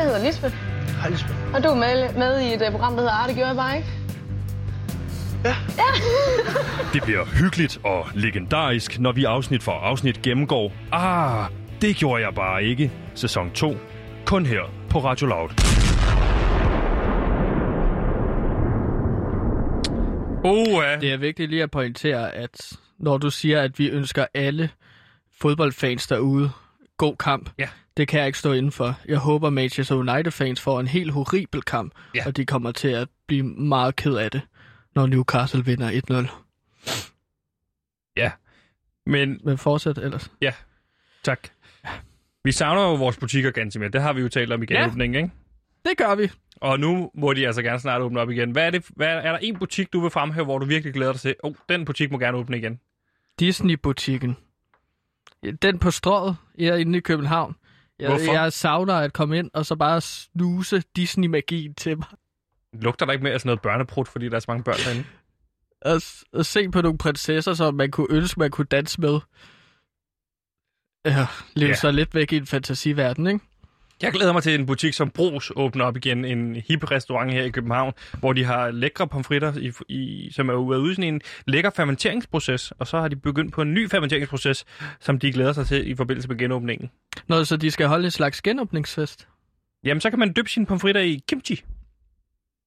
Jeg 0.00 0.08
hedder 0.08 0.24
Lisbeth, 0.24 0.54
Hej, 1.00 1.08
Lisbeth. 1.10 1.54
og 1.54 1.62
du 1.62 1.68
er 1.68 1.74
med, 1.74 2.14
med 2.14 2.40
i 2.40 2.54
et 2.54 2.62
uh, 2.66 2.70
program, 2.72 2.92
der 2.92 2.98
hedder 3.00 3.12
Arte, 3.12 3.34
gjorde 3.34 3.48
jeg 3.48 3.56
bare 3.56 3.76
ikke? 3.76 3.88
Det 6.94 7.02
bliver 7.02 7.24
hyggeligt 7.24 7.78
og 7.84 8.06
legendarisk, 8.14 8.98
når 8.98 9.12
vi 9.12 9.24
afsnit 9.24 9.62
for 9.62 9.72
afsnit 9.72 10.22
gennemgår 10.22 10.72
Ah, 10.92 11.50
det 11.80 11.96
gjorde 11.96 12.22
jeg 12.24 12.34
bare 12.34 12.64
ikke. 12.64 12.92
Sæson 13.14 13.50
2. 13.50 13.76
Kun 14.24 14.46
her 14.46 14.60
på 14.90 14.98
Radio 14.98 15.26
Loud. 15.26 15.48
Oh, 20.44 20.84
ja. 20.84 20.96
Det 21.00 21.12
er 21.12 21.16
vigtigt 21.16 21.50
lige 21.50 21.62
at 21.62 21.70
pointere, 21.70 22.32
at 22.34 22.72
når 22.98 23.18
du 23.18 23.30
siger, 23.30 23.62
at 23.62 23.78
vi 23.78 23.88
ønsker 23.88 24.26
alle 24.34 24.70
fodboldfans 25.40 26.06
derude 26.06 26.50
god 26.96 27.16
kamp, 27.16 27.50
Ja. 27.58 27.68
Det 28.00 28.08
kan 28.08 28.18
jeg 28.18 28.26
ikke 28.26 28.38
stå 28.38 28.52
inden 28.52 28.72
for. 28.72 28.94
Jeg 29.08 29.18
håber, 29.18 29.50
Manchester 29.50 29.94
United-fans 29.94 30.60
får 30.60 30.80
en 30.80 30.86
helt 30.86 31.12
horribel 31.12 31.62
kamp, 31.62 31.92
Ja. 32.14 32.26
og 32.26 32.36
de 32.36 32.46
kommer 32.46 32.72
til 32.72 32.88
at 32.88 33.08
blive 33.26 33.42
meget 33.42 33.96
ked 33.96 34.14
af 34.16 34.30
det, 34.30 34.40
når 34.94 35.06
Newcastle 35.06 35.64
vinder 35.64 35.90
1-0. 35.90 36.30
Men 39.06 39.40
Men 39.44 39.58
fortsæt 39.58 39.98
ellers. 39.98 40.30
tak. 41.24 41.48
Vi 42.44 42.52
savner 42.52 42.82
jo 42.82 42.94
vores 42.94 43.16
butikker, 43.16 43.50
Gantemir. 43.50 43.88
Det 43.88 44.02
har 44.02 44.12
vi 44.12 44.20
jo 44.20 44.28
talt 44.28 44.52
om 44.52 44.62
i 44.62 44.66
Ja. 44.70 44.74
genåbningen, 44.82 45.22
ikke? 45.24 45.34
Det 45.84 45.96
gør 45.96 46.14
vi. 46.14 46.30
Og 46.56 46.80
nu 46.80 47.10
må 47.14 47.32
de 47.32 47.46
altså 47.46 47.62
gerne 47.62 47.80
snart 47.80 48.02
åbne 48.02 48.20
op 48.20 48.30
igen. 48.30 48.50
Hvad 48.50 48.66
er, 48.66 48.70
det, 48.70 48.84
hvad, 48.96 49.08
er 49.08 49.30
der 49.32 49.38
en 49.38 49.58
butik, 49.58 49.92
du 49.92 50.00
vil 50.00 50.10
fremhæve, 50.10 50.44
hvor 50.44 50.58
du 50.58 50.66
virkelig 50.66 50.94
glæder 50.94 51.12
dig 51.12 51.20
til? 51.20 51.34
Oh, 51.42 51.54
den 51.68 51.84
butik 51.84 52.10
må 52.10 52.18
gerne 52.18 52.36
åbne 52.36 52.58
igen. 52.58 52.80
Disney-butikken. 53.38 54.36
Den 55.62 55.78
på 55.78 55.90
strået, 55.90 56.36
jeg 56.58 56.68
er 56.68 56.76
inde 56.76 56.98
i 56.98 57.00
København. 57.00 57.56
Jeg, 58.00 58.08
Hvorfor? 58.08 58.32
jeg 58.32 58.52
savner 58.52 58.94
at 58.94 59.12
komme 59.12 59.38
ind 59.38 59.50
og 59.54 59.66
så 59.66 59.76
bare 59.76 60.00
snuse 60.00 60.82
Disney-magien 60.96 61.74
til 61.74 61.98
mig. 61.98 62.06
Lugter 62.72 63.06
der 63.06 63.12
ikke 63.12 63.22
mere 63.22 63.32
af 63.34 63.40
sådan 63.40 63.48
noget 63.48 63.62
børneprut, 63.62 64.08
fordi 64.08 64.28
der 64.28 64.36
er 64.36 64.40
så 64.40 64.44
mange 64.48 64.64
børn 64.64 64.76
derinde? 64.84 65.04
at, 65.82 66.24
at 66.32 66.46
se 66.46 66.68
på 66.68 66.82
nogle 66.82 66.98
prinsesser, 66.98 67.54
som 67.54 67.74
man 67.74 67.90
kunne 67.90 68.06
ønske, 68.10 68.40
man 68.40 68.50
kunne 68.50 68.66
danse 68.70 69.00
med. 69.00 69.20
Ja, 71.04 71.26
leve 71.54 71.66
Ja. 71.66 71.68
ja. 71.68 71.74
sig 71.74 71.94
lidt 71.94 72.14
væk 72.14 72.32
i 72.32 72.36
en 72.36 72.46
fantasiverden, 72.46 73.26
ikke? 73.26 73.44
Jeg 74.02 74.12
glæder 74.12 74.32
mig 74.32 74.42
til 74.42 74.54
en 74.60 74.66
butik 74.66 74.94
som 74.94 75.10
Bros 75.10 75.52
åbner 75.56 75.84
op 75.84 75.96
igen. 75.96 76.24
En 76.24 76.56
hip 76.56 76.90
restaurant 76.90 77.32
her 77.32 77.42
i 77.42 77.50
København, 77.50 77.92
hvor 78.18 78.32
de 78.32 78.44
har 78.44 78.70
lækre 78.70 79.08
pomfritter, 79.08 79.52
i, 79.58 79.72
i, 79.88 80.30
som 80.32 80.48
er 80.48 80.54
ude 80.54 80.92
i 80.92 80.94
sådan 80.94 81.14
en 81.14 81.20
lækker 81.46 81.70
fermenteringsproces. 81.70 82.70
Og 82.70 82.86
så 82.86 83.00
har 83.00 83.08
de 83.08 83.16
begyndt 83.16 83.52
på 83.52 83.62
en 83.62 83.74
ny 83.74 83.90
fermenteringsproces, 83.90 84.64
som 85.00 85.18
de 85.18 85.32
glæder 85.32 85.52
sig 85.52 85.66
til 85.66 85.90
i 85.90 85.94
forbindelse 85.94 86.28
med 86.28 86.38
genåbningen. 86.38 86.90
Nå, 87.28 87.44
så 87.44 87.56
de 87.56 87.70
skal 87.70 87.86
holde 87.86 88.04
en 88.04 88.10
slags 88.10 88.42
genåbningsfest. 88.42 89.28
Jamen, 89.84 90.00
så 90.00 90.10
kan 90.10 90.18
man 90.18 90.32
dyppe 90.36 90.50
sine 90.50 90.66
pomfritter 90.66 91.00
i 91.00 91.20
kimchi. 91.28 91.62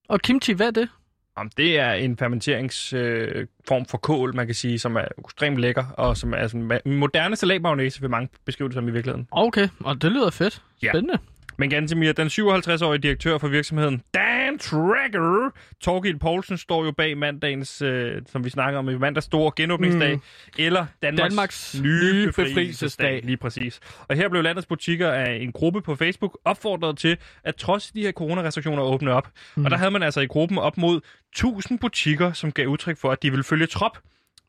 Og 0.10 0.20
kimchi, 0.20 0.54
hvad 0.54 0.68
er 0.68 0.72
det? 0.72 0.90
Jamen, 1.38 1.52
det 1.58 1.80
er 1.80 1.94
en 1.94 2.18
fermenteringsform 2.18 3.82
øh, 3.82 3.88
for 3.90 3.98
kål, 3.98 4.36
man 4.36 4.46
kan 4.46 4.56
sige, 4.56 4.80
som 4.80 4.96
er 4.96 5.06
ekstremt 5.26 5.58
lækker, 5.58 5.86
og 5.98 6.18
som 6.18 6.34
er 6.34 6.48
sådan 6.48 6.80
en 6.86 6.96
moderne 6.96 7.36
salatmagnese, 7.36 8.02
vil 8.02 8.10
mange 8.10 8.30
beskrive 8.46 8.70
det 8.70 8.74
som 8.74 8.88
i 8.88 8.92
virkeligheden. 8.92 9.28
Okay, 9.32 9.68
og 9.80 10.02
det 10.02 10.12
lyder 10.12 10.30
fedt. 10.30 10.62
Ja. 10.84 10.92
Spændende. 10.92 11.18
Men 11.58 11.70
Gantemir, 11.70 12.12
den 12.12 12.28
57-årige 12.28 13.02
direktør 13.02 13.38
for 13.38 13.48
virksomheden 13.48 14.02
Dan 14.14 14.23
Tracker, 14.58 15.50
Torgild 15.82 16.20
Poulsen, 16.20 16.58
står 16.58 16.86
jo 16.86 16.92
bag 16.92 17.18
mandagens, 17.18 17.82
øh, 17.82 18.22
som 18.26 18.44
vi 18.44 18.50
snakker 18.50 18.80
om 18.80 18.90
i 18.90 18.98
mandags 18.98 19.26
store 19.26 19.52
genåbningsdag, 19.56 20.16
mm. 20.16 20.22
eller 20.58 20.86
Danmarks, 21.02 21.30
Danmarks 21.30 21.82
nye 21.82 21.90
nye 21.90 22.26
befrielsesdag. 22.26 22.56
befrielsesdag. 22.56 23.22
Lige 23.24 23.38
præcis. 23.38 23.80
Og 24.08 24.16
her 24.16 24.30
blev 24.30 24.44
landets 24.44 24.68
butikker 24.68 25.12
af 25.12 25.36
en 25.36 25.52
gruppe 25.52 25.82
på 25.82 25.96
Facebook 25.96 26.38
opfordret 26.46 26.98
til, 26.98 27.18
at 27.44 27.56
trods 27.56 27.92
de 27.92 28.02
her 28.02 28.12
coronarestriktioner 28.12 28.84
åbne 28.84 29.12
op. 29.12 29.30
Mm. 29.56 29.66
Og 29.66 29.72
der 29.72 29.78
havde 29.78 29.92
man 29.92 30.04
altså 30.04 30.22
i 30.22 30.28
gruppen 30.28 30.58
op 30.58 30.78
mod 30.78 31.02
1000 31.32 31.80
butikker, 31.80 32.34
som 32.34 32.52
gav 32.52 32.68
udtryk 32.68 32.98
for, 32.98 33.12
at 33.12 33.24
de 33.24 33.30
ville 33.30 33.44
følge 33.44 33.66
trop. 33.66 33.98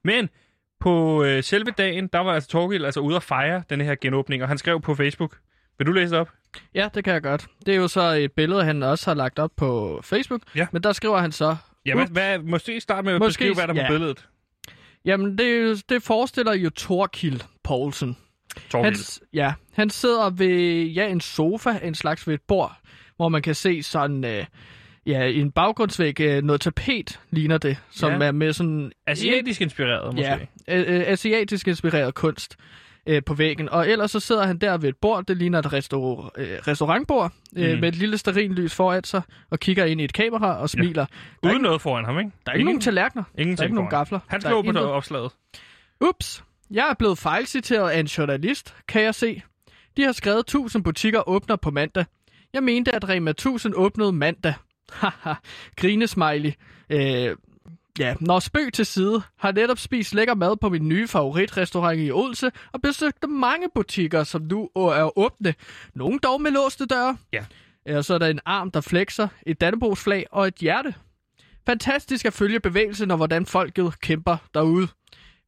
Men 0.05 0.29
på 0.81 1.25
øh, 1.25 1.43
selve 1.43 1.71
dagen, 1.79 2.07
der 2.13 2.19
var 2.19 2.33
altså 2.33 2.49
Torgild 2.49 2.85
altså 2.85 3.01
ude 3.01 3.17
at 3.17 3.23
fejre 3.23 3.63
den 3.71 3.81
her 3.81 3.95
genåbning, 4.01 4.43
og 4.43 4.49
han 4.49 4.59
skrev 4.59 4.81
på 4.81 4.95
Facebook, 4.95 5.39
vil 5.79 5.87
du 5.87 5.93
læse 5.93 6.11
det 6.11 6.21
op? 6.21 6.31
Ja, 6.75 6.89
det 6.95 7.05
kan 7.05 7.13
jeg 7.15 7.23
godt. 7.23 7.47
Det 7.67 7.75
er 7.75 7.79
jo 7.79 7.89
så 7.89 8.01
et 8.03 8.33
billede, 8.33 8.65
han 8.65 8.83
også 8.83 9.11
har 9.11 9.15
lagt 9.15 9.39
op 9.39 9.51
på 9.57 10.01
Facebook. 10.05 10.41
Ja. 10.57 10.67
Men 10.73 10.83
der 10.83 10.93
skriver 10.93 11.19
han 11.19 11.33
så... 11.33 11.57
Ja, 11.87 11.95
hvad, 11.95 12.07
hvad, 12.07 12.39
måske 12.39 12.81
starte 12.81 13.05
med 13.05 13.13
at 13.15 13.19
Måske- 13.19 13.29
beskrive, 13.29 13.55
hvad 13.55 13.65
der 13.75 13.83
er 13.83 13.87
på 13.89 13.93
ja. 13.93 13.99
billedet. 13.99 14.29
Jamen, 15.05 15.39
det, 15.39 15.83
det 15.89 16.03
forestiller 16.03 16.55
jo 16.55 16.71
Torkild 16.71 17.41
Poulsen. 17.65 18.17
Torgild. 18.71 18.85
Han, 18.85 18.95
s- 18.97 19.21
ja, 19.33 19.53
han 19.73 19.91
sidder 19.91 20.31
ved 20.31 20.83
ja, 20.85 21.09
en 21.09 21.21
sofa, 21.21 21.71
en 21.83 21.95
slags 21.95 22.27
ved 22.27 22.35
et 22.35 22.41
bord, 22.49 22.77
hvor 23.17 23.29
man 23.29 23.43
kan 23.43 23.55
se 23.55 23.83
sådan, 23.83 24.25
øh, 24.25 24.45
ja, 25.07 25.27
en 25.27 25.51
baggrundsvæg, 25.53 26.21
øh, 26.21 26.43
noget 26.43 26.61
tapet 26.61 27.21
ligner 27.31 27.59
det, 27.59 27.77
som 27.91 28.13
Ja. 28.23 28.27
er 28.27 28.33
med 28.33 28.53
sådan... 28.53 28.93
Asiatisk 29.07 29.61
inspireret, 29.61 30.15
måske. 30.15 30.49
Ja, 30.69 30.77
øh, 30.77 31.03
asiatisk 31.07 31.69
inspireret 31.69 32.15
kunst 32.15 32.57
øh, 33.07 33.23
på 33.27 33.35
væggen. 33.35 33.69
Og 33.69 33.89
ellers 33.91 34.11
så 34.11 34.21
sidder 34.21 34.47
han 34.47 34.59
der 34.59 34.77
ved 34.79 34.89
et 34.89 34.97
bord, 34.97 35.25
det 35.27 35.37
ligner 35.37 35.59
et 35.59 35.67
restaur- 35.73 36.31
øh, 36.37 36.59
restaurantbord, 36.69 37.33
øh, 37.57 37.75
Mm. 37.75 37.81
med 37.81 37.89
et 37.89 37.97
lille 37.97 38.19
stearinlys 38.19 38.75
foran 38.75 39.05
sig, 39.05 39.23
og 39.51 39.61
kigger 39.61 39.85
ind 39.85 40.01
i 40.01 40.05
et 40.05 40.13
kamera 40.13 40.57
og 40.61 40.71
smiler. 40.71 41.03
Er 41.03 41.07
Uden 41.43 41.55
ikke, 41.55 41.63
noget 41.63 41.81
foran 41.81 42.05
ham, 42.05 42.19
ikke? 42.19 42.31
der 42.47 42.53
er 42.53 42.57
ikke 42.57 42.65
nogen 42.65 42.81
tallerkener, 42.81 43.25
der 43.37 43.43
er 43.45 43.63
ikke 43.63 43.75
nogen 43.75 43.91
gafler. 43.91 44.19
Han 44.29 44.41
slog 44.41 44.65
på 44.65 44.71
intet. 44.71 44.85
opslaget. 44.85 45.31
Ups, 46.01 46.45
jeg 46.71 46.87
er 46.91 46.95
blevet 46.95 47.19
fejlciteret 47.19 47.91
af 47.91 48.01
en 48.01 48.07
journalist, 48.07 48.75
kan 48.89 49.03
jeg 49.03 49.15
se. 49.15 49.43
De 49.97 50.03
har 50.03 50.13
skrevet 50.13 50.39
1000 50.41 50.85
butikker 50.85 51.29
åbner 51.29 51.57
på 51.57 51.71
mandag. 51.71 52.05
Jeg 52.53 52.63
mente, 52.63 52.95
at 52.95 53.09
Rema 53.09 53.31
1000 53.31 53.75
åbnede 53.77 54.13
mandag. 54.13 54.55
Haha, 54.93 55.35
grinesmiley. 55.77 56.53
Øh, 56.91 57.37
ja, 57.99 58.15
når 58.21 58.39
spøg 58.39 58.73
til 58.73 58.87
side, 58.87 59.23
har 59.39 59.53
netop 59.53 59.79
spist 59.79 60.15
lækker 60.15 60.35
mad 60.35 60.57
på 60.57 60.69
min 60.69 60.89
nye 60.89 61.09
favoritrestaurant 61.09 62.01
i 62.01 62.11
Odense 62.13 62.51
og 62.73 62.83
besøgte 62.83 63.27
mange 63.27 63.69
butikker, 63.75 64.25
som 64.25 64.43
nu 64.43 64.71
er 64.77 65.19
åbne. 65.19 65.55
Nogle 65.95 66.19
dog 66.19 66.43
med 66.43 66.51
låste 66.51 66.87
døre. 66.87 67.17
Ja. 67.33 67.45
Ja, 67.87 68.03
så 68.03 68.15
er 68.15 68.19
der 68.19 68.27
en 68.27 68.41
arm, 68.45 68.71
der 68.71 68.81
flexer, 68.81 69.29
et 69.47 69.61
Dannebrogsflag 69.61 70.27
og 70.31 70.47
et 70.47 70.55
hjerte. 70.55 70.95
Fantastisk 71.67 72.25
at 72.25 72.33
følge 72.33 72.61
bevægelsen 72.61 73.11
og 73.11 73.17
hvordan 73.17 73.47
folket 73.47 74.01
kæmper 74.01 74.37
derude. 74.55 74.89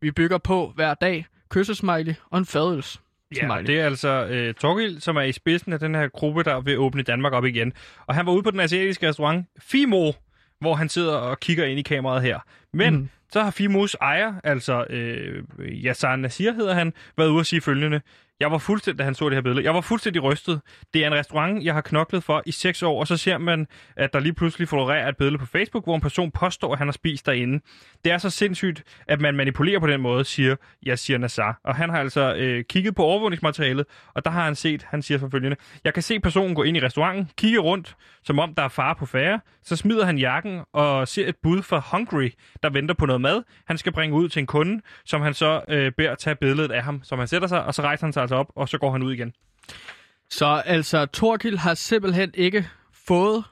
Vi 0.00 0.10
bygger 0.10 0.38
på 0.38 0.72
hver 0.74 0.94
dag, 0.94 1.26
kyssesmiley 1.50 2.14
og 2.30 2.38
en 2.38 2.46
fadøls. 2.46 3.00
Ja, 3.36 3.54
Ja, 3.54 3.62
det 3.62 3.80
er 3.80 3.86
altså 3.86 4.08
øh, 4.08 4.54
Torgild, 4.54 5.00
som 5.00 5.16
er 5.16 5.22
i 5.22 5.32
spidsen 5.32 5.72
af 5.72 5.78
den 5.78 5.94
her 5.94 6.08
gruppe, 6.08 6.42
der 6.42 6.60
vil 6.60 6.78
åbne 6.78 7.02
Danmark 7.02 7.32
op 7.32 7.44
igen. 7.44 7.72
Og 8.06 8.14
han 8.14 8.26
var 8.26 8.32
ude 8.32 8.42
på 8.42 8.50
den 8.50 8.60
asiatiske 8.60 9.08
restaurant 9.08 9.46
Fimo, 9.58 10.12
hvor 10.60 10.74
han 10.74 10.88
sidder 10.88 11.14
og 11.14 11.40
kigger 11.40 11.64
ind 11.64 11.78
i 11.78 11.82
kameraet 11.82 12.22
her. 12.22 12.38
Men 12.72 12.96
mm. 12.96 13.08
så 13.32 13.42
har 13.42 13.50
Fimos 13.50 13.96
ejer, 14.00 14.34
altså 14.44 14.84
øh, 14.90 15.42
Yasser 15.58 16.16
Nasir 16.16 16.52
hedder 16.52 16.74
han, 16.74 16.92
været 17.16 17.28
ude 17.28 17.40
at 17.40 17.46
sige 17.46 17.60
følgende. 17.60 18.00
Jeg 18.40 18.50
var 18.50 18.58
fuldstændig, 18.58 18.98
da 18.98 19.04
han 19.04 19.14
så 19.14 19.28
det 19.28 19.34
her 19.34 19.42
billede, 19.42 19.64
jeg 19.64 19.74
var 19.74 19.80
fuldstændig 19.80 20.22
rystet. 20.22 20.60
Det 20.94 21.02
er 21.02 21.06
en 21.06 21.14
restaurant, 21.14 21.64
jeg 21.64 21.74
har 21.74 21.80
knoklet 21.80 22.24
for 22.24 22.42
i 22.46 22.52
seks 22.52 22.82
år, 22.82 23.00
og 23.00 23.06
så 23.06 23.16
ser 23.16 23.38
man, 23.38 23.66
at 23.96 24.12
der 24.12 24.20
lige 24.20 24.32
pludselig 24.32 24.68
florerer 24.68 25.08
et 25.08 25.16
billede 25.16 25.38
på 25.38 25.46
Facebook, 25.46 25.84
hvor 25.84 25.94
en 25.94 26.00
person 26.00 26.30
påstår, 26.30 26.72
at 26.72 26.78
han 26.78 26.86
har 26.86 26.92
spist 26.92 27.26
derinde. 27.26 27.60
Det 28.04 28.12
er 28.12 28.18
så 28.18 28.30
sindssygt, 28.30 28.82
at 29.08 29.20
man 29.20 29.34
manipulerer 29.34 29.80
på 29.80 29.86
den 29.86 30.00
måde, 30.00 30.24
siger 30.24 30.56
Yassir 30.86 31.18
Nassar. 31.18 31.60
Og 31.64 31.74
han 31.74 31.90
har 31.90 31.98
altså 31.98 32.34
øh, 32.34 32.64
kigget 32.64 32.94
på 32.94 33.02
overvågningsmaterialet, 33.02 33.86
og 34.14 34.24
der 34.24 34.30
har 34.30 34.44
han 34.44 34.54
set, 34.54 34.82
han 34.82 35.02
siger 35.02 35.18
forfølgende, 35.18 35.56
jeg 35.84 35.94
kan 35.94 36.02
se 36.02 36.20
personen 36.20 36.54
gå 36.54 36.62
ind 36.62 36.76
i 36.76 36.80
restauranten, 36.80 37.30
kigge 37.38 37.58
rundt, 37.58 37.96
som 38.24 38.38
om 38.38 38.54
der 38.54 38.62
er 38.62 38.68
fare 38.68 38.94
på 38.94 39.06
færre, 39.06 39.40
så 39.62 39.76
smider 39.76 40.06
han 40.06 40.18
jakken 40.18 40.60
og 40.72 41.08
ser 41.08 41.28
et 41.28 41.36
bud 41.42 41.62
fra 41.62 41.82
Hungry, 41.92 42.30
der 42.62 42.70
venter 42.70 42.94
på 42.94 43.06
noget 43.06 43.20
mad. 43.20 43.42
Han 43.66 43.78
skal 43.78 43.92
bringe 43.92 44.16
ud 44.16 44.28
til 44.28 44.40
en 44.40 44.46
kunde, 44.46 44.82
som 45.04 45.22
han 45.22 45.34
så 45.34 45.60
øh, 45.68 45.92
beder 45.92 46.14
tage 46.14 46.36
billedet 46.36 46.72
af 46.72 46.82
ham, 46.82 47.00
som 47.02 47.18
han 47.18 47.28
sætter 47.28 47.48
sig, 47.48 47.64
og 47.64 47.74
så 47.74 47.82
rejser 47.82 48.06
han 48.06 48.12
sig 48.12 48.25
altså 48.26 48.36
op, 48.36 48.52
og 48.56 48.68
så 48.68 48.78
går 48.78 48.92
han 48.92 49.02
ud 49.02 49.12
igen. 49.12 49.32
Så 50.30 50.62
altså, 50.66 51.06
Torkild 51.06 51.56
har 51.56 51.74
simpelthen 51.74 52.30
ikke 52.34 52.68
fået 53.06 53.44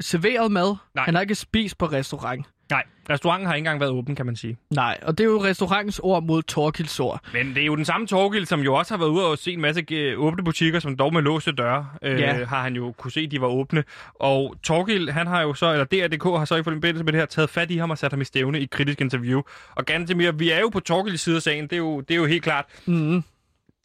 serveret 0.00 0.52
mad. 0.52 0.76
Nej. 0.94 1.04
Han 1.04 1.14
har 1.14 1.20
ikke 1.22 1.34
spist 1.34 1.78
på 1.78 1.86
restaurant. 1.86 2.46
Nej, 2.70 2.82
restauranten 3.10 3.46
har 3.46 3.54
ikke 3.54 3.60
engang 3.60 3.80
været 3.80 3.92
åben, 3.92 4.16
kan 4.16 4.26
man 4.26 4.36
sige. 4.36 4.56
Nej, 4.70 4.98
og 5.02 5.18
det 5.18 5.24
er 5.24 5.28
jo 5.28 5.44
restaurantens 5.44 5.98
ord 6.02 6.22
mod 6.22 6.42
Torkilds 6.42 7.00
ord. 7.00 7.20
Men 7.32 7.54
det 7.54 7.62
er 7.62 7.66
jo 7.66 7.76
den 7.76 7.84
samme 7.84 8.06
Torgild, 8.06 8.46
som 8.46 8.60
jo 8.60 8.74
også 8.74 8.94
har 8.94 8.98
været 8.98 9.10
ude 9.10 9.26
og 9.26 9.38
se 9.38 9.52
en 9.52 9.60
masse 9.60 9.84
øh, 9.92 10.20
åbne 10.20 10.44
butikker, 10.44 10.80
som 10.80 10.96
dog 10.96 11.12
med 11.12 11.22
låste 11.22 11.52
døre, 11.52 11.88
øh, 12.02 12.20
Ja. 12.20 12.44
har 12.44 12.62
han 12.62 12.74
jo 12.76 12.92
kunne 12.98 13.12
se, 13.12 13.26
de 13.26 13.40
var 13.40 13.46
åbne. 13.46 13.84
Og 14.14 14.54
Torgild, 14.62 15.10
han 15.10 15.26
har 15.26 15.42
jo 15.42 15.54
så, 15.54 15.72
eller 15.72 15.84
DRDK 15.84 16.22
har 16.24 16.44
så 16.44 16.56
i 16.56 16.62
forbindelse 16.62 17.04
med 17.04 17.12
det 17.12 17.20
her, 17.20 17.26
taget 17.26 17.50
fat 17.50 17.70
i 17.70 17.76
ham 17.76 17.90
og 17.90 17.98
sat 17.98 18.12
ham 18.12 18.20
i 18.20 18.24
stævne 18.24 18.60
i 18.60 18.66
kritisk 18.66 19.00
interview. 19.00 19.42
Og 19.74 19.84
Gantemir, 19.84 20.30
vi 20.32 20.50
er 20.50 20.60
jo 20.60 20.68
på 20.68 20.80
Torgilds 20.80 21.20
side 21.20 21.36
af 21.36 21.42
sagen, 21.42 21.64
det 21.64 21.72
er 21.72 21.76
jo, 21.76 22.00
det 22.00 22.14
er 22.14 22.18
jo 22.18 22.26
helt 22.26 22.42
klart. 22.42 22.64
Mm. 22.86 23.22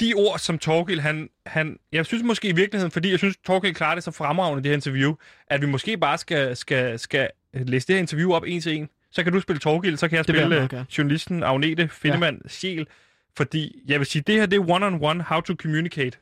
De 0.01 0.13
ord, 0.13 0.39
som 0.39 0.59
Torgild, 0.59 0.99
han, 0.99 1.29
han, 1.45 1.77
jeg 1.91 2.05
synes 2.05 2.23
måske 2.23 2.47
i 2.49 2.55
virkeligheden, 2.55 2.91
fordi 2.91 3.11
jeg 3.11 3.19
synes, 3.19 3.37
Torgild 3.45 3.73
klarer 3.73 3.95
det 3.95 4.03
så 4.03 4.11
fremragende 4.11 4.63
det 4.63 4.69
her 4.69 4.75
interview, 4.75 5.13
at 5.47 5.61
vi 5.61 5.65
måske 5.65 5.97
bare 5.97 6.17
skal, 6.17 6.55
skal, 6.55 6.99
skal 6.99 7.29
læse 7.53 7.87
det 7.87 7.95
her 7.95 7.99
interview 7.99 8.31
op 8.31 8.43
en 8.47 8.61
til 8.61 8.77
en. 8.77 8.89
Så 9.11 9.23
kan 9.23 9.33
du 9.33 9.39
spille 9.39 9.59
Torgild, 9.59 9.97
så 9.97 10.07
kan 10.07 10.15
jeg 10.15 10.25
spille 10.25 10.49
meget 10.49 10.63
øh, 10.63 10.69
gerne. 10.69 10.85
journalisten 10.97 11.43
Agnete 11.43 11.87
Findemann 11.87 12.41
ja. 12.43 12.49
Sjæl. 12.49 12.87
Fordi 13.37 13.83
jeg 13.87 13.99
vil 13.99 14.07
sige, 14.07 14.23
det 14.27 14.35
her 14.35 14.45
det 14.45 14.57
er 14.57 14.61
one-on-one 14.61 15.23
how 15.27 15.41
to 15.41 15.53
communicate. 15.53 16.17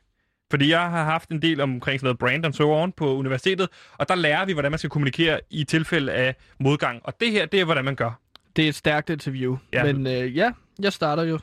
Fordi 0.52 0.70
jeg 0.70 0.80
har 0.80 1.04
haft 1.04 1.30
en 1.30 1.42
del 1.42 1.62
omkring 1.62 2.00
sådan 2.00 2.06
noget 2.06 2.20
brand 2.20 2.46
and 2.46 2.54
so 2.54 2.74
on 2.74 2.92
på 2.92 3.16
universitetet, 3.16 3.70
og 3.98 4.10
der 4.10 4.16
lærer 4.16 4.46
vi, 4.46 4.54
hvordan 4.54 4.72
man 4.72 4.78
skal 4.78 4.90
kommunikere 4.90 5.40
i 5.50 5.64
tilfælde 5.64 6.12
af 6.12 6.36
modgang. 6.60 7.02
Og 7.04 7.14
det 7.20 7.32
her, 7.32 7.46
det 7.46 7.60
er, 7.60 7.66
hvordan 7.66 7.86
man 7.86 7.96
gør. 7.96 8.20
Det 8.56 8.66
er 8.66 8.70
et 8.70 8.76
stærkt 8.76 9.10
interview. 9.10 9.58
Ja. 9.74 9.94
Men 9.94 10.08
øh, 10.08 10.38
ja, 10.38 10.52
jeg 10.80 10.94
starter 10.94 11.24
jo. 11.24 11.40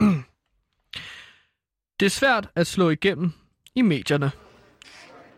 det 2.02 2.06
er 2.06 2.10
svært 2.10 2.48
at 2.54 2.66
slå 2.66 2.90
igennem 2.90 3.32
i 3.74 3.82
medierne. 3.82 4.30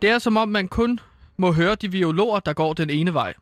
Det 0.01 0.09
er 0.09 0.19
som 0.19 0.37
om, 0.37 0.49
man 0.49 0.67
kun 0.67 0.99
må 1.37 1.51
høre 1.51 1.75
de 1.75 1.89
biologer, 1.89 2.39
der 2.39 2.53
går 2.53 2.73
den 2.73 2.89
ene 2.89 3.13
vej. 3.13 3.33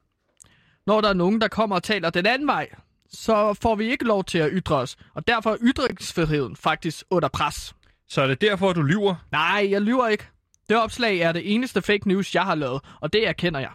Når 0.86 1.01
der 1.01 1.09
er 1.09 1.13
nogen, 1.13 1.41
der 1.41 1.47
kommer 1.47 1.76
og 1.76 1.84
taler 1.84 2.09
den 2.09 2.26
anden 2.26 2.47
vej, 2.47 2.69
så 3.09 3.53
får 3.61 3.76
vi 3.76 3.86
ikke 3.86 4.05
lov 4.05 4.24
til 4.24 4.38
at 4.38 4.49
ytre 4.53 4.76
os. 4.76 4.97
Og 5.13 5.28
derfor 5.28 5.51
er 5.51 5.57
ytringsfriheden 5.61 6.55
faktisk 6.55 7.03
under 7.09 7.30
pres. 7.30 7.76
Så 8.07 8.21
er 8.21 8.28
det 8.28 8.41
derfor, 8.41 8.74
du 8.74 8.82
lyver. 8.82 9.15
Nej, 9.32 9.67
jeg 9.71 9.82
lyver 9.82 10.07
ikke. 10.07 10.28
Det 10.69 10.78
opslag 10.78 11.17
er 11.19 11.32
det 11.32 11.53
eneste 11.53 11.82
fake 11.82 12.07
news, 12.07 12.36
jeg 12.36 12.43
har 12.43 12.55
lavet, 12.55 12.82
og 13.01 13.13
det 13.13 13.28
erkender 13.28 13.59
jeg. 13.59 13.71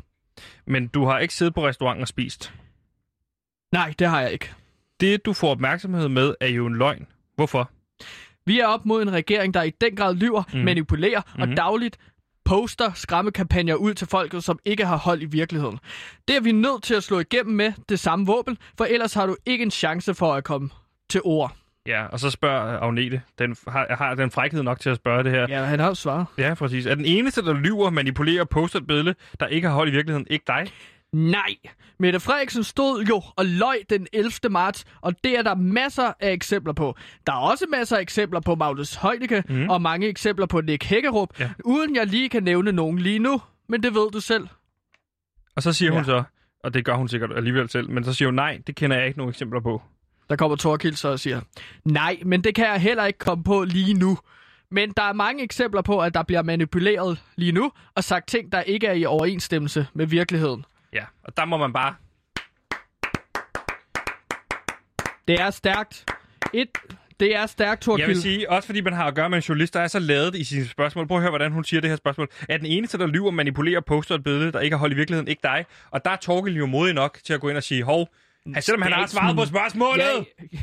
Men 0.66 0.88
du 0.88 1.04
har 1.04 1.18
ikke 1.18 1.34
siddet 1.34 1.54
på 1.54 1.66
restauranten 1.66 2.02
og 2.02 2.08
spist. 2.08 2.52
Nej, 3.72 3.94
det 3.98 4.06
har 4.06 4.20
jeg 4.20 4.32
ikke. 4.32 4.52
Det, 5.00 5.24
du 5.24 5.32
får 5.32 5.50
opmærksomhed 5.50 6.08
med, 6.08 6.34
er 6.40 6.48
jo 6.48 6.66
en 6.66 6.76
løgn. 6.76 7.06
Hvorfor? 7.34 7.70
Vi 8.48 8.60
er 8.60 8.66
op 8.66 8.86
mod 8.86 9.02
en 9.02 9.12
regering, 9.12 9.54
der 9.54 9.62
i 9.62 9.70
den 9.80 9.96
grad 9.96 10.14
lyver, 10.14 10.42
mm. 10.52 10.58
manipulerer 10.58 11.20
mm. 11.36 11.42
Og 11.42 11.48
dagligt 11.56 11.98
poster 12.44 12.92
skræmmekampagner 12.94 13.74
ud 13.74 13.94
til 13.94 14.06
folket, 14.06 14.44
som 14.44 14.58
ikke 14.64 14.86
har 14.86 14.96
hold 14.96 15.22
i 15.22 15.24
virkeligheden. 15.24 15.78
Det 16.28 16.36
er 16.36 16.40
vi 16.40 16.52
nødt 16.52 16.82
til 16.82 16.94
at 16.94 17.02
slå 17.02 17.18
igennem 17.20 17.56
med 17.56 17.72
det 17.88 17.98
samme 18.00 18.26
våben, 18.26 18.58
for 18.78 18.84
ellers 18.84 19.14
har 19.14 19.26
du 19.26 19.36
ikke 19.46 19.62
en 19.62 19.70
chance 19.70 20.14
for 20.14 20.34
at 20.34 20.44
komme 20.44 20.70
til 21.10 21.20
ord. 21.24 21.56
Ja, 21.86 22.06
og 22.06 22.20
så 22.20 22.30
spørger 22.30 22.80
Agnete, 22.80 23.22
den 23.38 23.56
har, 23.68 23.86
har 23.98 24.14
den 24.14 24.30
frækhed 24.30 24.62
nok 24.62 24.80
til 24.80 24.90
at 24.90 24.96
spørge 24.96 25.24
det 25.24 25.32
her. 25.32 25.46
Ja, 25.48 25.64
han 25.64 25.80
har 25.80 25.86
jo 25.86 25.94
svaret. 25.94 26.26
Ja, 26.38 26.54
præcis. 26.54 26.86
Er 26.86 26.94
den 26.94 27.04
eneste, 27.04 27.42
der 27.42 27.54
lyver, 27.54 27.90
manipulerer 27.90 28.40
og 28.40 28.48
poster 28.48 28.78
et 28.78 28.86
billede, 28.86 29.14
der 29.40 29.46
ikke 29.46 29.68
har 29.68 29.74
hold 29.74 29.88
i 29.88 29.92
virkeligheden, 29.92 30.26
ikke 30.30 30.44
dig? 30.46 30.66
Nej, 31.12 31.54
Mette 31.98 32.20
Frederiksen 32.20 32.64
stod 32.64 33.04
jo 33.04 33.22
og 33.36 33.46
løj 33.46 33.78
den 33.90 34.06
11. 34.12 34.32
marts, 34.50 34.84
og 35.00 35.24
det 35.24 35.38
er 35.38 35.42
der 35.42 35.54
masser 35.54 36.12
af 36.20 36.32
eksempler 36.32 36.72
på. 36.72 36.94
Der 37.26 37.32
er 37.32 37.36
også 37.36 37.64
masser 37.70 37.96
af 37.96 38.00
eksempler 38.00 38.40
på 38.40 38.54
Magnus 38.54 38.94
Heunicke, 38.94 39.42
mm. 39.48 39.68
og 39.70 39.82
mange 39.82 40.06
eksempler 40.08 40.46
på 40.46 40.60
Nick 40.60 40.84
Hækkerup, 40.84 41.40
Ja. 41.40 41.50
uden 41.64 41.96
jeg 41.96 42.06
lige 42.06 42.28
kan 42.28 42.42
nævne 42.42 42.72
nogen 42.72 42.98
lige 42.98 43.18
nu, 43.18 43.40
men 43.68 43.82
det 43.82 43.94
ved 43.94 44.10
du 44.10 44.20
selv. 44.20 44.48
Og 45.56 45.62
så 45.62 45.72
siger 45.72 45.90
ja. 45.92 45.96
hun 45.98 46.04
så, 46.04 46.22
og 46.64 46.74
det 46.74 46.84
gør 46.84 46.94
hun 46.94 47.08
sikkert 47.08 47.30
alligevel 47.36 47.68
selv, 47.68 47.90
men 47.90 48.04
så 48.04 48.12
siger 48.14 48.28
hun, 48.28 48.34
nej, 48.34 48.60
det 48.66 48.74
kender 48.76 48.96
jeg 48.96 49.06
ikke 49.06 49.18
nogen 49.18 49.30
eksempler 49.30 49.60
på. 49.60 49.82
Der 50.30 50.36
kommer 50.36 50.56
Torkild 50.56 50.94
så 50.94 51.08
og 51.08 51.20
siger, 51.20 51.40
nej, 51.84 52.18
men 52.24 52.44
det 52.44 52.54
kan 52.54 52.66
jeg 52.66 52.80
heller 52.80 53.04
ikke 53.04 53.18
komme 53.18 53.44
på 53.44 53.64
lige 53.64 53.94
nu. 53.94 54.18
Men 54.70 54.90
der 54.96 55.02
er 55.02 55.12
mange 55.12 55.42
eksempler 55.42 55.82
på, 55.82 56.00
at 56.00 56.14
der 56.14 56.22
bliver 56.22 56.42
manipuleret 56.42 57.22
lige 57.36 57.52
nu, 57.52 57.72
og 57.94 58.04
sagt 58.04 58.28
ting, 58.28 58.52
der 58.52 58.60
ikke 58.60 58.86
er 58.86 58.92
i 58.92 59.04
overensstemmelse 59.04 59.86
med 59.94 60.06
virkeligheden. 60.06 60.64
Ja, 60.92 61.04
og 61.24 61.36
der 61.36 61.44
må 61.44 61.56
man 61.56 61.72
bare... 61.72 61.94
Det 65.28 65.40
er 65.40 65.50
stærkt. 65.50 66.04
Et, 66.54 66.68
det 67.20 67.36
er 67.36 67.46
stærkt, 67.46 67.82
Torkild. 67.82 68.00
Jeg 68.00 68.08
vil 68.08 68.22
sige, 68.22 68.50
også 68.50 68.66
fordi 68.66 68.80
man 68.80 68.92
har 68.92 69.04
at 69.04 69.14
gøre 69.14 69.30
med 69.30 69.38
en 69.38 69.42
journalist, 69.42 69.74
der 69.74 69.80
er 69.80 69.88
så 69.88 69.98
lavet 69.98 70.34
i 70.34 70.44
sine 70.44 70.66
spørgsmål. 70.66 71.06
Prøv 71.06 71.16
at 71.16 71.22
høre, 71.22 71.30
hvordan 71.30 71.52
hun 71.52 71.64
siger 71.64 71.80
det 71.80 71.90
her 71.90 71.96
spørgsmål. 71.96 72.28
Er 72.48 72.56
den 72.56 72.66
eneste, 72.66 72.98
der 72.98 73.06
lyver, 73.06 73.30
manipulerer 73.30 73.80
poster 73.80 74.14
et 74.14 74.24
billede, 74.24 74.52
der 74.52 74.60
ikke 74.60 74.76
har 74.76 74.80
hold 74.80 74.92
i 74.92 74.94
virkeligheden, 74.94 75.28
ikke 75.28 75.40
dig? 75.42 75.64
Og 75.90 76.04
der 76.04 76.10
er 76.10 76.16
Torgild 76.16 76.56
jo 76.56 76.66
modig 76.66 76.94
nok 76.94 77.18
til 77.24 77.32
at 77.32 77.40
gå 77.40 77.48
ind 77.48 77.56
og 77.56 77.62
sige, 77.62 77.82
hov, 77.82 78.08
han, 78.54 78.62
selvom 78.62 78.82
han 78.82 78.92
har 78.92 79.06
svaret 79.06 79.36
på 79.36 79.44
spørgsmålet. 79.44 80.26
Ja, 80.52 80.58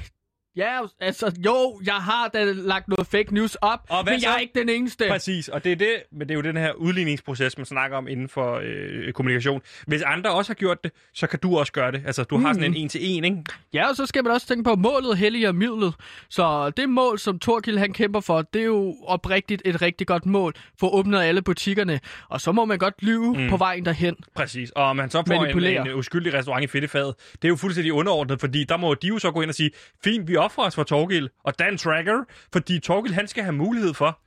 ja, 0.58 0.80
altså 1.00 1.32
jo, 1.46 1.80
jeg 1.86 1.94
har 1.96 2.28
da 2.28 2.44
lagt 2.44 2.88
noget 2.88 3.08
fake 3.08 3.34
news 3.34 3.56
op, 3.56 3.80
Og 3.90 4.06
men 4.06 4.20
så? 4.20 4.28
jeg 4.28 4.36
er 4.36 4.40
ikke 4.40 4.60
den 4.60 4.70
eneste. 4.70 5.06
Præcis, 5.10 5.48
og 5.48 5.64
det 5.64 5.72
er, 5.72 5.76
det, 5.76 5.96
men 6.12 6.22
det 6.22 6.32
er 6.32 6.36
jo 6.36 6.42
den 6.42 6.58
her 6.58 6.74
udligningsproces, 6.74 7.58
man 7.58 7.66
snakker 7.66 7.98
om 7.98 8.08
inden 8.08 8.30
for 8.30 8.62
øh, 8.64 9.14
kommunikation. 9.14 9.62
Hvis 9.88 10.02
andre 10.02 10.32
også 10.32 10.50
har 10.50 10.56
gjort 10.56 10.84
det, 10.84 10.92
så 11.14 11.28
kan 11.28 11.40
du 11.40 11.58
også 11.58 11.72
gøre 11.72 11.92
det. 11.92 12.04
Altså, 12.06 12.24
du 12.24 12.38
har 12.38 12.54
sådan 12.54 12.72
en 12.72 12.76
en-til-en, 12.76 13.24
ikke? 13.24 13.44
Ja, 13.74 13.90
og 13.90 13.96
så 13.96 14.06
skal 14.06 14.24
man 14.24 14.34
også 14.34 14.48
tænke 14.48 14.64
på 14.64 14.76
målet 14.76 15.18
helliger 15.18 15.52
midlet. 15.52 15.94
Så 16.30 16.70
det 16.70 16.90
mål, 16.90 17.20
som 17.20 17.40
Torkild 17.40 17.78
han 17.78 17.94
kæmper 17.94 18.20
for, 18.20 18.42
det 18.42 18.62
er 18.62 18.66
jo 18.66 18.96
oprigtigt 19.06 19.62
et 19.66 19.82
rigtig 19.82 20.08
godt 20.08 20.26
mål 20.26 20.54
for 20.80 20.88
at 20.88 20.94
åbne 20.94 21.24
alle 21.24 21.42
butikkerne. 21.42 22.00
Og 22.30 22.42
så 22.42 22.52
må 22.52 22.66
man 22.66 22.78
godt 22.78 23.04
lyve 23.04 23.34
mm. 23.38 23.50
på 23.50 23.58
vejen 23.58 23.86
derhen. 23.86 24.16
Præcis, 24.36 24.70
og 24.70 24.84
om 24.84 24.96
man 24.96 25.10
så 25.10 25.24
får 25.28 25.46
en, 25.46 25.88
en 25.88 25.94
uskyldig 25.94 26.34
restaurant 26.34 26.64
i 26.64 26.68
fedtefadet, 26.68 27.16
det 27.34 27.44
er 27.44 27.50
jo 27.50 27.56
fuldstændig 27.56 27.94
underordnet, 27.94 28.40
fordi 28.40 28.64
der 28.64 28.78
må 28.78 28.94
de 28.94 29.08
jo 29.08 29.20
så 29.20 29.32
gå 29.32 29.42
ind 29.42 29.50
og 29.50 29.56
sige, 29.56 29.72
fint, 30.04 30.28
vi 30.28 30.36
offrer 30.46 30.66
os 30.66 30.76
for 30.76 30.84
Torgild 30.84 31.30
og 31.44 31.60
Dan 31.60 31.78
Tracker, 31.78 32.24
fordi 32.54 32.80
Torgild, 32.80 33.14
han 33.14 33.28
skal 33.28 33.44
have 33.44 33.56
mulighed 33.56 33.94
for. 33.94 34.20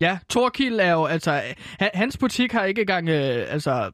Ja, 0.00 0.18
Torkild 0.30 0.80
er 0.80 0.92
jo, 0.92 1.04
altså, 1.04 1.42
han, 1.78 1.90
hans 1.94 2.16
butik 2.16 2.52
har 2.52 2.64
ikke 2.64 2.80
engang, 2.80 3.08
øh, 3.08 3.46
altså, 3.52 3.90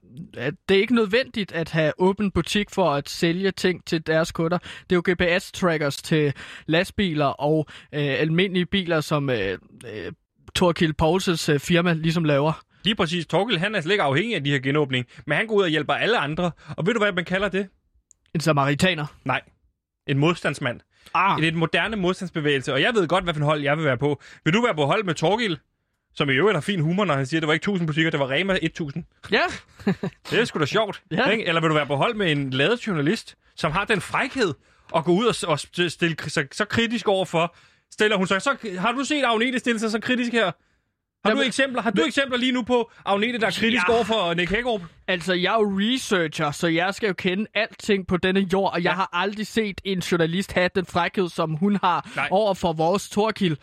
det 0.69 0.77
er 0.77 0.81
ikke 0.81 0.95
nødvendigt 0.95 1.53
at 1.53 1.71
have 1.71 1.93
åben 1.99 2.31
butik 2.31 2.71
for 2.71 2.91
at 2.91 3.09
sælge 3.09 3.51
ting 3.51 3.85
til 3.87 4.07
deres 4.07 4.33
kunder. 4.33 4.59
Det 4.59 4.93
er 4.93 4.97
jo 4.97 5.03
GPS-trackers 5.09 6.03
til 6.03 6.33
lastbiler 6.67 7.27
og 7.27 7.67
øh, 7.93 8.01
almindelige 8.01 8.67
biler, 8.67 9.01
som 9.01 9.31
øh, 9.31 9.59
øh, 9.95 10.13
Torkild 10.55 10.95
øh, 11.49 11.61
firma 11.61 11.93
ligesom 11.93 12.25
laver. 12.25 12.63
Lige 12.85 12.95
præcis, 12.95 13.27
Torgild, 13.27 13.59
han 13.59 13.75
er 13.75 13.81
slet 13.81 13.93
ikke 13.93 14.03
afhængig 14.03 14.37
af 14.37 14.45
de 14.45 14.51
her 14.51 14.59
genåbning, 14.59 15.07
men 15.27 15.37
han 15.37 15.47
går 15.47 15.55
ud 15.55 15.63
og 15.63 15.69
hjælper 15.69 15.95
alle 15.95 16.19
andre. 16.19 16.51
Og 16.77 16.87
ved 16.87 16.95
du, 16.95 17.01
hvad 17.01 17.13
man 17.13 17.25
kalder 17.25 17.49
det? 17.49 17.69
En 18.35 18.41
samaritaner. 18.41 19.07
Nej, 19.25 19.41
en 20.07 20.19
modstandsmand. 20.19 20.81
Ah, 21.15 21.37
Det 21.39 21.45
er 21.45 21.49
et 21.49 21.55
moderne 21.55 21.97
modstandsbevægelse, 21.97 22.73
og 22.73 22.81
jeg 22.81 22.95
ved 22.95 23.09
godt, 23.09 23.25
hvad 23.25 23.35
for 23.35 23.41
en 23.41 23.45
hold 23.47 23.63
jeg 23.63 23.77
vil 23.77 23.85
være 23.85 23.99
på. 23.99 24.21
Vil 24.45 24.55
du 24.55 24.63
være 24.63 24.75
på 24.75 24.85
hold 24.87 25.05
med 25.05 25.15
Torgild? 25.15 25.57
Som 26.17 26.31
i 26.31 26.33
øvrigt 26.33 26.57
har 26.57 26.61
fin 26.61 26.81
humor, 26.81 27.05
når 27.05 27.15
han 27.15 27.27
siger, 27.27 27.39
at 27.39 27.43
det 27.43 27.47
var 27.47 27.53
ikke 27.55 27.65
1000 27.65 27.87
butikker, 27.87 28.11
det 28.11 28.21
var 28.21 28.31
Rema 28.31 28.59
1000. 28.63 29.05
ja. 29.33 29.43
Det 30.31 30.41
er 30.41 30.45
sgu 30.45 30.59
da 30.61 30.67
sjovt. 30.67 31.03
Ja. 31.11 31.29
Ikke? 31.29 31.45
Eller 31.47 31.61
vil 31.61 31.71
du 31.71 31.75
være 31.75 31.87
på 31.87 31.97
hold 31.97 32.15
med 32.15 32.33
en 32.33 32.51
ladet 32.51 32.87
journalist, 32.87 33.37
som 33.57 33.73
har 33.73 33.85
den 33.85 34.01
frækhed 34.01 34.55
at 34.97 35.05
gå 35.05 35.13
ud 35.13 35.27
og, 35.27 35.35
og 35.49 35.59
stille 35.91 36.17
så, 36.29 36.47
så 36.53 36.65
kritisk 36.65 37.09
over 37.09 37.25
for... 37.25 37.57
Stiller 37.93 38.17
hun 38.17 38.27
sig, 38.27 38.43
så, 38.43 38.57
har 38.79 38.93
du 38.93 39.05
set 39.05 39.25
Agnete 39.25 39.59
stille 39.59 39.79
sig 39.81 39.91
så 39.91 40.01
kritisk 40.01 40.33
her? 40.33 40.53
Har 41.25 41.35
du 41.35 41.41
eksempler? 41.41 41.83
Har 41.83 41.91
du 41.91 42.03
eksempler 42.03 42.39
lige 42.39 42.53
nu 42.53 42.63
på 42.63 42.91
Agnete, 43.07 43.39
der 43.39 43.47
er 43.47 43.51
kritisk 43.51 43.89
Ja. 43.89 43.95
over 43.95 44.05
for 44.05 44.35
Nick 44.35 44.51
Hækkerup? 44.51 44.83
Altså, 45.09 45.35
jeg 45.35 45.55
er 45.55 45.59
jo 45.59 45.73
researcher, 45.81 46.51
så 46.51 46.67
jeg 46.69 46.95
skal 46.95 47.07
jo 47.07 47.13
kende 47.15 47.47
alting 47.55 48.07
på 48.07 48.17
denne 48.17 48.41
jord, 48.53 48.73
og 48.73 48.83
jeg 48.83 48.91
Ja. 48.91 48.95
har 48.95 49.09
aldrig 49.13 49.47
set 49.47 49.81
en 49.85 49.99
journalist 49.99 50.53
have 50.53 50.71
den 50.75 50.87
frækhed, 50.87 51.29
som 51.29 51.55
hun 51.55 51.79
har 51.83 52.11
Nej. 52.17 52.29
over 52.31 52.55
for 52.55 52.73
vores 52.73 53.09
Torkild. 53.11 53.57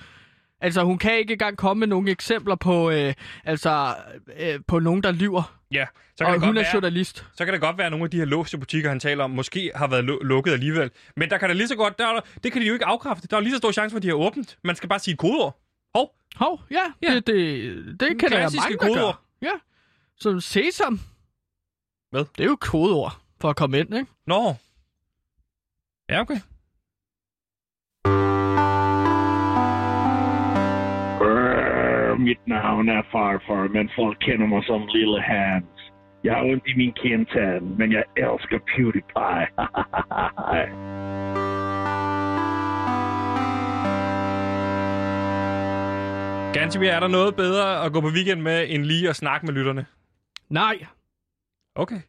Altså, 0.63 0.83
hun 0.83 0.97
kan 0.97 1.17
ikke 1.17 1.31
engang 1.33 1.57
komme 1.57 1.79
med 1.79 1.87
nogle 1.87 2.11
eksempler 2.11 2.55
på, 2.55 2.89
øh, 2.91 3.13
altså, 3.45 3.95
øh, 4.39 4.59
på 4.67 4.79
nogen, 4.79 5.03
der 5.03 5.11
lyver. 5.11 5.57
Ja, 5.71 5.85
så 6.17 6.25
kan, 6.25 6.27
Og 6.27 6.33
det 6.33 6.39
hun 6.41 6.47
godt 6.55 6.57
er 6.57 6.61
være, 6.61 6.73
journalist. 6.73 7.25
så 7.37 7.45
kan 7.45 7.53
det 7.53 7.61
godt 7.61 7.77
være, 7.77 7.85
at 7.87 7.91
nogle 7.91 8.03
af 8.03 8.09
de 8.11 8.17
her 8.17 8.25
låste 8.25 8.57
butikker, 8.57 8.89
han 8.89 8.99
taler 8.99 9.23
om, 9.23 9.29
måske 9.31 9.71
har 9.75 9.87
været 9.87 10.03
lu- 10.09 10.23
lukket 10.23 10.51
alligevel. 10.51 10.91
Men 11.17 11.29
der 11.29 11.37
kan 11.37 11.49
der 11.49 11.55
lige 11.55 11.67
så 11.67 11.75
godt, 11.75 11.99
der, 11.99 12.07
er 12.07 12.13
der, 12.13 12.21
det 12.43 12.51
kan 12.51 12.61
de 12.61 12.67
jo 12.67 12.73
ikke 12.73 12.85
afkræfte. 12.85 13.27
Der 13.27 13.37
er 13.37 13.41
lige 13.41 13.51
så 13.51 13.57
stor 13.57 13.71
chance 13.71 13.93
for, 13.93 13.97
at 13.97 14.03
de 14.03 14.07
har 14.07 14.15
åbent. 14.15 14.57
Man 14.63 14.75
skal 14.75 14.89
bare 14.89 14.99
sige 14.99 15.13
et 15.13 15.19
kodeord. 15.19 15.60
Hov, 16.35 16.59
ja, 16.71 16.77
Ja. 17.01 17.15
Det, 17.15 17.27
det, 17.27 17.99
det 17.99 18.19
kan 18.19 18.29
der 18.31 18.37
klassiske 18.37 18.61
mange, 18.69 18.77
der 18.77 18.87
kodeord. 18.87 19.15
gør. 19.41 19.47
Ja, 19.47 19.53
som 20.17 20.41
sesam. 20.41 20.99
Hvad? 22.11 22.25
Det 22.37 22.43
er 22.45 22.49
jo 22.49 22.57
kodeord 22.61 23.11
for 23.41 23.49
at 23.49 23.55
komme 23.55 23.79
ind, 23.79 23.93
ikke? 23.95 24.11
nå. 24.27 24.55
Ja, 26.09 26.21
okay. 26.21 26.39
Brrr, 31.19 32.15
mit 32.17 32.47
navn 32.47 32.89
er 32.89 33.01
Farfar, 33.11 33.67
men 33.77 33.89
folk 33.95 34.17
kender 34.21 34.47
mig 34.47 34.63
som 34.69 34.81
Lille 34.95 35.21
Hans. 35.21 35.65
Jeg 36.23 36.33
har 36.35 36.43
ondt 36.51 36.63
i 36.67 36.73
min 36.81 36.93
kindtand, 37.03 37.63
men 37.79 37.91
jeg 37.91 38.03
elsker 38.17 38.59
PewDiePie. 38.69 39.45
Gansimir, 46.61 46.89
er 46.89 46.99
der 46.99 47.07
noget 47.07 47.35
bedre 47.35 47.85
at 47.85 47.93
gå 47.93 48.01
på 48.01 48.07
weekend 48.07 48.41
med, 48.41 48.65
end 48.69 48.83
lige 48.83 49.09
at 49.09 49.15
snakke 49.15 49.45
med 49.45 49.53
lytterne? 49.53 49.85
Nej. 50.49 50.85
Okay. 51.75 51.99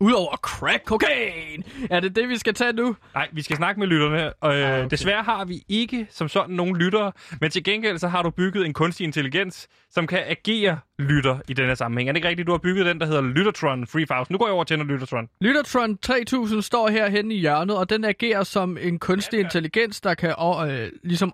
Udover 0.00 0.36
crack 0.36 0.84
cocaine. 0.84 1.62
Er 1.90 2.00
det 2.00 2.16
det, 2.16 2.28
vi 2.28 2.38
skal 2.38 2.54
tage 2.54 2.72
nu? 2.72 2.96
Nej, 3.14 3.28
vi 3.32 3.42
skal 3.42 3.56
snakke 3.56 3.78
med 3.80 3.86
lytterne. 3.88 4.32
Og, 4.32 4.56
øh, 4.58 4.68
Ah, 4.68 4.78
okay. 4.78 4.88
Desværre 4.90 5.22
har 5.22 5.44
vi 5.44 5.62
ikke 5.68 6.06
som 6.10 6.28
sådan 6.28 6.54
nogen 6.54 6.76
lyttere, 6.76 7.12
men 7.40 7.50
til 7.50 7.64
gengæld 7.64 7.98
så 7.98 8.08
har 8.08 8.22
du 8.22 8.30
bygget 8.30 8.66
en 8.66 8.72
kunstig 8.72 9.04
intelligens, 9.04 9.68
som 9.90 10.06
kan 10.06 10.22
agere 10.26 10.78
lytter 10.98 11.38
i 11.48 11.52
denne 11.52 11.76
sammenhæng. 11.76 12.08
Er 12.08 12.12
det 12.12 12.18
ikke 12.18 12.28
rigtigt, 12.28 12.46
du 12.46 12.52
har 12.52 12.58
bygget 12.58 12.86
den, 12.86 13.00
der 13.00 13.06
hedder 13.06 13.22
Lyttertron 13.22 13.86
3000? 13.86 14.26
Nu 14.34 14.38
går 14.38 14.46
jeg 14.46 14.54
over 14.54 14.64
til 14.64 14.80
en 14.80 14.86
Lyttertron. 14.86 15.28
Lyttertron 15.40 15.98
3000 15.98 16.62
står 16.62 16.88
herhen 16.88 17.30
i 17.30 17.38
hjørnet, 17.38 17.76
og 17.76 17.90
den 17.90 18.04
agerer 18.04 18.42
som 18.42 18.78
en 18.80 18.98
kunstig 18.98 19.40
intelligens, 19.40 20.00
der 20.00 20.14
kan 20.14 20.34
øh, 20.70 20.90
ligesom... 21.02 21.32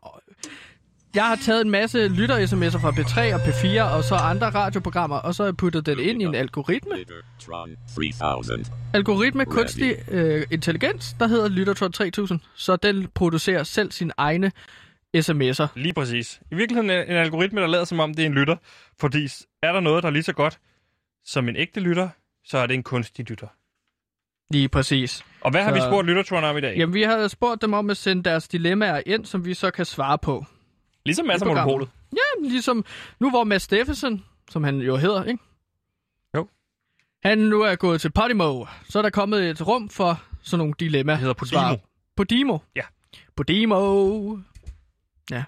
Jeg 1.15 1.25
har 1.27 1.37
taget 1.37 1.61
en 1.61 1.71
masse 1.71 2.09
lytter-sms'er 2.09 2.79
fra 2.79 2.91
P3 2.91 3.35
og 3.35 3.41
P4 3.41 3.83
og 3.97 4.05
så 4.05 4.15
andre 4.15 4.51
radioprogrammer, 4.51 5.17
og 5.17 5.35
så 5.35 5.43
har 5.43 5.49
jeg 5.49 5.57
puttet 5.57 5.87
den 5.87 5.99
ind 5.99 6.23
i 6.23 6.25
en 6.25 6.35
algoritme. 6.35 6.97
Lyttertron 6.97 7.77
3000. 8.21 8.67
Algoritme 8.95 9.45
kunstig 9.45 9.97
øh, 10.11 10.47
intelligens, 10.51 11.17
der 11.19 11.27
hedder 11.27 11.49
Lyttertron 11.49 11.93
3000, 11.93 12.41
så 12.55 12.77
den 12.77 13.07
producerer 13.15 13.62
selv 13.62 13.91
sine 13.93 14.12
egne 14.17 14.53
sms'er. 15.17 15.67
Lige 15.77 15.93
præcis. 15.95 16.41
I 16.53 16.55
virkeligheden 16.55 16.91
er 16.91 17.03
en 17.03 17.17
algoritme, 17.17 17.61
der 17.61 17.67
lader 17.67 17.85
som 17.85 18.01
om, 18.01 18.15
det 18.15 18.23
er 18.23 18.27
en 18.27 18.35
lytter. 18.35 18.57
Fordi 19.01 19.25
er 19.62 19.73
der 19.73 19.81
noget, 19.81 20.03
der 20.03 20.09
er 20.09 20.12
lige 20.12 20.23
så 20.23 20.33
godt 20.33 20.59
som 21.25 21.49
en 21.49 21.57
ægte 21.57 21.81
lytter, 21.81 22.09
så 22.45 22.59
er 22.59 22.67
det 22.67 22.75
en 22.75 22.83
kunstig 22.83 23.31
lytter. 23.31 23.47
Lige 24.53 24.69
præcis. 24.69 25.25
Og 25.41 25.51
hvad 25.51 25.62
har 25.62 25.71
Så- 25.71 25.75
vi 25.75 25.81
spurgt 25.81 26.07
Lyttertron 26.07 26.45
om 26.45 26.57
i 26.57 26.61
dag? 26.61 26.77
Jamen, 26.77 26.95
vi 26.95 27.03
har 27.03 27.29
spurgt 27.29 27.62
dem 27.62 27.73
om 27.73 27.91
at 27.91 27.97
sende 27.97 28.23
deres 28.23 28.49
dilemmaer 28.49 29.03
ind, 29.07 29.25
som 29.27 29.45
vi 29.45 29.55
så 29.55 29.71
kan 29.71 29.85
svare 29.85 30.19
på. 30.19 30.45
Ligesom 31.07 31.27
masser 31.27 31.47
af 31.47 31.55
monopolet. 31.55 31.89
Ja, 32.13 32.49
ligesom 32.49 32.85
nu 33.21 33.31
hvor 33.31 33.45
Mads 33.45 33.63
Steffensen, 33.63 34.25
som 34.51 34.65
han 34.65 34.79
jo 34.79 34.97
hedder, 34.97 35.25
ikke? 35.25 35.43
Jo. 36.37 36.49
Han 37.25 37.39
nu 37.39 37.63
er 37.63 37.75
gået 37.75 38.01
til 38.01 38.13
Podimo, 38.13 38.67
så 38.89 38.99
er 38.99 39.03
der 39.03 39.11
kommet 39.11 39.51
et 39.51 39.67
rum 39.67 39.89
for 39.89 40.23
sådan 40.43 40.59
nogle 40.59 40.75
dilemmaer. 40.81 41.17
Det 41.17 41.21
hedder 41.21 41.35
Podimo. 41.35 41.77
Podimo? 42.17 42.59
Ja. 42.77 42.83
Podimo. 43.37 44.37
Ja. 45.31 45.45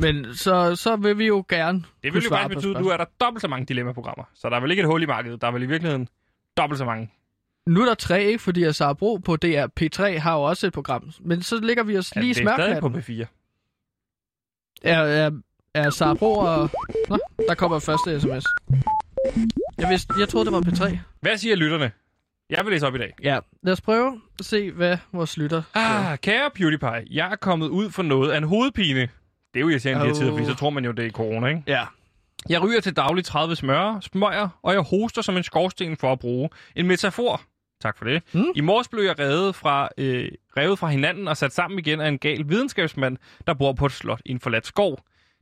Men 0.00 0.34
så, 0.34 0.76
så 0.76 0.96
vil 0.96 1.18
vi 1.18 1.26
jo 1.26 1.44
gerne 1.48 1.84
Det 2.02 2.14
vil 2.14 2.22
jo 2.22 2.28
faktisk 2.28 2.56
betyde, 2.56 2.76
at 2.76 2.82
nu 2.82 2.88
er 2.88 2.96
der 2.96 3.04
dobbelt 3.20 3.42
så 3.42 3.48
mange 3.48 3.66
dilemma-programmer. 3.66 4.24
Så 4.34 4.48
der 4.48 4.56
er 4.56 4.60
vel 4.60 4.70
ikke 4.70 4.80
et 4.80 4.86
hul 4.86 5.02
i 5.02 5.06
markedet. 5.06 5.40
Der 5.40 5.46
er 5.46 5.52
vel 5.52 5.62
i 5.62 5.66
virkeligheden 5.66 6.08
dobbelt 6.56 6.78
så 6.78 6.84
mange. 6.84 7.10
Nu 7.66 7.80
er 7.80 7.84
der 7.84 7.94
tre, 7.94 8.24
ikke? 8.24 8.38
Fordi 8.38 8.62
at 8.62 8.74
Sara 8.74 8.92
Bro 8.92 9.16
på 9.16 9.36
DR 9.36 9.66
P3 9.80 10.18
har 10.18 10.34
jo 10.34 10.42
også 10.42 10.66
et 10.66 10.72
program. 10.72 11.10
Men 11.20 11.42
så 11.42 11.60
ligger 11.60 11.82
vi 11.82 11.98
os 11.98 12.12
Ja, 12.16 12.20
lige 12.20 12.30
i 12.30 12.34
det 12.34 12.46
er 12.46 12.54
stadig 12.54 12.80
på 12.80 12.88
smørklatten. 12.88 13.22
P4. 13.22 13.37
Er, 14.82 15.00
er, 15.00 15.30
er 15.74 15.90
Sara 15.90 16.14
Bro 16.14 16.34
og... 16.34 16.70
Nå, 17.08 17.18
der 17.48 17.54
kommer 17.54 17.78
første 17.78 18.20
sms. 18.20 18.44
Jeg, 19.78 19.88
vidste, 19.88 20.14
jeg 20.18 20.28
troede, 20.28 20.44
det 20.44 20.52
var 20.52 20.60
P3. 20.60 20.98
Hvad 21.20 21.36
siger 21.36 21.56
lytterne? 21.56 21.90
Jeg 22.50 22.64
vil 22.64 22.72
læse 22.72 22.86
op 22.86 22.94
i 22.94 22.98
dag. 22.98 23.14
Ja, 23.22 23.38
lad 23.62 23.72
os 23.72 23.80
prøve 23.80 24.20
at 24.38 24.44
se, 24.44 24.72
hvad 24.72 24.96
vores 25.12 25.36
lytter. 25.36 25.62
Ah, 25.74 26.18
kære 26.18 26.50
PewDiePie, 26.54 27.04
jeg 27.10 27.32
er 27.32 27.36
kommet 27.36 27.68
ud 27.68 27.90
for 27.90 28.02
noget 28.02 28.30
af 28.30 28.38
en 28.38 28.44
hovedpine. 28.44 29.00
Det 29.00 29.08
er 29.54 29.60
jo 29.60 29.68
irriterende 29.68 30.02
oh. 30.02 30.08
de 30.08 30.12
her 30.12 30.20
tider, 30.20 30.32
fordi 30.32 30.44
så 30.46 30.54
tror 30.54 30.70
man 30.70 30.84
jo, 30.84 30.92
det 30.92 31.06
er 31.06 31.10
corona, 31.10 31.46
ikke? 31.46 31.62
Ja. 31.66 31.84
Jeg 32.48 32.62
ryger 32.62 32.80
til 32.80 32.96
daglig 32.96 33.24
30 33.24 33.56
smør, 33.56 34.00
smøger, 34.00 34.48
og 34.62 34.72
jeg 34.72 34.80
hoster 34.80 35.22
som 35.22 35.36
en 35.36 35.42
skorsten 35.42 35.96
for 35.96 36.12
at 36.12 36.18
bruge 36.18 36.48
en 36.76 36.86
metafor. 36.86 37.42
Tak 37.82 37.98
for 37.98 38.04
det. 38.04 38.22
Mm. 38.32 38.44
I 38.54 38.60
morges 38.60 38.88
blev 38.88 39.02
jeg 39.04 39.18
revet 39.18 39.54
fra, 39.54 39.88
øh, 39.98 40.28
revet 40.56 40.78
fra 40.78 40.88
hinanden 40.88 41.28
og 41.28 41.36
sat 41.36 41.52
sammen 41.52 41.78
igen 41.78 42.00
af 42.00 42.08
en 42.08 42.18
gal 42.18 42.48
videnskabsmand, 42.48 43.16
der 43.46 43.54
bor 43.54 43.72
på 43.72 43.86
et 43.86 43.92
slot 43.92 44.20
i 44.24 44.30
en 44.30 44.40
forladt 44.40 44.66
skov. 44.66 44.98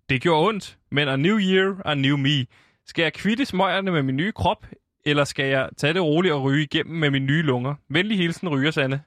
Det 0.08 0.22
gjorde 0.22 0.48
ondt, 0.48 0.78
men 0.90 1.08
a 1.08 1.16
new 1.16 1.38
year, 1.38 1.82
a 1.84 1.94
new 1.94 2.16
me. 2.16 2.46
Skal 2.86 3.02
jeg 3.02 3.12
kvitte 3.12 3.44
smøgerne 3.44 3.90
med 3.92 4.02
min 4.02 4.16
nye 4.16 4.32
krop, 4.32 4.66
eller 5.04 5.24
skal 5.24 5.44
jeg 5.46 5.68
tage 5.76 5.94
det 5.94 6.02
roligt 6.02 6.34
og 6.34 6.42
ryge 6.42 6.62
igennem 6.62 6.96
med 6.96 7.10
mine 7.10 7.26
nye 7.26 7.42
lunger? 7.42 7.74
Venlig 7.90 8.18
hilsen, 8.18 8.48
ryger 8.48 8.70
Sande. 8.70 9.00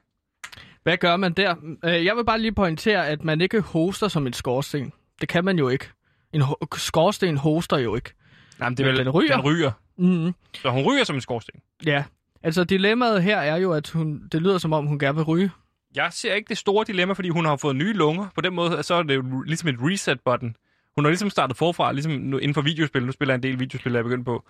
Hvad 0.82 0.96
gør 0.96 1.16
man 1.16 1.32
der? 1.32 1.54
Øh, 1.84 2.04
Jeg 2.04 2.16
vil 2.16 2.24
bare 2.24 2.40
lige 2.40 2.52
pointere, 2.52 3.08
at 3.08 3.24
man 3.24 3.40
ikke 3.40 3.60
hoster 3.60 4.08
som 4.08 4.26
en 4.26 4.32
skorsten. 4.32 4.92
Det 5.20 5.28
kan 5.28 5.44
man 5.44 5.58
jo 5.58 5.68
ikke. 5.68 5.88
En 6.32 6.42
ho- 6.42 6.76
skorsten 6.76 7.36
hoster 7.36 7.78
jo 7.78 7.94
ikke. 7.96 8.12
Nej, 8.58 8.68
men 8.68 8.76
det 8.76 8.84
er 8.86 8.88
vel, 8.88 8.98
den 8.98 9.10
ryger. 9.10 9.36
Den 9.36 9.44
ryger. 9.44 9.70
Mm-hmm. 9.98 10.34
Så 10.54 10.70
hun 10.70 10.82
ryger 10.82 11.04
som 11.04 11.16
en 11.16 11.20
skorsten. 11.22 11.60
Ja. 11.86 12.04
Altså, 12.42 12.64
dilemmaet 12.64 13.22
her 13.22 13.38
er 13.38 13.56
jo, 13.56 13.72
at 13.72 13.90
hun, 13.90 14.28
det 14.32 14.42
lyder 14.42 14.58
som 14.58 14.72
om, 14.72 14.86
hun 14.86 14.98
gerne 14.98 15.16
vil 15.16 15.24
ryge. 15.24 15.50
Jeg 15.94 16.08
ser 16.12 16.34
ikke 16.34 16.48
det 16.48 16.58
store 16.58 16.84
dilemma, 16.86 17.14
fordi 17.14 17.28
hun 17.28 17.44
har 17.44 17.56
fået 17.56 17.76
nye 17.76 17.92
lunger. 17.92 18.26
På 18.34 18.40
den 18.40 18.54
måde, 18.54 18.82
så 18.82 18.94
er 18.94 19.02
det 19.02 19.14
jo 19.14 19.42
ligesom 19.42 19.68
et 19.68 19.76
reset-button. 19.80 20.56
Hun 20.96 21.04
har 21.04 21.10
ligesom 21.10 21.30
startet 21.30 21.56
forfra, 21.56 21.92
ligesom 21.92 22.12
nu, 22.12 22.38
inden 22.38 22.54
for 22.54 22.62
videospil. 22.62 23.06
Nu 23.06 23.12
spiller 23.12 23.34
jeg 23.34 23.36
en 23.36 23.42
del 23.42 23.60
videospil, 23.60 23.92
jeg 23.92 23.98
er 23.98 24.02
begyndt 24.02 24.24
på. 24.24 24.44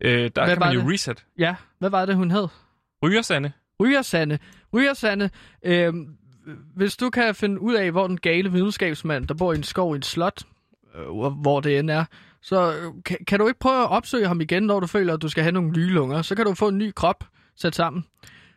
Øh, 0.00 0.30
der 0.36 0.46
kan 0.46 0.60
var 0.60 0.66
man 0.66 0.74
jo 0.74 0.80
det? 0.80 0.92
reset. 0.92 1.24
Ja, 1.38 1.54
hvad 1.78 1.90
var 1.90 2.06
det, 2.06 2.16
hun 2.16 2.30
hed? 2.30 2.48
Rygersande. 3.02 3.52
Rygersande. 3.80 4.38
Rygersande. 4.74 5.30
Øhm, 5.64 6.16
hvis 6.76 6.96
du 6.96 7.10
kan 7.10 7.34
finde 7.34 7.60
ud 7.60 7.74
af, 7.74 7.90
hvor 7.90 8.06
den 8.06 8.20
gale 8.20 8.52
videnskabsmand, 8.52 9.26
der 9.28 9.34
bor 9.34 9.52
i 9.52 9.56
en 9.56 9.62
skov 9.62 9.94
i 9.94 9.98
et 9.98 10.04
slot, 10.04 10.42
øh, 10.94 11.32
hvor 11.32 11.60
det 11.60 11.78
end 11.78 11.90
er, 11.90 12.04
så 12.46 12.76
øh, 12.76 13.02
kan, 13.04 13.16
kan 13.26 13.38
du 13.40 13.46
ikke 13.48 13.60
prøve 13.60 13.82
at 13.82 13.90
opsøge 13.90 14.26
ham 14.28 14.40
igen, 14.40 14.62
når 14.62 14.80
du 14.80 14.86
føler, 14.86 15.14
at 15.14 15.22
du 15.22 15.28
skal 15.28 15.42
have 15.42 15.52
nogle 15.52 15.70
nye 15.70 15.88
lunger? 15.90 16.22
Så 16.22 16.34
kan 16.34 16.44
du 16.44 16.54
få 16.54 16.68
en 16.68 16.78
ny 16.78 16.92
krop 16.96 17.24
sat 17.56 17.74
sammen. 17.74 18.04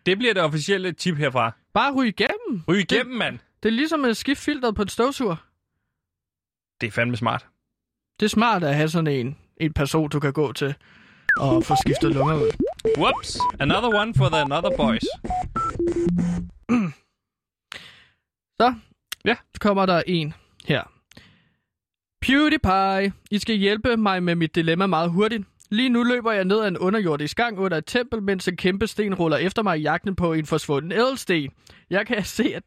Det 0.06 0.18
bliver 0.18 0.34
det 0.34 0.44
officielle 0.44 0.92
tip 0.92 1.18
herfra. 1.18 1.52
Bare 1.74 1.94
ryge 1.94 2.10
igennem. 2.10 2.64
Ryge 2.68 2.82
igennem, 2.82 3.16
mand. 3.18 3.40
Det 3.64 3.70
er 3.70 3.74
ligesom 3.74 4.06
at 4.06 4.18
skifte 4.18 4.44
filteret 4.44 4.76
på 4.76 4.82
en 4.82 4.88
støvsuger. 4.88 5.36
Det 6.82 6.88
er 6.88 6.92
fandme 6.92 7.18
smart. 7.18 7.46
Det 8.20 8.26
er 8.26 8.30
smart 8.30 8.64
at 8.64 8.76
have 8.76 8.90
sådan 8.90 9.08
en, 9.08 9.38
en 9.58 9.74
person, 9.74 10.10
du 10.10 10.20
kan 10.20 10.34
gå 10.34 10.54
til 10.54 10.76
og 11.40 11.64
få 11.64 11.76
skiftet 11.86 12.12
lunger 12.14 12.36
ud. 12.36 12.52
Whoops. 12.98 13.38
Another 13.60 14.00
one 14.02 14.14
for 14.14 14.30
the 14.30 14.38
another 14.42 14.78
boys. 14.78 15.04
Så 18.60 18.74
Ja. 19.26 19.36
kommer 19.60 19.86
der 19.86 20.04
en 20.08 20.34
her. 20.66 20.84
PewDiePie, 22.22 23.13
I 23.32 23.39
skal 23.39 23.55
hjælpe 23.55 23.97
mig 23.97 24.24
med 24.24 24.36
mit 24.36 24.55
dilemma 24.55 24.86
meget 24.86 25.09
hurtigt. 25.11 25.43
Lige 25.70 25.89
nu 25.89 26.03
løber 26.03 26.32
jeg 26.32 26.45
ned 26.45 26.61
ad 26.61 26.68
en 26.68 26.78
underjordisk 26.78 27.38
gang 27.38 27.59
under 27.59 27.78
et 27.78 27.86
tempel, 27.86 28.22
mens 28.24 28.47
en 28.47 28.55
kæmpe 28.57 28.88
sten 28.88 29.13
ruller 29.15 29.38
efter 29.38 29.63
mig 29.63 29.80
i 29.80 29.82
jagten 29.82 30.15
på 30.15 30.34
en 30.34 30.45
forsvunden 30.45 30.91
ædelsten. 30.91 31.51
Jeg 31.89 32.07
kan 32.07 32.24
se, 32.24 32.55
at 32.55 32.63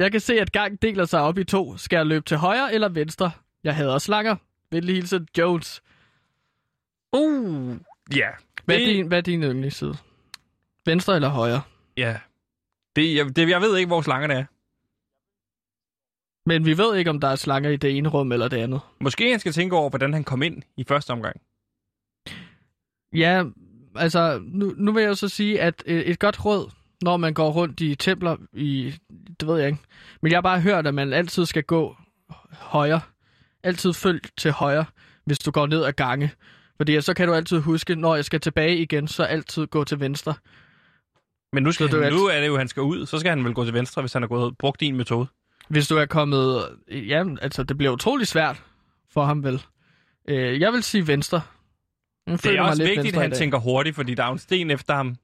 jeg 0.00 0.12
kan 0.12 0.20
se, 0.20 0.40
at 0.40 0.52
gang 0.52 0.82
deler 0.82 1.04
sig 1.04 1.20
op 1.20 1.38
i 1.38 1.44
to. 1.44 1.76
Skal 1.76 1.96
jeg 1.96 2.06
løbe 2.06 2.24
til 2.24 2.36
højre 2.36 2.74
eller 2.74 2.88
venstre? 2.88 3.30
Jeg 3.64 3.76
hader 3.76 3.98
slanger. 3.98 4.36
Venlig 4.70 4.94
hilsen, 4.94 5.28
Jones. 5.38 5.82
Uh, 7.12 7.76
ja. 8.16 8.28
Hvad 8.64 8.74
er 8.76 8.78
Det- 8.78 8.88
din, 8.88 9.06
hvad 9.06 9.18
er 9.18 9.22
din 9.22 9.42
yndlingsside? 9.42 9.96
Venstre 10.86 11.14
eller 11.14 11.28
højre? 11.28 11.62
Ja. 11.96 12.16
Det, 12.96 13.14
jeg, 13.16 13.36
det, 13.36 13.48
jeg 13.48 13.60
ved 13.60 13.76
ikke, 13.76 13.86
hvor 13.86 14.02
slangerne 14.02 14.34
er. 14.34 14.44
Men 16.46 16.66
vi 16.66 16.78
ved 16.78 16.96
ikke, 16.96 17.10
om 17.10 17.20
der 17.20 17.28
er 17.28 17.36
slanger 17.36 17.70
i 17.70 17.76
det 17.76 17.96
ene 17.96 18.08
rum 18.08 18.32
eller 18.32 18.48
det 18.48 18.56
andet. 18.56 18.80
Måske 19.00 19.30
han 19.30 19.40
skal 19.40 19.52
tænke 19.52 19.76
over, 19.76 19.90
hvordan 19.90 20.12
han 20.12 20.24
kom 20.24 20.42
ind 20.42 20.62
i 20.76 20.84
første 20.84 21.10
omgang. 21.10 21.36
Ja, 23.14 23.44
altså, 23.96 24.40
nu, 24.44 24.74
nu 24.76 24.92
vil 24.92 25.02
jeg 25.02 25.16
så 25.16 25.28
sige, 25.28 25.60
at 25.60 25.82
øh, 25.86 26.00
et 26.00 26.18
godt 26.18 26.44
råd, 26.44 26.70
når 27.02 27.16
man 27.16 27.34
går 27.34 27.50
rundt 27.50 27.80
i 27.80 27.94
templer 27.94 28.36
i... 28.52 28.94
Det 29.40 29.48
ved 29.48 29.58
jeg 29.58 29.66
ikke. 29.68 29.80
Men 30.22 30.32
jeg 30.32 30.36
har 30.36 30.42
bare 30.42 30.60
hørt, 30.60 30.86
at 30.86 30.94
man 30.94 31.12
altid 31.12 31.46
skal 31.46 31.62
gå 31.62 31.96
højre. 32.50 33.00
Altid 33.62 33.92
følg 33.92 34.22
til 34.38 34.52
højre, 34.52 34.84
hvis 35.24 35.38
du 35.38 35.50
går 35.50 35.66
ned 35.66 35.84
ad 35.84 35.92
gange. 35.92 36.30
Fordi 36.76 37.00
så 37.00 37.14
kan 37.14 37.28
du 37.28 37.34
altid 37.34 37.58
huske, 37.58 37.94
når 37.94 38.14
jeg 38.14 38.24
skal 38.24 38.40
tilbage 38.40 38.76
igen, 38.76 39.08
så 39.08 39.22
altid 39.22 39.66
gå 39.66 39.84
til 39.84 40.00
venstre. 40.00 40.34
Men 41.52 41.62
nu, 41.62 41.72
skal 41.72 41.90
Så 41.90 42.02
han, 42.02 42.12
nu 42.12 42.26
er 42.26 42.40
det 42.40 42.46
jo, 42.46 42.56
han 42.56 42.68
skal 42.68 42.82
ud. 42.82 43.06
Så 43.06 43.18
skal 43.18 43.30
han 43.30 43.44
vel 43.44 43.54
gå 43.54 43.64
til 43.64 43.74
venstre, 43.74 44.02
hvis 44.02 44.12
han 44.12 44.22
har 44.22 44.28
gået 44.28 44.58
brugt 44.58 44.80
din 44.80 44.96
metode. 44.96 45.26
Hvis 45.68 45.88
du 45.88 45.96
er 45.96 46.06
kommet... 46.06 46.68
Ja, 46.88 47.24
altså, 47.42 47.62
det 47.62 47.78
bliver 47.78 47.92
utrolig 47.92 48.26
svært 48.26 48.62
for 49.12 49.24
ham 49.24 49.44
vel. 49.44 49.62
Øh, 50.28 50.60
jeg 50.60 50.72
vil 50.72 50.82
sige 50.82 51.06
venstre. 51.06 51.40
Det 52.26 52.46
er 52.46 52.62
også 52.62 52.84
vigtigt, 52.84 53.16
at 53.16 53.22
han 53.22 53.32
tænker 53.32 53.58
hurtigt, 53.58 53.96
fordi 53.96 54.14
der 54.14 54.24
er 54.24 54.32
en 54.32 54.38
sten 54.38 54.70
efter 54.70 54.94
ham. 54.94 55.16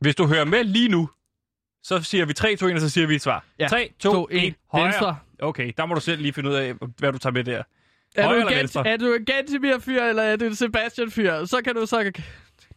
Hvis 0.00 0.14
du 0.14 0.26
hører 0.26 0.44
med 0.44 0.64
lige 0.64 0.88
nu, 0.88 1.08
så 1.82 2.02
siger 2.02 2.24
vi 2.24 2.32
3, 2.32 2.56
2, 2.56 2.66
1, 2.66 2.74
og 2.74 2.80
så 2.80 2.88
siger 2.88 3.06
vi 3.06 3.14
et 3.14 3.22
svar. 3.22 3.44
Ja. 3.58 3.66
3, 3.66 3.92
2, 3.98 4.12
To, 4.12 4.28
1, 4.30 4.44
en. 4.44 4.54
højre. 4.72 4.84
Venstre. 4.84 5.16
Okay, 5.38 5.72
der 5.76 5.86
må 5.86 5.94
du 5.94 6.00
selv 6.00 6.22
lige 6.22 6.32
finde 6.32 6.50
ud 6.50 6.54
af, 6.54 6.74
hvad 6.98 7.12
du 7.12 7.18
tager 7.18 7.32
med 7.32 7.44
der. 7.44 7.62
Er 8.14 8.26
Højre 8.26 8.40
du, 8.40 8.46
eller 8.46 8.58
venstre? 8.58 8.88
Er 8.88 8.96
du 8.96 9.12
en 9.12 9.24
Gantimir-fyr, 9.24 10.02
eller 10.02 10.22
er 10.22 10.36
du 10.36 10.44
en 10.44 10.54
Sebastian-fyr? 10.54 11.44
Så 11.44 11.60
kan 11.64 11.74
du 11.74 11.86
så... 11.86 12.12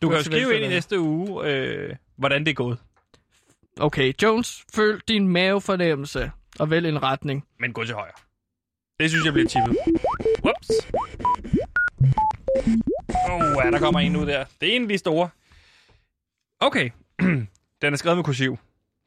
Du 0.01 0.09
kan 0.09 0.17
jo 0.17 0.23
skrive 0.23 0.39
venstre 0.39 0.55
ind 0.55 0.65
i 0.65 0.67
næste 0.67 0.99
uge, 0.99 1.47
øh, 1.49 1.95
hvordan 2.15 2.45
det 2.45 2.49
er 2.49 2.55
gået. 2.55 2.77
Okay, 3.79 4.13
Jones, 4.23 4.65
følg 4.75 5.01
din 5.07 5.27
mavefornemmelse 5.27 6.31
og 6.59 6.69
vælg 6.69 6.89
en 6.89 7.03
retning. 7.03 7.47
Men 7.59 7.73
gå 7.73 7.83
til 7.83 7.95
højre. 7.95 8.19
Det 8.99 9.09
synes 9.09 9.25
jeg 9.25 9.33
bliver 9.33 9.47
tippet. 9.47 9.77
Whoops. 10.43 10.69
Åh, 13.29 13.35
oh, 13.35 13.65
ja, 13.65 13.71
der 13.71 13.79
kommer 13.79 13.99
en 13.99 14.15
ud 14.15 14.25
der. 14.25 14.45
Det 14.61 14.69
er 14.69 14.75
en 14.75 14.81
af 14.81 14.89
de 14.89 14.97
store. 14.97 15.29
Okay. 16.59 16.89
den 17.81 17.93
er 17.93 17.95
skrevet 17.95 18.17
med 18.17 18.23
kursiv. 18.23 18.57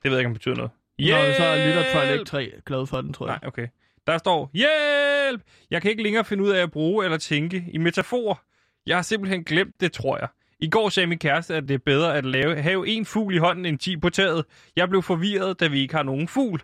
Det 0.02 0.10
ved 0.10 0.18
jeg 0.18 0.20
ikke, 0.20 0.26
om 0.26 0.34
det 0.34 0.40
betyder 0.40 0.54
noget. 0.54 0.70
Nå, 0.98 1.34
så 1.36 1.44
er 1.44 1.66
lytter 1.66 2.12
ikke 2.12 2.24
tre 2.24 2.52
glad 2.66 2.86
for 2.86 3.00
den, 3.00 3.12
tror 3.12 3.26
jeg. 3.26 3.38
Nej, 3.42 3.48
okay. 3.48 3.68
Der 4.06 4.18
står, 4.18 4.50
hjælp! 4.54 5.42
Jeg 5.70 5.82
kan 5.82 5.90
ikke 5.90 6.02
længere 6.02 6.24
finde 6.24 6.44
ud 6.44 6.50
af 6.50 6.62
at 6.62 6.70
bruge 6.70 7.04
eller 7.04 7.18
tænke 7.18 7.64
i 7.72 7.78
metafor. 7.78 8.42
Jeg 8.86 8.96
har 8.96 9.02
simpelthen 9.02 9.44
glemt 9.44 9.80
det, 9.80 9.92
tror 9.92 10.18
jeg. 10.18 10.28
I 10.60 10.70
går 10.70 10.88
sagde 10.88 11.06
min 11.06 11.18
kæreste, 11.18 11.54
at 11.54 11.68
det 11.68 11.74
er 11.74 11.78
bedre 11.78 12.16
at 12.16 12.24
lave, 12.24 12.62
have 12.62 12.88
en 12.88 13.04
fugl 13.04 13.34
i 13.34 13.38
hånden 13.38 13.66
end 13.66 13.78
10 13.78 13.96
på 13.96 14.10
taget. 14.10 14.44
Jeg 14.76 14.88
blev 14.88 15.02
forvirret, 15.02 15.60
da 15.60 15.68
vi 15.68 15.80
ikke 15.80 15.94
har 15.94 16.02
nogen 16.02 16.28
fugl. 16.28 16.62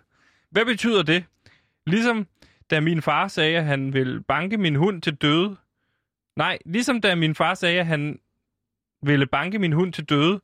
Hvad 0.55 0.65
betyder 0.65 1.03
det? 1.03 1.25
Ligesom 1.87 2.27
da 2.71 2.79
min 2.79 3.01
far 3.01 3.27
sagde, 3.27 3.57
at 3.57 3.65
han 3.65 3.93
ville 3.93 4.21
banke 4.23 4.57
min 4.57 4.75
hund 4.75 5.01
til 5.01 5.15
døde. 5.15 5.55
Nej, 6.35 6.57
ligesom 6.65 7.01
da 7.01 7.15
min 7.15 7.35
far 7.35 7.53
sagde, 7.53 7.79
at 7.79 7.85
han 7.85 8.19
ville 9.01 9.25
banke 9.25 9.59
min 9.59 9.73
hund 9.73 9.93
til 9.93 10.03
døde. 10.03 10.41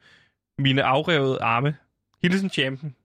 Mine 0.57 0.83
afrevede 0.83 1.41
arme. 1.41 1.75
Hilsen 2.23 2.49
champion. 2.49 2.95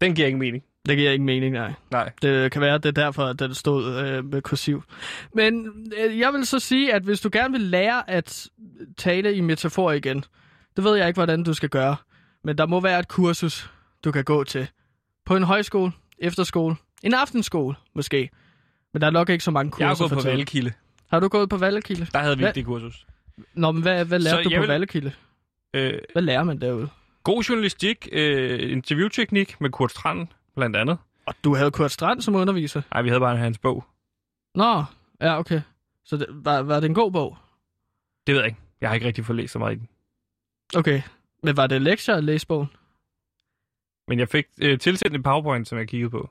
Den 0.00 0.14
giver 0.14 0.26
ikke 0.26 0.38
mening. 0.38 0.64
Det 0.88 0.96
giver 0.96 1.10
ikke 1.10 1.24
mening, 1.24 1.52
nej. 1.52 1.72
Nej. 1.90 2.12
Det 2.22 2.52
kan 2.52 2.60
være, 2.60 2.74
at 2.74 2.82
det 2.82 2.88
er 2.88 3.04
derfor, 3.04 3.24
at 3.24 3.38
den 3.38 3.54
stod 3.54 3.94
øh, 4.04 4.24
med 4.24 4.42
kursiv. 4.42 4.82
Men 5.34 5.66
øh, 5.98 6.18
jeg 6.18 6.32
vil 6.32 6.46
så 6.46 6.58
sige, 6.58 6.94
at 6.94 7.02
hvis 7.02 7.20
du 7.20 7.28
gerne 7.32 7.52
vil 7.52 7.60
lære 7.60 8.10
at 8.10 8.48
tale 8.96 9.34
i 9.34 9.40
metafor 9.40 9.92
igen, 9.92 10.24
det 10.76 10.84
ved 10.84 10.96
jeg 10.96 11.08
ikke, 11.08 11.18
hvordan 11.18 11.44
du 11.44 11.54
skal 11.54 11.68
gøre. 11.68 11.96
Men 12.44 12.58
der 12.58 12.66
må 12.66 12.80
være 12.80 12.98
et 12.98 13.08
kursus, 13.08 13.70
du 14.04 14.12
kan 14.12 14.24
gå 14.24 14.44
til. 14.44 14.68
På 15.26 15.36
en 15.36 15.42
højskole, 15.42 15.92
efterskole, 16.18 16.76
en 17.02 17.14
aftenskole 17.14 17.76
måske. 17.94 18.30
Men 18.92 19.00
der 19.00 19.06
er 19.06 19.10
nok 19.10 19.28
ikke 19.28 19.44
så 19.44 19.50
mange 19.50 19.70
kurser 19.70 19.84
Jeg 19.84 19.88
har 19.96 20.08
gået 20.08 20.10
på. 20.10 20.28
Vallekilde. 20.28 20.72
Har 21.10 21.20
du 21.20 21.28
gået 21.28 21.48
på 21.48 21.56
Vallekilde? 21.56 22.06
Der 22.12 22.18
havde 22.18 22.38
vi 22.38 22.44
ikke 22.44 22.54
det 22.54 22.64
kursus. 22.64 23.06
Nå, 23.54 23.72
men 23.72 23.82
hvad, 23.82 24.04
hvad 24.04 24.18
lærte 24.18 24.36
Så 24.44 24.48
du 24.50 24.54
på 24.56 24.60
vil- 24.60 24.68
Vallekilde? 24.68 25.12
Øh, 25.74 25.92
Hvad 26.12 26.22
lærer 26.22 26.44
man 26.44 26.60
derude? 26.60 26.88
god 27.22 27.42
journalistik, 27.42 28.08
øh, 28.12 28.72
interviewteknik 28.72 29.60
med 29.60 29.70
Kurt 29.70 29.90
Strand, 29.90 30.26
blandt 30.56 30.76
andet. 30.76 30.98
Og 31.26 31.34
du 31.44 31.54
havde 31.54 31.70
Kurt 31.70 31.90
Strand 31.92 32.20
som 32.20 32.34
underviser? 32.34 32.82
Nej, 32.92 33.02
vi 33.02 33.08
havde 33.08 33.20
bare 33.20 33.36
hans 33.36 33.58
bog. 33.58 33.84
Nå, 34.54 34.84
ja, 35.20 35.38
okay. 35.38 35.60
Så 36.04 36.16
det, 36.16 36.26
var, 36.30 36.62
var 36.62 36.80
det 36.80 36.88
en 36.88 36.94
god 36.94 37.12
bog? 37.12 37.36
Det 38.26 38.34
ved 38.34 38.40
jeg 38.40 38.48
ikke. 38.48 38.60
Jeg 38.80 38.88
har 38.88 38.94
ikke 38.94 39.06
rigtig 39.06 39.24
fået 39.26 39.36
læst 39.36 39.52
så 39.52 39.58
meget 39.58 39.76
i 39.76 39.78
den. 39.78 39.88
Okay. 40.76 41.02
Men 41.42 41.56
var 41.56 41.66
det 41.66 41.82
lektier 41.82 42.14
at 42.14 42.24
læse 42.24 42.46
bogen? 42.46 42.68
Men 44.08 44.18
jeg 44.18 44.28
fik 44.28 44.44
øh, 44.60 44.78
tilsendt 44.78 45.16
en 45.16 45.22
PowerPoint, 45.22 45.68
som 45.68 45.78
jeg 45.78 45.88
kiggede 45.88 46.10
på. 46.10 46.30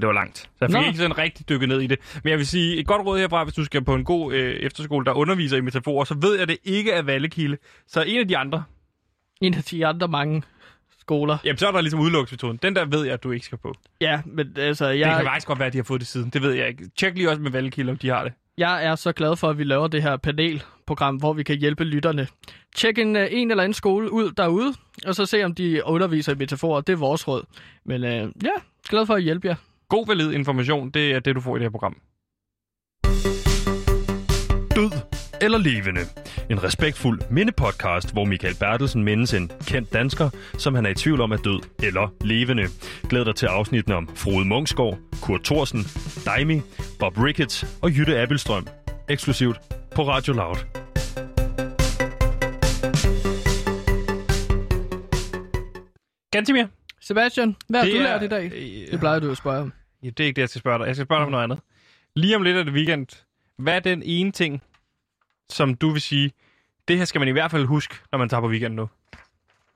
Det 0.00 0.06
var 0.06 0.12
langt. 0.12 0.38
Så 0.38 0.48
jeg 0.60 0.68
fik 0.68 0.74
Nå. 0.74 0.82
ikke 0.86 0.98
sådan 0.98 1.18
rigtig 1.18 1.48
dykket 1.48 1.68
ned 1.68 1.80
i 1.80 1.86
det. 1.86 1.98
Men 2.24 2.30
jeg 2.30 2.38
vil 2.38 2.46
sige, 2.46 2.76
et 2.76 2.86
godt 2.86 3.06
råd 3.06 3.18
herfra, 3.18 3.44
hvis 3.44 3.54
du 3.54 3.64
skal 3.64 3.84
på 3.84 3.94
en 3.94 4.04
god 4.04 4.32
øh, 4.34 4.54
efterskole, 4.54 5.04
der 5.04 5.12
underviser 5.12 5.56
i 5.56 5.60
metaforer, 5.60 6.04
så 6.04 6.14
ved 6.14 6.38
jeg, 6.38 6.48
det 6.48 6.58
ikke 6.64 6.90
er 6.92 7.02
Vallekilde. 7.02 7.56
Så 7.86 8.02
en 8.02 8.20
af 8.20 8.28
de 8.28 8.36
andre, 8.36 8.64
En 9.40 9.54
af 9.54 9.64
de 9.64 9.86
andre 9.86 10.08
mange 10.08 10.42
skoler. 11.00 11.38
jamen 11.44 11.58
så 11.58 11.66
er 11.68 11.72
der 11.72 11.80
ligesom 11.80 12.00
udelukkelsesmetoden. 12.00 12.56
Den 12.62 12.76
der 12.76 12.84
ved 12.84 13.04
jeg, 13.04 13.14
at 13.14 13.22
du 13.22 13.30
ikke 13.30 13.46
skal 13.46 13.58
på. 13.58 13.74
Ja, 14.00 14.22
men 14.26 14.56
altså, 14.56 14.86
Jeg... 14.86 14.98
jeg, 14.98 15.08
Det 15.10 15.16
kan 15.16 15.26
faktisk 15.26 15.46
godt 15.46 15.58
være, 15.58 15.66
at 15.66 15.72
de 15.72 15.78
har 15.78 15.84
fået 15.84 16.00
det 16.00 16.08
siden. 16.08 16.30
Det 16.30 16.42
ved 16.42 16.52
jeg 16.52 16.68
ikke. 16.68 16.90
Tjek 16.96 17.14
lige 17.14 17.30
også 17.30 17.42
med 17.42 17.50
Vallekilde, 17.50 17.90
om 17.90 17.98
de 17.98 18.08
har 18.08 18.24
det. 18.24 18.32
Jeg 18.58 18.84
er 18.84 18.94
så 18.94 19.12
glad 19.12 19.36
for, 19.36 19.50
at 19.50 19.58
vi 19.58 19.64
laver 19.64 19.86
det 19.86 20.02
her 20.02 20.16
panelprogram, 20.16 21.16
hvor 21.16 21.32
vi 21.32 21.42
kan 21.42 21.58
hjælpe 21.58 21.84
lytterne. 21.84 22.26
Tjek 22.76 22.98
en, 22.98 23.16
øh, 23.16 23.28
en 23.30 23.50
eller 23.50 23.64
anden 23.64 23.74
skole 23.74 24.12
ud 24.12 24.30
derude, 24.30 24.74
og 25.06 25.14
så 25.14 25.26
se, 25.26 25.44
om 25.44 25.54
de 25.54 25.84
underviser 25.84 26.32
i 26.32 26.36
metaforer. 26.36 26.80
Det 26.80 26.92
er 26.92 26.96
vores 26.96 27.28
råd. 27.28 27.42
Men 27.84 28.04
øh, 28.04 28.28
ja, 28.44 28.50
glad 28.88 29.06
for 29.06 29.14
at 29.14 29.22
hjælpe 29.22 29.48
jer. 29.48 29.54
God 29.88 30.06
valid 30.06 30.32
information, 30.32 30.90
det 30.90 31.12
er 31.12 31.20
det, 31.20 31.34
du 31.34 31.40
får 31.40 31.56
i 31.56 31.58
det 31.58 31.64
her 31.64 31.70
program. 31.70 31.96
Død 34.76 34.90
eller 35.40 35.58
levende. 35.58 36.00
En 36.50 36.62
respektfuld 36.62 37.20
mindepodcast, 37.30 38.12
hvor 38.12 38.24
Michael 38.24 38.54
Bertelsen 38.60 39.04
mindes 39.04 39.34
en 39.34 39.50
kendt 39.66 39.92
dansker, 39.92 40.30
som 40.58 40.74
han 40.74 40.86
er 40.86 40.90
i 40.90 40.94
tvivl 40.94 41.20
om 41.20 41.32
er 41.32 41.36
død 41.36 41.60
eller 41.82 42.14
levende. 42.20 42.66
Glæd 43.08 43.24
dig 43.24 43.34
til 43.36 43.46
afsnittene 43.46 43.94
om 43.96 44.08
Frode 44.16 44.44
Munksgaard, 44.44 44.98
Kurt 45.22 45.40
Thorsen, 45.44 45.80
Daimi, 46.26 46.60
Bob 46.98 47.18
Ricketts 47.18 47.78
og 47.82 47.90
Jytte 47.90 48.18
Abelstrøm. 48.18 48.66
Eksklusivt 49.08 49.56
på 49.94 50.02
Radio 50.08 50.32
Loud. 50.32 50.56
Gantimir. 56.32 56.66
Sebastian, 57.00 57.56
hvad 57.68 57.80
har 57.80 57.86
Det 57.86 57.94
du 57.94 57.98
er- 57.98 58.02
lært 58.02 58.22
i 58.22 58.28
dag? 58.28 58.50
Det 58.90 59.00
plejer 59.00 59.18
du 59.20 59.30
at 59.30 59.36
spørge 59.36 59.58
om. 59.60 59.72
Ja, 60.02 60.08
det 60.10 60.20
er 60.20 60.24
ikke 60.24 60.36
det, 60.36 60.40
jeg 60.42 60.48
skal 60.48 60.58
spørge 60.58 60.78
dig. 60.78 60.86
Jeg 60.86 60.94
skal 60.96 61.06
spørge 61.06 61.18
dig 61.18 61.24
om 61.26 61.30
noget 61.30 61.44
andet. 61.44 61.58
Lige 62.16 62.36
om 62.36 62.42
lidt 62.42 62.56
er 62.56 62.62
det 62.62 62.72
weekend. 62.72 63.06
Hvad 63.58 63.74
er 63.76 63.80
den 63.80 64.02
ene 64.04 64.32
ting, 64.32 64.62
som 65.52 65.74
du 65.74 65.90
vil 65.90 66.00
sige, 66.00 66.32
det 66.88 66.98
her 66.98 67.04
skal 67.04 67.18
man 67.18 67.28
i 67.28 67.32
hvert 67.32 67.50
fald 67.50 67.64
huske, 67.66 67.94
når 68.12 68.18
man 68.18 68.28
tager 68.28 68.40
på 68.40 68.48
weekend 68.48 68.74
nu? 68.74 68.88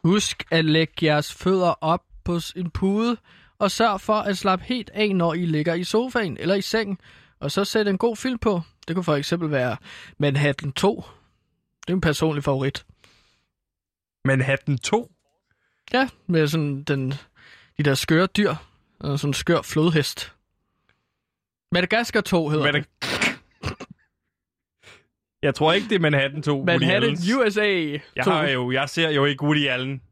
Husk 0.05 0.45
at 0.51 0.65
lægge 0.65 0.93
jeres 1.07 1.33
fødder 1.35 1.75
op 1.81 2.03
på 2.25 2.41
en 2.57 2.71
pude, 2.71 3.17
og 3.59 3.71
sørg 3.71 4.01
for 4.01 4.15
at 4.15 4.39
slappe 4.39 4.65
helt 4.65 4.91
af, 4.95 5.17
når 5.17 5.35
I 5.35 5.47
ligger 5.47 5.75
i 5.75 5.85
sofaen 5.85 6.37
eller 6.41 6.55
i 6.55 6.63
sengen. 6.63 6.99
Og 7.41 7.51
så 7.51 7.65
sæt 7.65 7.89
en 7.89 7.99
god 7.99 8.17
film 8.17 8.39
på. 8.39 8.61
Det 8.89 8.97
kunne 8.97 9.05
for 9.05 9.17
eksempel 9.17 9.51
være 9.51 9.77
Manhattan 10.19 10.73
2. 10.73 11.05
Det 11.87 11.91
er 11.93 11.95
en 11.97 12.01
personlig 12.01 12.45
favorit. 12.45 12.87
Manhattan 14.25 14.79
2? 14.79 15.13
Ja, 15.93 16.09
med 16.27 16.49
sådan 16.49 16.83
den, 16.83 17.15
de 17.79 17.83
der 17.83 17.95
skøre 17.95 18.27
dyr. 18.27 18.55
Og 19.01 19.19
sådan 19.19 19.31
en 19.31 19.35
skør 19.35 19.63
flodhest. 19.63 20.33
Madagaskar 21.73 22.21
2 22.21 22.49
hedder 22.49 22.65
Madag- 22.65 22.85
det. 23.03 23.16
Jeg 25.47 25.55
tror 25.55 25.73
ikke, 25.73 25.89
det 25.89 25.95
er 25.95 26.01
Manhattan 26.01 26.43
2. 26.43 26.53
Woody 26.57 26.67
Manhattan 26.67 27.03
Allens. 27.03 27.33
USA 27.33 27.67
Jeg, 28.17 28.25
2. 28.25 28.31
har 28.31 28.49
jo, 28.49 28.71
jeg 28.71 28.89
ser 28.89 29.11
jo 29.11 29.25
ikke 29.25 29.43
Woody 29.45 29.69
Allen, 29.69 30.03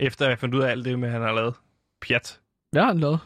efter 0.00 0.28
jeg 0.28 0.38
fandt 0.38 0.54
ud 0.54 0.60
af 0.62 0.70
alt 0.70 0.84
det 0.84 0.98
med, 0.98 1.10
han 1.10 1.22
har 1.22 1.32
lavet. 1.32 1.54
Pjat. 2.02 2.40
Hvad 2.72 2.82
har 2.82 2.88
han 2.88 2.98
lavet? 2.98 3.18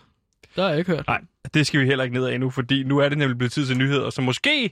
Det 0.56 0.62
har 0.64 0.70
jeg 0.70 0.78
ikke 0.78 0.90
hørt. 0.90 1.06
Nej, 1.06 1.20
det 1.54 1.66
skal 1.66 1.80
vi 1.80 1.86
heller 1.86 2.04
ikke 2.04 2.16
ned 2.16 2.26
af 2.26 2.34
endnu, 2.34 2.50
fordi 2.50 2.82
nu 2.82 2.98
er 2.98 3.08
det 3.08 3.18
nemlig 3.18 3.38
blevet 3.38 3.52
tid 3.52 3.66
til 3.66 3.78
nyheder, 3.78 4.10
så 4.10 4.22
måske 4.22 4.70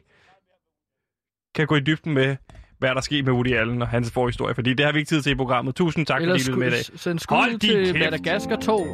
kan 1.54 1.66
gå 1.66 1.76
i 1.76 1.80
dybden 1.80 2.14
med, 2.14 2.36
hvad 2.78 2.94
der 2.94 3.00
sker 3.00 3.22
med 3.22 3.32
Woody 3.32 3.54
Allen 3.54 3.82
og 3.82 3.88
hans 3.88 4.10
forhistorie, 4.10 4.54
fordi 4.54 4.74
det 4.74 4.86
har 4.86 4.92
vi 4.92 4.98
ikke 4.98 5.08
tid 5.08 5.22
til 5.22 5.32
i 5.32 5.34
programmet. 5.34 5.74
Tusind 5.74 6.06
tak, 6.06 6.22
Ellers 6.22 6.42
fordi 6.44 6.50
I 6.50 6.54
lyttede 6.54 6.70
med 6.70 6.80
i 6.80 6.82
dag. 6.90 6.98
send 6.98 7.18
skud 7.18 7.58
til 7.58 7.84
kæft. 7.86 7.98
Madagaskar 7.98 8.56
2. 8.56 8.86